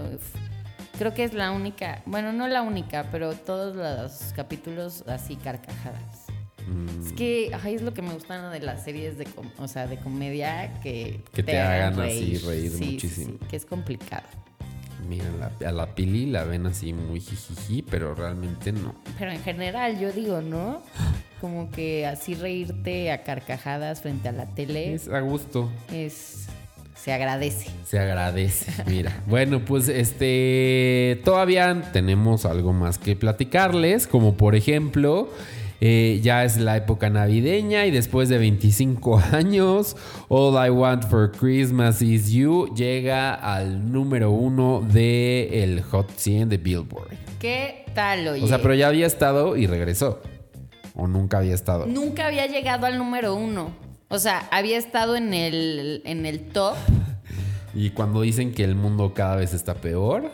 creo 0.98 1.14
que 1.14 1.24
es 1.24 1.34
la 1.34 1.52
única, 1.52 2.02
bueno, 2.08 2.34
no 2.34 2.48
la 2.48 2.64
única, 2.64 3.06
pero 3.12 3.34
todos 3.34 3.76
los 3.76 4.34
capítulos 4.36 5.04
así 5.08 5.36
carcajadas. 5.36 6.23
Mm, 6.68 7.06
Es 7.08 7.14
que 7.14 7.52
ay, 7.64 7.76
es 7.76 7.82
lo 7.82 7.94
que 7.94 8.02
me 8.02 8.14
gusta 8.14 8.50
de 8.50 8.60
las 8.60 8.84
series 8.84 9.18
de, 9.18 9.26
com- 9.26 9.50
o 9.58 9.68
sea, 9.68 9.88
de 9.88 9.98
comedia 9.98 10.80
que, 10.82 11.22
Que 11.34 11.44
te 11.44 11.60
hagan 11.60 12.00
así 12.00 12.38
reír 12.38 12.72
muchísimo. 12.80 13.34
que 13.50 13.56
es 13.56 13.66
complicado. 13.66 14.24
Mira, 15.08 15.26
la- 15.38 15.68
a 15.68 15.72
la 15.74 15.88
Pili 15.96 16.28
la 16.28 16.46
ven 16.46 16.66
así 16.66 16.94
muy 16.94 17.20
jijiji, 17.20 17.82
pero 17.82 18.16
realmente 18.16 18.72
no. 18.72 18.96
Pero 19.20 19.32
en 19.32 19.42
general, 19.42 20.00
yo 20.00 20.12
digo, 20.14 20.42
¿no? 20.42 20.82
Como 21.42 21.70
que 21.72 22.06
así 22.08 22.36
reírte 22.36 23.12
a 23.12 23.22
carcajadas 23.24 24.02
frente 24.02 24.30
a 24.30 24.32
la 24.32 24.46
tele 24.56 24.94
Es 24.94 25.10
a 25.10 25.20
gusto. 25.20 25.70
es 25.92 26.48
se 26.96 27.12
agradece. 27.12 27.70
Se 27.86 28.00
agradece. 28.00 28.72
Mira. 28.90 29.22
bueno, 29.28 29.66
pues 29.66 29.90
este. 29.90 31.20
Todavía 31.26 31.90
tenemos 31.92 32.46
algo 32.46 32.72
más 32.72 32.98
que 32.98 33.18
platicarles. 33.18 34.08
Como 34.08 34.36
por 34.38 34.56
ejemplo. 34.56 35.30
Eh, 35.86 36.22
ya 36.24 36.46
es 36.46 36.56
la 36.56 36.78
época 36.78 37.10
navideña 37.10 37.86
y 37.86 37.92
después 37.92 38.30
de 38.30 38.38
25 38.38 39.22
años, 39.34 39.98
All 40.30 40.66
I 40.66 40.70
Want 40.70 41.04
for 41.10 41.30
Christmas 41.30 42.02
Is 42.02 42.32
You 42.32 42.74
llega 42.74 43.34
al 43.34 43.92
número 43.92 44.32
uno 44.32 44.80
del 44.80 45.54
el 45.54 45.82
Hot 45.82 46.10
100 46.16 46.48
de 46.48 46.58
Billboard. 46.58 47.10
¿Qué 47.38 47.84
tal, 47.94 48.26
oye? 48.30 48.42
O 48.46 48.48
sea, 48.48 48.62
pero 48.62 48.76
ya 48.76 48.88
había 48.88 49.06
estado 49.06 49.58
y 49.58 49.68
regresó. 49.68 50.22
O 50.96 51.06
nunca 51.06 51.40
había 51.40 51.54
estado. 51.54 51.86
Nunca 51.86 52.28
había 52.28 52.48
llegado 52.48 52.86
al 52.86 52.98
número 52.98 53.36
uno. 53.36 53.74
O 54.08 54.20
sea, 54.20 54.48
había 54.52 54.78
estado 54.78 55.18
en 55.18 55.34
el, 55.34 56.02
en 56.06 56.26
el 56.26 56.46
top. 56.48 56.76
Y 57.76 57.90
cuando 57.90 58.22
dicen 58.22 58.54
que 58.54 58.64
el 58.64 58.76
mundo 58.76 59.14
cada 59.16 59.36
vez 59.36 59.54
está 59.54 59.74
peor. 59.74 60.32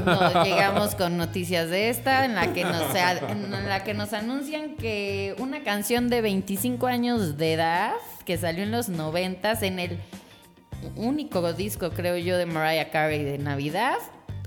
Nos 0.00 0.44
llegamos 0.44 0.94
con 0.94 1.16
noticias 1.16 1.68
de 1.70 1.90
esta, 1.90 2.24
en 2.24 2.34
la 2.34 2.52
que 2.52 2.64
nos, 2.64 2.94
en 2.94 3.68
la 3.68 3.84
que 3.84 3.94
nos 3.94 4.12
anuncian 4.12 4.76
que 4.76 5.34
una 5.38 5.62
canción 5.62 6.08
de 6.08 6.20
25 6.20 6.86
años 6.86 7.36
de 7.36 7.54
edad, 7.54 7.92
que 8.24 8.36
salió 8.38 8.62
en 8.62 8.70
los 8.70 8.88
90 8.88 9.52
en 9.62 9.78
el 9.78 9.98
único 10.96 11.52
disco, 11.52 11.90
creo 11.90 12.16
yo, 12.16 12.36
de 12.36 12.46
Mariah 12.46 12.90
Carey 12.90 13.22
de 13.24 13.38
Navidad, 13.38 13.96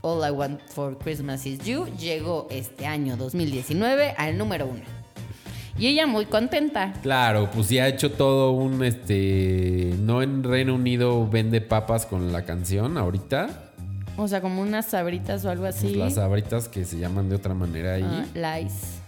All 0.02 0.28
I 0.28 0.32
Want 0.32 0.62
for 0.68 0.98
Christmas 0.98 1.46
Is 1.46 1.60
You, 1.60 1.88
llegó 1.98 2.48
este 2.50 2.86
año 2.86 3.18
2019 3.18 4.16
al 4.18 4.38
número 4.38 4.68
uno. 4.68 4.84
Y 5.78 5.88
ella 5.88 6.08
muy 6.08 6.26
contenta. 6.26 6.94
Claro, 7.02 7.50
pues 7.54 7.70
ya 7.70 7.84
ha 7.84 7.88
hecho 7.90 8.12
todo 8.12 8.52
un 8.52 8.82
este. 8.84 9.94
No 10.00 10.22
en 10.22 10.44
Reino 10.44 10.74
Unido 10.74 11.28
vende 11.28 11.60
papas 11.60 12.06
con 12.06 12.32
la 12.32 12.46
canción 12.46 12.98
ahorita. 12.98 13.74
O 14.18 14.28
sea, 14.28 14.42
como 14.42 14.62
unas 14.62 14.86
sabritas 14.86 15.44
o 15.46 15.50
algo 15.50 15.64
Pues 15.64 15.78
así. 15.78 15.96
las 15.96 16.16
sabritas 16.16 16.68
que 16.70 16.86
se 16.86 16.98
llaman 16.98 17.30
de 17.30 17.36
otra 17.36 17.54
manera 17.54 17.96
ahí. 17.96 18.04
Ah, 18.04 18.26
Lice. 18.62 19.04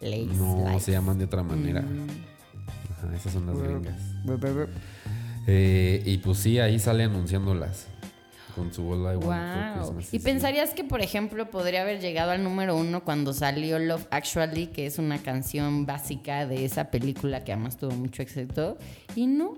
Lace, 0.00 0.26
no, 0.36 0.68
lice. 0.68 0.80
se 0.80 0.92
llaman 0.92 1.18
de 1.18 1.24
otra 1.24 1.42
manera. 1.42 1.80
Mm. 1.80 2.06
Ajá, 3.06 3.16
esas 3.16 3.32
son 3.32 3.46
las 3.46 3.58
gringas. 3.58 3.96
Eh, 5.46 6.02
y 6.04 6.18
pues 6.18 6.38
sí, 6.38 6.58
ahí 6.58 6.78
sale 6.78 7.04
anunciándolas. 7.04 7.88
Con 8.54 8.72
su 8.72 8.88
Want 8.88 9.20
for 9.20 9.24
Wow. 9.24 9.74
Christmas 9.96 10.14
¿Y 10.14 10.18
pensarías 10.20 10.70
que, 10.74 10.84
por 10.84 11.00
ejemplo, 11.00 11.50
podría 11.50 11.82
haber 11.82 12.00
llegado 12.00 12.30
al 12.30 12.44
número 12.44 12.76
uno 12.76 13.02
cuando 13.02 13.32
salió 13.32 13.80
Love 13.80 14.06
Actually, 14.10 14.68
que 14.68 14.86
es 14.86 14.98
una 14.98 15.18
canción 15.18 15.86
básica 15.86 16.46
de 16.46 16.64
esa 16.64 16.84
película 16.92 17.42
que 17.42 17.52
además 17.52 17.76
tuvo 17.76 17.90
mucho 17.92 18.22
éxito? 18.22 18.78
Y 19.16 19.26
no. 19.26 19.54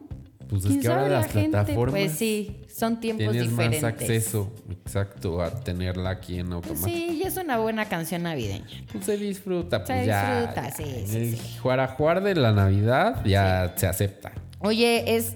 Pues 0.48 0.62
es 0.64 0.68
¿Quién 0.68 0.80
que 0.80 0.88
ahora 0.88 1.02
la 1.08 1.08
las 1.20 1.32
gente? 1.32 1.50
plataformas 1.50 1.92
Pues 2.00 2.12
sí, 2.12 2.62
son 2.72 3.00
tiempos 3.00 3.30
tienes 3.32 3.50
diferentes. 3.50 3.82
más 3.82 3.92
acceso, 3.92 4.52
exacto, 4.70 5.42
a 5.42 5.50
tenerla 5.50 6.10
aquí 6.10 6.38
en 6.38 6.46
Pues 6.50 6.54
automático. 6.70 6.88
sí, 6.88 7.20
y 7.20 7.26
es 7.26 7.36
una 7.36 7.58
buena 7.58 7.86
canción 7.88 8.22
navideña. 8.22 8.64
Pues 8.92 9.04
se 9.06 9.16
disfruta, 9.16 9.84
pues 9.84 9.98
Se 10.00 10.06
ya. 10.06 10.40
disfruta, 10.42 10.70
sí, 10.76 10.84
sí, 11.06 11.16
El 11.16 11.36
sí. 11.36 11.56
Jugar 11.60 12.22
de 12.22 12.34
la 12.36 12.52
Navidad 12.52 13.24
ya 13.24 13.72
se 13.76 13.88
acepta. 13.88 14.32
Oye, 14.60 15.16
es 15.16 15.34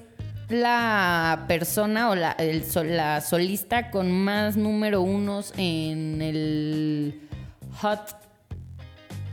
la 0.48 1.44
persona 1.48 2.11
o 2.11 2.14
la, 2.14 2.32
el 2.32 2.62
la 2.96 3.20
solista 3.20 3.90
con 3.90 4.11
más 4.12 4.56
número 4.56 5.00
unos 5.02 5.52
en 5.56 6.22
el 6.22 7.20
Hot. 7.80 8.16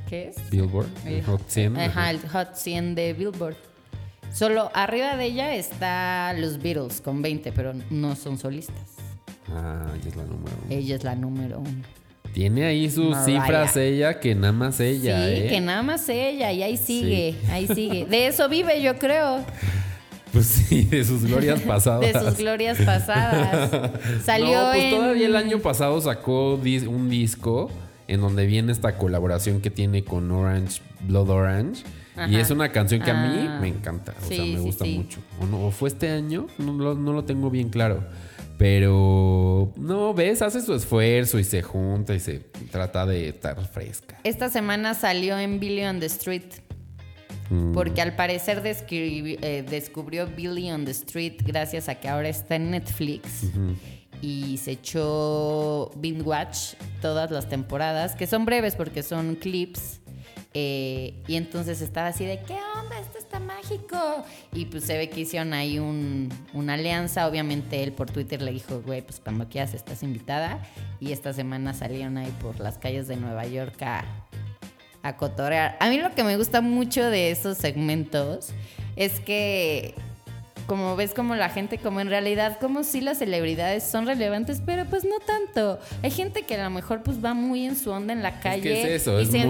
¿Qué 0.10 0.30
es? 0.30 0.50
Billboard, 0.50 0.88
el 1.06 1.24
Hot 1.26 1.42
100. 1.48 1.78
Ajá, 1.78 2.10
el 2.12 2.20
Hot 2.30 2.56
100 2.56 2.96
de 2.96 3.14
Billboard. 3.14 3.58
Solo 4.34 4.70
arriba 4.74 5.16
de 5.18 5.26
ella 5.26 5.56
está 5.56 6.34
los 6.34 6.62
Beatles 6.62 7.02
con 7.02 7.22
20, 7.22 7.52
pero 7.54 7.74
no 7.90 8.16
son 8.16 8.38
solistas. 8.38 8.76
Ah, 9.50 9.86
ella 9.96 10.10
es 10.10 10.16
la 10.16 10.24
número 10.24 10.54
uno. 10.66 10.76
Ella 10.76 10.96
es 10.96 11.04
la 11.04 11.16
número 11.16 11.60
uno. 11.60 11.84
Tiene 12.34 12.66
ahí 12.66 12.90
sus 12.92 13.16
Mariah. 13.16 13.42
cifras 13.42 13.78
ella, 13.78 14.20
que 14.20 14.36
nada 14.36 14.54
más 14.54 14.80
ella, 14.80 15.26
sí, 15.26 15.32
¿eh? 15.34 15.48
que 15.50 15.60
nada 15.62 15.82
más 15.82 16.08
ella, 16.10 16.52
y 16.52 16.62
ahí 16.62 16.78
sigue, 16.78 17.36
ahí 17.50 17.66
sigue. 17.68 18.06
De 18.06 18.28
eso 18.28 18.48
vive, 18.50 18.82
yo 18.82 18.98
creo. 18.98 19.44
Pues 20.34 20.46
sí, 20.46 20.84
de 20.84 21.06
sus 21.06 21.24
glorias 21.26 21.62
pasadas. 21.66 22.02
De 22.02 22.20
sus 22.20 22.38
glorias 22.38 22.78
pasadas. 22.82 23.72
Salió 24.26 24.62
no, 24.62 24.72
pues 24.72 24.84
en- 24.84 24.92
todavía 24.92 25.26
el 25.26 25.36
año 25.38 25.60
pasado 25.60 26.00
sacó 26.02 26.56
un 26.56 27.10
disco 27.10 27.72
en 28.10 28.20
donde 28.20 28.46
viene 28.46 28.74
esta 28.74 28.98
colaboración 28.98 29.62
que 29.62 29.72
tiene 29.72 30.04
con 30.04 30.30
Orange, 30.30 30.82
Blood 31.08 31.30
Orange. 31.30 31.84
Y 32.30 32.36
es 32.38 32.50
una 32.52 32.72
canción 32.72 33.02
que 33.02 33.12
a 33.12 33.14
mí 33.14 33.46
Ah. 33.48 33.60
me 33.62 33.68
encanta. 33.68 34.14
O 34.24 34.28
sea, 34.28 34.44
me 34.44 34.60
gusta 34.60 34.86
sí. 34.86 34.98
mucho. 34.98 35.20
O, 35.40 35.46
no, 35.46 35.68
o 35.68 35.72
fue 35.72 35.90
este 35.90 36.10
año, 36.10 36.48
no, 36.58 36.74
lo- 36.74 36.96
no 36.96 37.14
lo 37.14 37.24
tengo 37.26 37.50
bien 37.50 37.70
claro. 37.70 38.04
Pero, 38.58 39.72
no, 39.78 40.14
ves, 40.14 40.42
hace 40.42 40.62
su 40.62 40.74
esfuerzo 40.74 41.38
y 41.40 41.44
se 41.44 41.62
junta 41.62 42.16
y 42.16 42.20
se 42.20 42.40
trata 42.72 43.06
de 43.06 43.30
estar 43.30 43.64
fresca. 43.68 44.20
Esta 44.24 44.50
semana 44.50 44.94
salió 44.94 45.38
en 45.38 45.60
Billy 45.60 45.84
on 45.86 46.00
the 46.00 46.08
Street. 46.08 46.44
Mm. 47.50 47.72
Porque 47.74 48.02
al 48.02 48.16
parecer 48.16 48.62
eh, 48.66 49.66
descubrió 49.70 50.28
Billy 50.28 50.70
on 50.72 50.84
the 50.86 50.92
Street 50.92 51.36
gracias 51.46 51.88
a 51.88 51.96
que 51.96 52.10
ahora 52.10 52.28
está 52.30 52.56
en 52.56 52.72
Netflix. 52.72 53.44
Y 54.22 54.58
se 54.58 54.72
echó 54.72 55.92
Binge 55.96 56.24
Watch 56.24 56.74
todas 57.02 57.30
las 57.32 57.48
temporadas, 57.48 58.16
que 58.16 58.26
son 58.28 58.46
breves 58.46 58.76
porque 58.76 59.04
son 59.04 59.36
clips. 59.36 60.02
Eh, 60.60 61.14
y 61.28 61.36
entonces 61.36 61.82
estaba 61.82 62.08
así 62.08 62.26
de, 62.26 62.40
¿qué 62.40 62.56
onda? 62.82 63.00
Esto 63.00 63.20
está 63.20 63.40
mágico. 63.40 64.26
Y 64.54 64.66
pues 64.66 64.86
se 64.86 64.98
ve 64.98 65.08
que 65.08 65.20
hicieron 65.20 65.54
ahí 65.54 65.78
un- 65.78 66.30
una 66.54 66.74
alianza. 66.74 67.28
Obviamente 67.28 67.84
él 67.84 67.92
por 67.92 68.10
Twitter 68.10 68.42
le 68.42 68.52
dijo, 68.52 68.82
güey, 68.82 69.04
pues 69.04 69.20
cuando 69.20 69.48
quieras 69.50 69.76
estás 69.76 70.02
invitada. 70.02 70.60
Y 71.00 71.12
esta 71.12 71.32
semana 71.32 71.76
salieron 71.76 72.18
ahí 72.18 72.34
por 72.42 72.60
las 72.60 72.80
calles 72.80 73.08
de 73.08 73.18
Nueva 73.18 73.46
York 73.46 73.80
a, 73.84 74.04
a 75.04 75.16
cotorear. 75.16 75.78
A 75.80 75.90
mí 75.90 76.00
lo 76.00 76.16
que 76.16 76.24
me 76.24 76.38
gusta 76.38 76.62
mucho 76.62 77.04
de 77.08 77.30
esos 77.30 77.60
segmentos 77.60 78.50
es 78.96 79.20
que 79.20 79.94
como 80.68 80.96
ves 80.96 81.14
como 81.14 81.36
la 81.36 81.50
gente 81.50 81.80
como 81.80 82.00
en 82.02 82.10
realidad 82.10 82.60
como 82.60 82.84
si 82.84 83.02
las 83.02 83.18
celebridades 83.18 83.84
son 83.84 84.06
relevantes 84.06 84.62
pero 84.66 84.86
pues 84.86 85.04
no 85.06 85.16
tanto 85.26 85.80
hay 86.04 86.12
gente 86.12 86.44
que 86.44 86.56
a 86.56 86.64
lo 86.66 86.70
mejor 86.70 87.02
pues 87.02 87.24
va 87.24 87.34
muy 87.34 87.66
en 87.66 87.76
su 87.76 87.90
onda 87.90 88.14
en 88.14 88.22
la 88.22 88.40
calle 88.40 88.82
es 88.82 89.02
eso, 89.02 89.20
y 89.20 89.24
es 89.24 89.30
se 89.30 89.40
de 89.40 89.46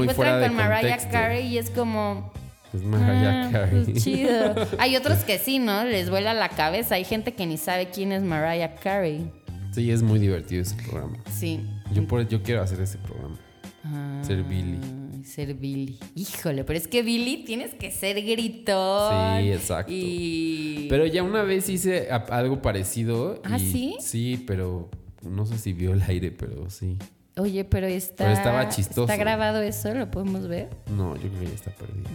con 0.47 0.55
Mariah. 0.55 1.09
Carey 1.11 1.47
y 1.47 1.57
es 1.57 1.69
como 1.69 2.31
Es 2.73 2.81
Mariah 2.83 3.47
ah, 3.47 3.49
Carey. 3.51 3.83
pues 3.83 4.03
chido 4.03 4.55
hay 4.79 4.95
otros 4.95 5.19
que 5.19 5.39
sí 5.39 5.59
no 5.59 5.83
les 5.83 6.09
vuela 6.09 6.33
la 6.33 6.49
cabeza 6.49 6.95
hay 6.95 7.03
gente 7.03 7.33
que 7.33 7.45
ni 7.45 7.57
sabe 7.57 7.89
quién 7.89 8.11
es 8.11 8.21
Mariah 8.21 8.75
Carey 8.75 9.29
Sí, 9.73 9.91
es 9.91 10.01
muy 10.01 10.17
divertido 10.17 10.63
ese 10.63 10.75
programa. 10.75 11.17
sí 11.31 11.59
Yo, 11.93 12.07
por, 12.07 12.27
yo 12.27 12.41
quiero 12.41 12.63
hacer 12.63 12.81
ese 12.81 12.97
programa. 12.97 13.37
Ah, 13.83 14.21
Ser 14.23 14.41
Billy. 14.43 14.79
Ser 15.27 15.53
Billy. 15.55 15.99
Híjole, 16.15 16.63
pero 16.63 16.79
es 16.79 16.87
que 16.87 17.03
Billy 17.03 17.43
tienes 17.43 17.73
que 17.73 17.91
ser 17.91 18.21
gritón. 18.23 19.41
Sí, 19.43 19.51
exacto. 19.51 19.91
Y. 19.93 20.87
Pero 20.89 21.05
ya 21.05 21.21
una 21.23 21.43
vez 21.43 21.67
hice 21.69 22.09
algo 22.09 22.61
parecido. 22.61 23.41
¿Ah, 23.43 23.57
y- 23.57 23.71
sí? 23.71 23.95
Sí, 23.99 24.43
pero 24.47 24.89
no 25.23 25.45
sé 25.45 25.57
si 25.57 25.73
vio 25.73 25.93
el 25.93 26.01
aire, 26.01 26.31
pero 26.31 26.69
sí. 26.69 26.97
Oye, 27.37 27.65
pero 27.65 27.87
está. 27.87 28.23
Pero 28.23 28.31
estaba 28.31 28.69
chistoso. 28.69 29.03
¿Está 29.11 29.17
grabado 29.17 29.61
eso? 29.61 29.93
¿Lo 29.93 30.09
podemos 30.09 30.47
ver? 30.47 30.69
No, 30.95 31.15
yo 31.15 31.29
creo 31.29 31.39
que 31.41 31.47
ya 31.47 31.53
está 31.55 31.71
perdido. 31.71 32.09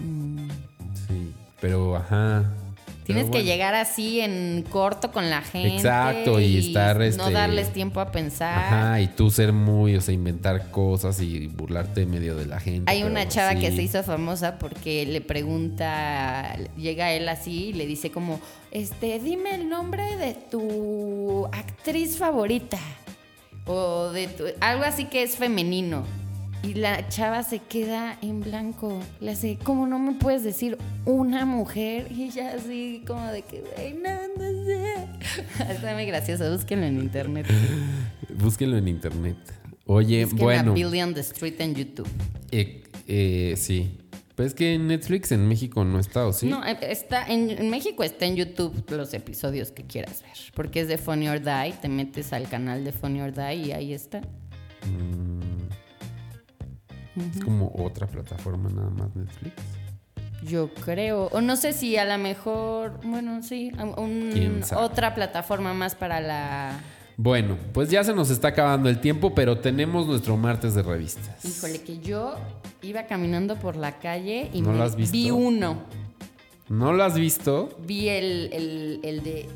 Sí, 1.07 1.33
pero 1.61 1.95
ajá. 1.97 2.53
Tienes 3.05 3.31
que 3.31 3.43
llegar 3.43 3.75
así 3.75 4.21
en 4.21 4.65
corto 4.69 5.11
con 5.11 5.29
la 5.29 5.43
gente. 5.43 5.77
Exacto, 5.77 6.39
y 6.41 6.69
estar, 6.69 6.97
No 6.99 7.05
este- 7.05 7.33
darles 7.33 7.73
tiempo 7.73 8.01
a 8.01 8.13
pensar. 8.13 8.57
Ajá, 8.59 9.01
y 9.01 9.09
tú 9.09 9.31
ser 9.31 9.53
muy, 9.53 9.97
o 9.97 10.01
sea, 10.01 10.15
inventar 10.15 10.71
cosas 10.71 11.21
y 11.21 11.49
burlarte 11.49 12.07
medio 12.07 12.37
de 12.37 12.47
la 12.47 12.61
gente. 12.61 12.91
Hay 12.91 13.03
una 13.03 13.27
chava 13.29 13.57
que 13.57 13.73
se 13.73 13.83
hizo 13.83 14.03
famosa 14.03 14.59
porque 14.59 15.05
le 15.07 15.21
pregunta, 15.21 16.57
llega 16.77 17.13
él 17.13 17.29
así 17.29 17.67
y 17.67 17.73
le 17.73 17.87
dice 17.87 18.11
como, 18.11 18.41
este, 18.71 19.19
dime 19.19 19.55
el 19.55 19.69
nombre 19.69 20.17
de 20.17 20.35
tu 20.35 21.47
actriz 21.53 22.17
favorita. 22.17 22.79
O 23.67 24.11
de 24.11 24.27
tu, 24.27 24.45
algo 24.61 24.85
así 24.85 25.05
que 25.05 25.23
es 25.23 25.37
femenino. 25.37 26.05
Y 26.63 26.75
la 26.75 27.09
chava 27.09 27.43
se 27.43 27.59
queda 27.59 28.17
en 28.23 28.41
blanco. 28.41 29.01
Le 29.21 29.33
hace, 29.33 29.59
¿cómo 29.63 29.87
no 29.89 29.99
me 29.99 30.13
puedes 30.15 30.45
decir 30.45 30.79
una 31.05 31.45
mujer? 31.45 32.07
Y 32.13 32.23
ella 32.25 32.55
así 32.55 33.03
como 33.07 33.27
de 33.27 33.43
que, 33.43 33.63
güey, 33.77 33.95
no, 33.95 34.11
no 34.39 34.65
sé. 34.65 34.95
Está 35.73 35.95
muy 35.95 36.07
gracioso, 36.07 36.49
búsquenlo 36.53 36.87
en 36.87 37.01
internet. 37.01 37.47
Búsquenlo 38.39 38.77
en 38.77 38.87
internet. 38.89 39.37
Oye, 39.87 40.25
Busquen 40.25 40.39
bueno. 40.45 40.71
a 40.71 40.75
Billy 40.75 41.03
on 41.03 41.15
the 41.15 41.21
Street 41.21 41.55
en 41.61 41.75
YouTube. 41.75 42.09
eh, 42.53 42.85
eh, 43.09 43.55
sí. 43.57 43.99
Pues 44.37 44.49
es 44.49 44.55
que 44.55 44.75
en 44.75 44.87
Netflix 44.87 45.31
en 45.33 45.47
México 45.47 45.85
no 45.85 45.99
está, 45.99 46.27
¿o 46.27 46.33
sí? 46.33 46.47
No, 46.47 46.65
eh, 46.65 46.79
está 46.83 47.27
en, 47.27 47.51
en 47.51 47.69
México 47.69 48.03
está 48.03 48.25
en 48.25 48.37
YouTube 48.37 48.73
los 48.91 49.13
episodios 49.13 49.73
que 49.73 49.83
quieras 49.85 50.23
ver. 50.23 50.33
Porque 50.55 50.81
es 50.81 50.89
de 50.89 50.97
Funny 50.97 51.29
or 51.29 51.41
Die. 51.43 51.75
Te 51.83 51.89
metes 51.89 52.33
al 52.33 52.49
canal 52.49 52.83
de 52.85 52.93
Funny 52.93 53.21
or 53.21 53.35
Die 53.35 53.55
y 53.57 53.73
ahí 53.73 53.93
está. 53.93 54.23
Es 57.17 57.45
como 57.45 57.73
otra 57.77 58.07
plataforma 58.07 58.71
nada 58.71 58.91
más 58.91 59.15
Netflix. 59.15 59.55
Yo 60.45 60.73
creo. 60.75 61.27
O 61.27 61.41
no 61.41 61.57
sé 61.57 61.73
si 61.73 61.97
a 61.97 62.05
lo 62.05 62.19
mejor. 62.23 62.99
Bueno, 63.05 63.43
sí. 63.43 63.71
un- 63.97 64.63
otra 64.77 65.15
plataforma 65.15 65.73
más 65.75 65.95
para 65.95 66.21
la. 66.21 66.81
Bueno, 67.19 67.57
pues 67.75 67.91
ya 67.91 68.03
se 68.03 68.15
nos 68.15 68.31
está 68.31 68.49
acabando 68.49 68.89
el 68.89 68.99
tiempo, 69.01 69.35
pero 69.35 69.59
tenemos 69.59 70.07
nuestro 70.07 70.37
martes 70.37 70.75
de 70.75 70.83
revistas. 70.83 71.45
Híjole, 71.45 71.83
que 71.83 71.99
yo 71.99 72.35
iba 72.81 73.05
caminando 73.07 73.57
por 73.57 73.77
la 73.77 73.99
calle 73.99 74.51
y 74.53 74.63
¿No 74.63 74.73
me 74.73 74.79
lo 74.79 74.85
has 74.85 74.97
visto? 74.97 75.13
vi 75.13 75.31
uno. 75.31 75.83
¿No 76.69 76.93
lo 76.95 77.05
has 77.05 77.15
visto? 77.15 77.79
Vi 77.87 78.09
el, 78.09 78.51
el, 78.53 79.01
el 79.05 79.23
de. 79.23 79.49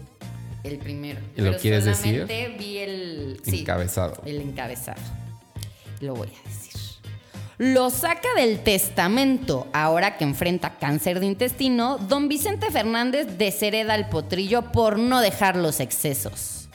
El 0.62 0.78
primero. 0.78 1.20
¿Y 1.36 1.40
lo 1.40 1.50
Pero 1.50 1.59
quieres 1.62 1.84
decir? 1.84 2.20
solamente 2.26 2.57
vi 2.59 2.78
el. 2.78 3.40
sí, 3.42 3.61
Encabezado. 3.61 4.20
El 4.26 4.40
encabezado. 4.42 5.00
Lo 6.00 6.14
voy 6.14 6.28
a 6.28 6.48
decir. 6.48 6.76
Lo 7.59 7.88
saca 7.88 8.28
del 8.36 8.61
testamento 8.61 9.66
ahora 9.72 10.18
que 10.18 10.24
enfrenta 10.24 10.76
cáncer 10.78 11.20
de 11.20 11.26
intestino. 11.26 11.96
Don 11.96 12.28
Vicente 12.28 12.70
Fernández 12.70 13.38
deshereda 13.38 13.94
el 13.94 14.09
potrillo 14.09 14.72
por 14.72 14.98
no 14.98 15.20
dejar 15.20 15.57
los 15.57 15.80
excesos. 15.80 16.68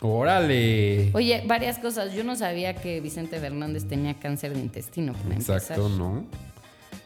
¡Órale! 0.00 1.10
Oye, 1.14 1.44
varias 1.46 1.78
cosas. 1.78 2.12
Yo 2.12 2.24
no 2.24 2.36
sabía 2.36 2.74
que 2.74 3.00
Vicente 3.00 3.38
Fernández 3.38 3.86
tenía 3.86 4.14
cáncer 4.18 4.52
de 4.52 4.60
intestino. 4.60 5.12
para 5.14 5.36
Exacto, 5.36 5.86
empezar. 5.86 5.90
¿no? 5.98 6.26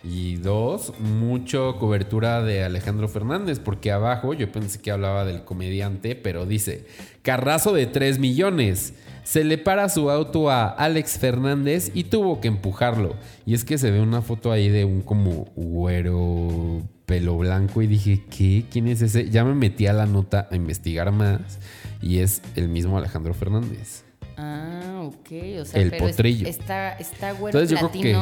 Y 0.03 0.37
dos, 0.37 0.99
mucho 1.01 1.77
cobertura 1.79 2.43
de 2.43 2.65
Alejandro 2.65 3.09
Fernández, 3.09 3.59
porque 3.59 3.93
abajo 3.93 4.35
yo 4.35 4.51
pensé 4.51 4.81
que 4.81 4.91
hablaba 4.91 5.25
del 5.25 5.45
comediante, 5.45 6.15
pero 6.15 6.47
dice, 6.47 6.87
Carrazo 7.23 7.73
de 7.73 7.87
3 7.87 8.19
millones. 8.19 8.95
Se 9.27 9.43
le 9.43 9.59
para 9.59 9.89
su 9.89 10.09
auto 10.09 10.51
a 10.51 10.69
Alex 10.69 11.19
Fernández 11.19 11.91
y 11.95 12.05
tuvo 12.05 12.41
que 12.41 12.47
empujarlo. 12.47 13.17
Y 13.45 13.55
es 13.55 13.65
que 13.65 13.77
se 13.77 13.91
ve 13.91 14.01
una 14.01 14.23
foto 14.23 14.53
ahí 14.53 14.69
de 14.69 14.85
un 14.85 15.03
como 15.03 15.47
güero 15.57 16.83
pelo 17.07 17.37
blanco 17.37 17.83
y 17.83 17.89
dije, 17.89 18.23
¿qué? 18.31 18.65
¿Quién 18.71 18.87
es 18.87 19.03
ese? 19.03 19.29
Ya 19.29 19.45
me 19.45 19.55
metí 19.55 19.89
a 19.89 19.93
la 19.93 20.07
nota 20.07 20.47
a 20.51 20.55
investigar 20.55 21.11
más 21.11 21.59
y 22.01 22.19
es 22.19 22.41
el 22.55 22.69
mismo 22.69 22.97
Alejandro 22.99 23.35
Fernández. 23.35 24.05
Ah, 24.37 25.03
ok. 25.05 25.61
O 25.61 25.65
sea, 25.65 25.83
El 25.83 25.91
pero 25.91 26.07
es- 26.07 26.13
potrillo. 26.17 26.47
está, 26.49 26.93
está 26.93 27.33
güero 27.33 27.59
Entonces 27.59 27.71
yo 27.81 27.89
creo 27.91 28.03
que 28.03 28.13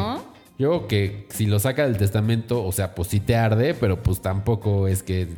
yo 0.58 0.68
creo 0.70 0.88
que 0.88 1.26
si 1.28 1.44
lo 1.44 1.58
saca 1.58 1.84
del 1.84 1.98
testamento, 1.98 2.64
o 2.64 2.72
sea, 2.72 2.94
pues 2.94 3.08
sí 3.08 3.20
te 3.20 3.36
arde, 3.36 3.74
pero 3.74 4.02
pues 4.02 4.22
tampoco 4.22 4.88
es 4.88 5.02
que 5.02 5.28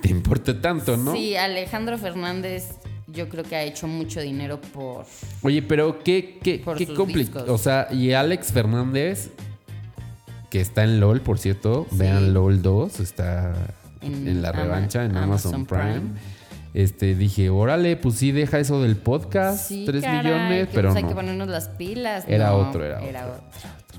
te 0.00 0.08
importe 0.10 0.54
tanto, 0.54 0.96
¿no? 0.96 1.12
Sí, 1.12 1.36
Alejandro 1.36 1.98
Fernández 1.98 2.70
yo 3.12 3.28
creo 3.28 3.44
que 3.44 3.56
ha 3.56 3.62
hecho 3.62 3.86
mucho 3.86 4.20
dinero 4.20 4.60
por... 4.60 5.04
Oye, 5.42 5.62
pero 5.62 6.02
qué, 6.02 6.38
qué, 6.42 6.62
qué 6.78 6.86
complicado. 6.94 7.52
O 7.52 7.58
sea, 7.58 7.88
y 7.90 8.12
Alex 8.12 8.52
Fernández, 8.52 9.30
que 10.50 10.60
está 10.60 10.84
en 10.84 11.00
LOL, 11.00 11.20
por 11.20 11.38
cierto, 11.38 11.86
Sí. 11.90 11.96
vean 11.98 12.32
LOL 12.34 12.62
2, 12.62 13.00
está 13.00 13.52
en, 14.00 14.26
en 14.28 14.42
la 14.42 14.50
Ama- 14.50 14.62
revancha 14.62 15.04
en 15.04 15.16
Amazon, 15.16 15.66
Prime. 15.66 16.02
Este, 16.74 17.14
dije, 17.14 17.50
órale, 17.50 17.96
pues 17.96 18.14
sí, 18.14 18.32
deja 18.32 18.58
eso 18.58 18.80
del 18.82 18.96
podcast, 18.96 19.68
Sí, 19.68 19.84
3 19.86 20.02
caray, 20.02 20.24
millones, 20.24 20.68
que, 20.68 20.74
pero 20.74 20.88
pues, 20.88 20.96
hay 20.96 21.02
no. 21.02 21.08
que 21.10 21.14
ponernos 21.14 21.48
las 21.48 21.68
pilas. 21.68 22.24
Era 22.26 22.48
No, 22.48 22.56
otro, 22.56 22.84
era, 22.84 22.98
otro. 22.98 23.42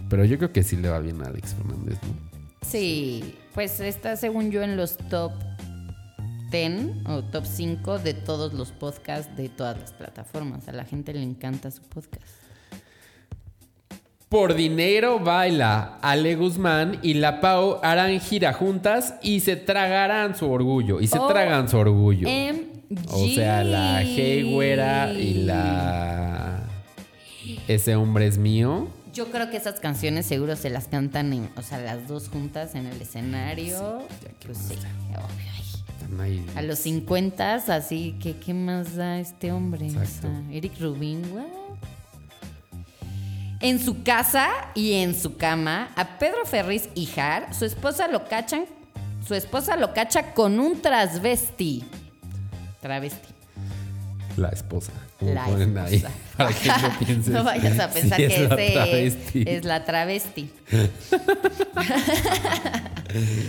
Pero 0.09 0.25
yo 0.25 0.37
creo 0.37 0.51
que 0.51 0.63
sí 0.63 0.75
le 0.77 0.89
va 0.89 0.99
bien 0.99 1.21
a 1.21 1.27
Alex 1.27 1.53
Fernández, 1.53 1.97
¿no? 2.01 2.33
Sí, 2.67 3.35
pues 3.53 3.79
está 3.79 4.15
según 4.15 4.49
yo 4.49 4.63
en 4.63 4.75
los 4.75 4.97
top 4.97 5.33
10 6.53 7.07
o 7.07 7.23
top 7.23 7.45
5 7.47 7.97
de 7.99 8.13
todos 8.13 8.53
los 8.53 8.71
podcasts 8.71 9.35
de 9.35 9.49
todas 9.49 9.79
las 9.79 9.91
plataformas. 9.91 10.67
A 10.67 10.71
la 10.71 10.85
gente 10.85 11.11
le 11.11 11.23
encanta 11.23 11.71
su 11.71 11.81
podcast. 11.81 12.21
Por 14.29 14.53
dinero 14.53 15.19
baila 15.19 15.97
Ale 16.01 16.35
Guzmán 16.35 16.99
y 17.01 17.15
la 17.15 17.41
Pau 17.41 17.79
harán 17.81 18.19
gira 18.19 18.53
juntas 18.53 19.15
y 19.23 19.39
se 19.39 19.55
tragarán 19.55 20.35
su 20.35 20.49
orgullo. 20.51 21.01
Y 21.01 21.07
se 21.07 21.17
Oh, 21.19 21.27
tragan 21.27 21.67
su 21.69 21.77
orgullo. 21.77 22.27
O 23.07 23.27
sea, 23.27 23.63
la 23.63 24.03
Hey 24.03 24.53
Güera 24.53 25.11
y 25.11 25.33
la. 25.45 26.63
Ese 27.67 27.95
hombre 27.95 28.27
es 28.27 28.37
mío. 28.37 28.87
Yo 29.11 29.31
creo 29.31 29.49
que 29.49 29.57
esas 29.57 29.79
canciones 29.79 30.25
seguro 30.27 30.55
se 30.55 30.69
las 30.71 30.87
cantan, 30.87 31.33
en, 31.33 31.49
o 31.55 31.61
sea, 31.61 31.79
las 31.79 32.07
dos 32.07 32.29
juntas 32.29 32.73
en 32.75 32.85
el 32.87 32.99
escenario. 33.01 33.99
ya 34.23 34.29
que 34.39 34.47
pues 34.47 34.57
sí, 34.57 34.73
obvio. 34.75 35.62
A 36.55 36.61
los 36.61 36.79
50, 36.79 37.55
así 37.55 38.15
que 38.21 38.37
¿qué 38.37 38.53
más 38.53 38.95
da 38.95 39.19
este 39.19 39.51
hombre? 39.51 39.85
O 39.85 39.89
Exacto. 40.01 40.27
sea, 40.27 40.43
Eric 40.51 40.79
Rubin, 40.79 41.21
what? 41.33 41.45
En 43.61 43.79
su 43.79 44.03
casa 44.03 44.49
y 44.75 44.93
en 44.93 45.15
su 45.15 45.37
cama, 45.37 45.89
a 45.95 46.19
Pedro 46.19 46.45
Ferriz 46.45 46.89
Hijar, 46.95 47.53
su 47.53 47.63
esposa 47.63 48.07
lo 48.09 48.27
cachan, 48.27 48.65
su 49.25 49.35
esposa 49.35 49.77
lo 49.77 49.93
cacha 49.93 50.33
con 50.33 50.59
un 50.59 50.81
transvesti. 50.81 51.83
Travesti. 52.81 53.29
La 54.35 54.49
esposa. 54.49 54.91
Como 55.23 55.35
La 55.35 55.45
ponen 55.45 55.77
ahí. 55.77 55.95
esposa. 55.95 56.13
Para 56.37 56.49
que 56.53 56.67
no 56.67 56.99
pienses. 57.05 57.27
No 57.33 57.43
vayas 57.43 57.79
a 57.79 57.89
pensar 57.91 58.19
si 58.19 58.27
que 58.27 58.35
es 58.35 58.49
la 58.49 58.55
ese 58.55 58.73
travesti. 58.73 59.43
es 59.47 59.65
la 59.65 59.85
travesti. 59.85 60.49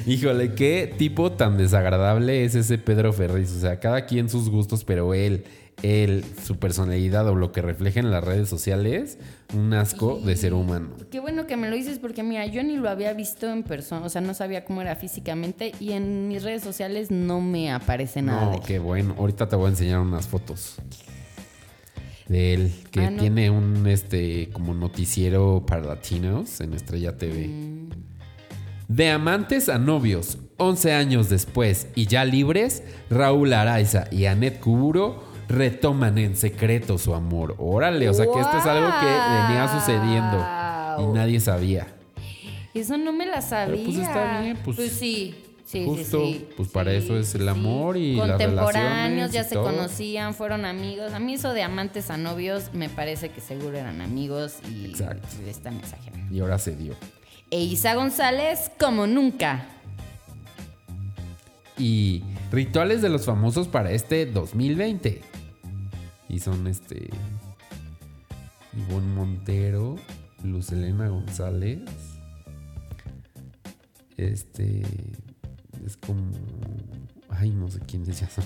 Híjole, 0.06 0.54
qué 0.54 0.92
tipo 0.98 1.32
tan 1.32 1.56
desagradable 1.56 2.44
es 2.44 2.54
ese 2.54 2.78
Pedro 2.78 3.12
Ferriz. 3.12 3.50
O 3.52 3.60
sea, 3.60 3.80
cada 3.80 4.04
quien 4.06 4.28
sus 4.28 4.50
gustos, 4.50 4.84
pero 4.84 5.14
él, 5.14 5.44
él, 5.82 6.24
su 6.44 6.58
personalidad 6.58 7.26
o 7.28 7.34
lo 7.34 7.50
que 7.52 7.62
refleja 7.62 8.00
en 8.00 8.10
las 8.10 8.22
redes 8.22 8.48
sociales, 8.50 9.16
un 9.54 9.72
asco 9.72 10.20
de 10.20 10.36
ser 10.36 10.52
humano. 10.52 10.90
Qué 11.10 11.20
bueno 11.20 11.46
que 11.46 11.56
me 11.56 11.70
lo 11.70 11.76
dices 11.76 11.98
porque 11.98 12.22
mira, 12.22 12.44
yo 12.46 12.62
ni 12.62 12.76
lo 12.76 12.90
había 12.90 13.14
visto 13.14 13.50
en 13.50 13.62
persona, 13.62 14.04
o 14.04 14.10
sea, 14.10 14.20
no 14.20 14.34
sabía 14.34 14.64
cómo 14.66 14.82
era 14.82 14.94
físicamente 14.96 15.72
y 15.80 15.92
en 15.92 16.28
mis 16.28 16.42
redes 16.42 16.62
sociales 16.62 17.10
no 17.10 17.40
me 17.40 17.72
aparece 17.72 18.20
nada. 18.20 18.40
de 18.40 18.46
No, 18.46 18.54
él. 18.56 18.60
qué 18.66 18.78
bueno. 18.78 19.14
Ahorita 19.18 19.48
te 19.48 19.56
voy 19.56 19.66
a 19.66 19.70
enseñar 19.70 20.00
unas 20.00 20.26
fotos 20.26 20.74
de 22.28 22.54
él, 22.54 22.72
que 22.90 23.00
Ah, 23.00 23.10
no. 23.10 23.20
tiene 23.20 23.50
un 23.50 23.86
este 23.86 24.48
como 24.52 24.72
noticiero 24.74 25.64
para 25.66 25.82
latinos 25.82 26.60
en 26.60 26.74
Estrella 26.74 27.16
TV. 27.18 27.48
Mm. 27.48 27.90
De 28.88 29.10
amantes 29.10 29.68
a 29.68 29.78
novios, 29.78 30.38
11 30.58 30.92
años 30.92 31.28
después 31.28 31.88
y 31.94 32.06
ya 32.06 32.24
libres, 32.24 32.82
Raúl 33.10 33.52
Araiza 33.52 34.04
y 34.10 34.26
Anet 34.26 34.60
Kuburo 34.60 35.24
retoman 35.48 36.16
en 36.18 36.36
secreto 36.36 36.96
su 36.98 37.14
amor. 37.14 37.54
Órale, 37.58 38.08
o 38.08 38.14
sea 38.14 38.24
que 38.26 38.40
esto 38.40 38.56
es 38.58 38.66
algo 38.66 38.88
que 39.00 39.06
venía 39.06 39.68
sucediendo 39.72 40.46
y 41.10 41.14
nadie 41.14 41.40
sabía. 41.40 41.88
Eso 42.72 42.96
no 42.98 43.12
me 43.12 43.26
la 43.26 43.40
sabía. 43.40 43.84
pues, 43.84 43.96
está 43.98 44.40
bien, 44.40 44.58
pues, 44.64 44.92
sí. 44.92 45.34
Sí, 45.64 45.84
justo, 45.86 46.24
sí, 46.26 46.34
sí. 46.34 46.48
pues, 46.56 46.68
para 46.68 46.92
eso 46.92 47.16
es 47.18 47.34
el 47.34 47.48
amor 47.48 47.96
y 47.96 48.16
Contemporáneos, 48.16 49.32
ya 49.32 49.40
y 49.40 49.44
se 49.44 49.54
todo. 49.54 49.64
conocían, 49.64 50.34
fueron 50.34 50.64
amigos. 50.66 51.12
A 51.14 51.18
mí 51.18 51.34
eso 51.34 51.54
de 51.54 51.62
amantes 51.62 52.10
a 52.10 52.16
novios 52.18 52.70
me 52.74 52.88
parece 52.90 53.30
que 53.30 53.40
seguro 53.40 53.76
eran 53.78 54.00
amigos 54.02 54.56
y 54.70 54.84
Exacto. 54.86 55.26
están 55.46 55.76
exagerando. 55.78 56.34
Y 56.34 56.40
ahora 56.40 56.58
se 56.58 56.76
dio. 56.76 56.94
E 57.50 57.60
Isa 57.62 57.94
González 57.94 58.70
como 58.78 59.06
nunca. 59.06 59.66
y 61.76 62.22
rituales 62.52 63.02
de 63.02 63.08
los 63.08 63.24
famosos 63.24 63.66
para 63.66 63.90
este 63.90 64.26
2020. 64.26 65.22
Y 66.28 66.38
son 66.40 66.66
este 66.68 67.08
Ivonne 68.76 69.12
Montero, 69.14 69.96
Luz 70.44 70.70
Elena 70.72 71.08
González. 71.08 71.80
Este 74.16 74.82
es 75.84 75.96
como 75.96 76.22
ay, 77.30 77.50
no 77.50 77.68
sé 77.68 77.80
quiénes 77.80 78.20
ya 78.20 78.28
son. 78.28 78.44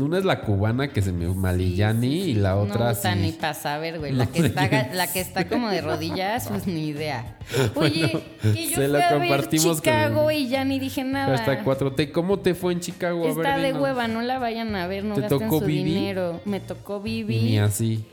Una 0.00 0.18
es 0.18 0.24
la 0.24 0.42
cubana 0.42 0.92
que 0.92 1.02
se 1.02 1.12
me 1.12 1.26
Malillani 1.26 2.06
y 2.22 2.34
la 2.34 2.56
otra 2.56 2.90
no, 2.90 2.94
sí. 2.94 3.08
ni 3.16 3.32
para 3.32 3.52
saber, 3.54 3.98
güey. 3.98 4.12
La, 4.12 4.24
No 4.26 4.32
que 4.32 4.46
está, 4.46 4.88
la 4.94 5.12
que 5.12 5.20
está 5.20 5.48
como 5.48 5.68
de 5.68 5.80
rodillas, 5.80 6.46
pues 6.48 6.66
ni 6.68 6.86
idea. 6.88 7.36
Oye, 7.74 8.22
que 8.42 8.68
yo 8.68 8.76
Se 8.76 8.84
fui 8.84 8.86
lo 8.86 8.98
a 8.98 9.18
ver 9.18 9.48
con- 9.48 9.76
Chicago 9.76 10.30
y 10.30 10.48
ya 10.48 10.64
ni 10.64 10.78
dije 10.78 11.02
nada. 11.02 11.34
Hasta 11.34 11.64
4T. 11.64 12.12
¿Cómo 12.12 12.38
te 12.38 12.54
fue 12.54 12.72
en 12.72 12.80
Chicago? 12.80 13.24
A 13.24 13.34
ver, 13.34 13.38
Está 13.46 13.58
de 13.58 13.72
hueva, 13.72 14.06
no 14.06 14.22
la 14.22 14.38
vayan 14.38 14.74
a 14.76 14.86
ver, 14.86 15.04
no 15.04 15.16
¿Te 15.16 15.22
gasten 15.22 15.40
tocó 15.40 15.58
su 15.60 15.66
Vivi? 15.66 15.82
dinero. 15.94 16.40
Me 16.44 16.60
tocó 16.60 17.00
Vivi. 17.00 17.40
ni 17.42 17.58
así. 17.58 18.04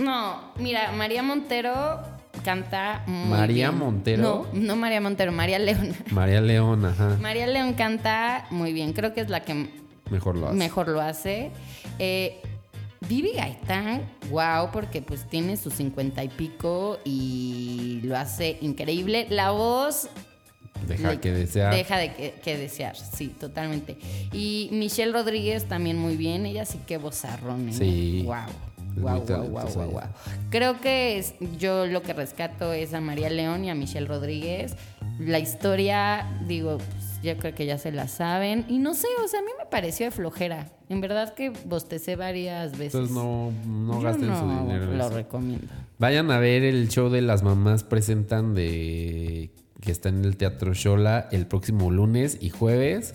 No, 0.00 0.52
mira, 0.58 0.92
María 0.92 1.22
Montero 1.24 2.00
canta 2.40 3.02
muy 3.06 3.28
¿María 3.30 3.68
bien. 3.70 3.78
Montero? 3.80 4.46
No, 4.52 4.60
no 4.60 4.76
María 4.76 5.00
Montero, 5.00 5.32
María 5.32 5.58
León. 5.58 5.94
María 6.10 6.40
León, 6.40 6.84
ajá. 6.84 7.16
María 7.20 7.46
León 7.46 7.74
canta 7.74 8.46
muy 8.50 8.72
bien, 8.72 8.92
creo 8.92 9.14
que 9.14 9.20
es 9.20 9.28
la 9.30 9.40
que 9.40 9.68
Mejor 10.10 10.36
lo 10.36 10.48
hace. 10.48 10.56
mejor 10.56 10.88
lo 10.88 11.00
hace. 11.00 11.50
Eh, 11.98 12.40
Vivi 13.08 13.32
Gaitán, 13.34 14.02
wow, 14.30 14.70
porque 14.72 15.00
pues 15.02 15.26
tiene 15.28 15.56
sus 15.56 15.72
cincuenta 15.74 16.22
y 16.22 16.28
pico 16.28 16.98
y 17.04 18.00
lo 18.04 18.16
hace 18.16 18.58
increíble. 18.60 19.26
La 19.30 19.52
voz 19.52 20.08
Deja 20.86 21.10
le- 21.12 21.20
que 21.20 21.32
desear. 21.32 21.74
Deja 21.74 21.96
de 21.98 22.12
que, 22.14 22.34
que 22.42 22.56
desear, 22.58 22.96
sí, 22.96 23.28
totalmente. 23.28 23.98
Y 24.32 24.68
Michelle 24.72 25.12
Rodríguez 25.12 25.66
también 25.66 25.98
muy 25.98 26.16
bien, 26.16 26.44
ella 26.46 26.64
sí 26.66 26.78
que 26.86 26.98
vozarrón. 26.98 27.68
¿eh? 27.70 27.72
Sí. 27.72 28.22
Wow. 28.26 28.36
Wow, 28.96 29.24
wow, 29.26 29.48
wow, 29.48 29.90
wow. 29.90 30.00
Creo 30.50 30.80
que 30.80 31.18
es- 31.18 31.34
yo 31.58 31.86
lo 31.86 32.02
que 32.02 32.12
rescato 32.12 32.72
es 32.72 32.92
a 32.94 33.00
María 33.00 33.30
León 33.30 33.64
y 33.64 33.70
a 33.70 33.74
Michelle 33.74 34.06
Rodríguez. 34.06 34.74
La 35.18 35.38
historia, 35.38 36.26
digo, 36.46 36.78
pues, 36.78 37.20
yo 37.22 37.36
creo 37.38 37.54
que 37.54 37.66
ya 37.66 37.78
se 37.78 37.92
la 37.92 38.08
saben. 38.08 38.64
Y 38.68 38.78
no 38.78 38.94
sé, 38.94 39.06
o 39.24 39.28
sea, 39.28 39.40
a 39.40 39.42
mí 39.42 39.50
me 39.58 39.66
pareció 39.66 40.06
de 40.06 40.10
flojera. 40.12 40.66
En 40.88 41.00
verdad 41.00 41.34
que 41.34 41.50
bostecé 41.66 42.16
varias 42.16 42.72
veces. 42.72 42.94
Entonces 42.94 43.14
no, 43.14 43.52
no 43.66 44.00
gasten 44.00 44.34
su 44.36 44.46
no 44.46 44.62
dinero. 44.62 44.84
en 44.84 44.98
Lo 44.98 45.06
eso. 45.06 45.14
recomiendo. 45.14 45.66
Vayan 45.98 46.30
a 46.30 46.38
ver 46.38 46.64
el 46.64 46.88
show 46.88 47.10
de 47.10 47.20
las 47.22 47.42
mamás 47.42 47.84
presentan 47.84 48.54
de 48.54 49.50
que 49.80 49.92
está 49.92 50.08
en 50.08 50.24
el 50.24 50.36
Teatro 50.36 50.74
Shola 50.74 51.28
el 51.32 51.46
próximo 51.46 51.90
lunes 51.90 52.38
y 52.40 52.50
jueves. 52.50 53.14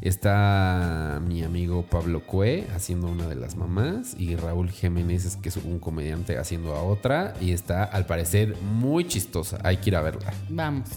Está 0.00 1.20
mi 1.26 1.42
amigo 1.42 1.82
Pablo 1.88 2.20
Cue 2.24 2.66
haciendo 2.74 3.06
una 3.08 3.26
de 3.26 3.34
las 3.34 3.56
mamás 3.56 4.16
y 4.18 4.34
Raúl 4.34 4.70
Jiménez 4.70 5.26
es 5.26 5.36
que 5.36 5.50
es 5.50 5.56
un 5.58 5.78
comediante 5.78 6.38
haciendo 6.38 6.74
a 6.74 6.82
otra 6.82 7.34
y 7.40 7.52
está 7.52 7.84
al 7.84 8.06
parecer 8.06 8.56
muy 8.62 9.06
chistosa. 9.06 9.58
Hay 9.62 9.76
que 9.76 9.90
ir 9.90 9.96
a 9.96 10.00
verla. 10.00 10.32
Vamos. 10.48 10.88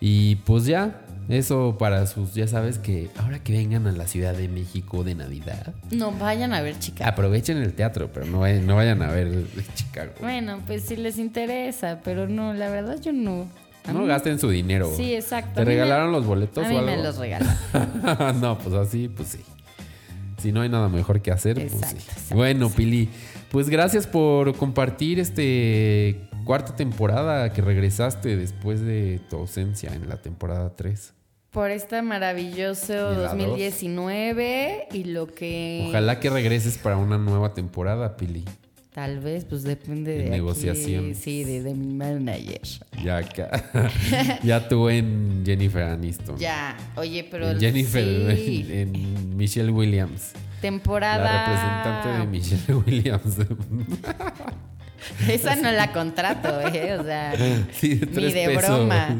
Y 0.00 0.36
pues 0.36 0.64
ya, 0.64 1.00
eso 1.28 1.76
para 1.78 2.06
sus, 2.06 2.32
ya 2.32 2.46
sabes 2.48 2.78
que 2.78 3.10
ahora 3.18 3.40
que 3.40 3.52
vengan 3.52 3.86
a 3.86 3.92
la 3.92 4.06
Ciudad 4.06 4.32
de 4.32 4.48
México 4.48 5.04
de 5.04 5.14
Navidad, 5.14 5.74
No 5.90 6.12
vayan 6.12 6.54
a 6.54 6.62
ver, 6.62 6.78
chicas. 6.78 7.06
aprovechen 7.06 7.58
el 7.58 7.74
teatro, 7.74 8.10
pero 8.14 8.24
no, 8.24 8.40
vayan- 8.40 8.64
no 8.64 8.76
vayan 8.76 9.02
a 9.02 9.08
ver 9.10 9.44
Chicago. 9.74 10.12
Bueno, 10.20 10.60
pues 10.66 10.84
si 10.84 10.96
les 10.96 11.18
interesa, 11.18 12.00
pero 12.04 12.26
no, 12.28 12.54
la 12.54 12.70
verdad 12.70 12.98
yo 13.02 13.12
no. 13.12 13.48
No 13.92 14.04
gasten 14.04 14.38
su 14.38 14.50
dinero. 14.50 14.92
Sí, 14.96 15.14
exacto. 15.14 15.54
¿Te 15.54 15.60
me- 15.60 15.64
regalaron 15.66 16.12
los 16.12 16.26
boletos 16.26 16.64
A 16.64 16.68
o 16.68 16.78
algo? 16.78 16.82
me 16.86 17.02
los 17.02 17.16
regalaron. 17.18 18.40
no, 18.40 18.58
pues 18.58 18.74
así, 18.74 19.08
pues 19.08 19.28
sí. 19.28 19.40
Si 20.38 20.52
no 20.52 20.60
hay 20.60 20.68
nada 20.68 20.88
mejor 20.88 21.20
que 21.20 21.30
hacer, 21.32 21.54
pues 21.56 21.72
sí. 21.90 21.96
exacto, 21.96 22.34
bueno, 22.36 22.70
Pili, 22.70 23.08
pues 23.50 23.68
gracias 23.68 24.06
por 24.06 24.54
compartir 24.56 25.18
este 25.18 26.20
cuarta 26.44 26.76
temporada 26.76 27.52
que 27.52 27.60
regresaste 27.60 28.36
después 28.36 28.80
de 28.80 29.20
tu 29.28 29.36
ausencia 29.36 29.92
en 29.94 30.08
la 30.08 30.18
temporada 30.22 30.74
3. 30.76 31.14
Por 31.50 31.70
este 31.70 32.02
maravilloso 32.02 32.92
Y 32.92 33.16
la 33.16 33.34
2019 33.34 34.88
y 34.92 35.04
lo 35.04 35.26
que... 35.26 35.86
Ojalá 35.88 36.20
que 36.20 36.30
regreses 36.30 36.78
para 36.78 36.96
una 36.98 37.18
nueva 37.18 37.54
temporada, 37.54 38.16
Pili. 38.16 38.44
Tal 38.98 39.20
vez, 39.20 39.44
pues 39.44 39.62
depende 39.62 40.10
En 40.14 40.18
de... 40.18 40.24
aquí, 40.24 40.30
negociación. 40.32 41.14
sí, 41.14 41.44
de, 41.44 41.62
de 41.62 41.72
mi 41.72 41.94
manager. 41.94 42.62
Ya 43.04 43.18
acá. 43.18 43.62
ya 44.42 44.68
tú 44.68 44.88
en 44.88 45.44
Jennifer 45.46 45.84
Aniston. 45.84 46.36
Ya, 46.36 46.76
oye, 46.96 47.24
pero... 47.30 47.48
En 47.52 47.60
Jennifer, 47.60 48.34
sí, 48.36 48.66
en, 48.68 48.96
en 48.96 49.36
Michelle 49.36 49.70
Williams. 49.70 50.32
temporada... 50.60 51.22
La 51.22 51.46
representante 51.46 52.18
de 52.18 52.26
Michelle 52.26 52.74
Williams. 52.86 53.36
Esa 55.28 55.54
no 55.54 55.70
la 55.70 55.92
contrato, 55.92 56.60
¿eh? 56.60 56.96
O 56.98 57.04
sea, 57.04 57.34
Sí, 57.72 57.94
de 57.94 58.20
ni 58.20 58.32
de 58.32 58.46
pesos. 58.48 58.64
broma. 58.66 59.16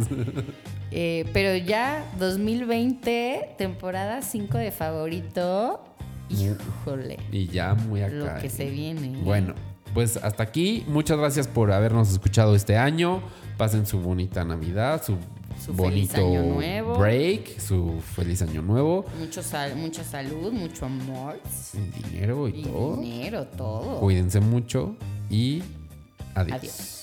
Eh, 0.91 1.25
pero 1.33 1.55
ya 1.57 2.05
2020, 2.19 3.51
temporada 3.57 4.23
5 4.23 4.59
de 4.59 4.73
favorito. 4.73 5.85
Híjole. 6.29 7.19
Y 7.33 7.47
ya 7.49 7.75
muy 7.75 8.03
acá. 8.03 8.15
Lo 8.15 8.41
que 8.41 8.47
¿eh? 8.49 8.51
se 8.51 8.71
viene. 8.71 9.19
Bueno, 9.23 9.55
pues 9.95 10.17
hasta 10.19 10.43
aquí. 10.43 10.85
Muchas 10.89 11.19
gracias 11.19 11.49
por 11.49 11.73
habernos 11.73 12.11
escuchado 12.11 12.55
este 12.55 12.77
año. 12.77 13.23
Pasen 13.57 13.87
su 13.87 13.99
bonita 14.01 14.45
Navidad, 14.45 15.03
su, 15.03 15.17
Su 15.65 15.75
feliz 15.75 16.13
bonito 16.13 16.17
año 16.17 16.43
nuevo. 16.55 16.99
break, 16.99 17.59
su 17.59 18.01
feliz 18.15 18.41
año 18.43 18.63
nuevo. 18.63 19.05
Mucho 19.19 19.43
sal- 19.43 19.75
mucha 19.77 20.05
salud, 20.05 20.53
mucho 20.53 20.87
amor. 20.87 21.41
Sin 21.51 21.91
dinero 21.91 22.49
y, 22.49 22.61
Y 22.61 22.63
todo. 22.65 22.97
dinero, 23.01 23.47
todo. 23.47 23.99
Cuídense 24.01 24.39
mucho 24.41 24.95
y 25.29 25.63
adiós. 26.37 26.59
Adiós. 26.59 26.95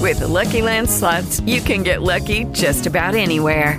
With 0.00 0.20
the 0.20 0.28
Lucky 0.28 0.62
Land 0.62 0.88
slots, 0.88 1.40
you 1.40 1.60
can 1.60 1.82
get 1.82 2.02
lucky 2.02 2.44
just 2.52 2.86
about 2.86 3.14
anywhere. 3.14 3.78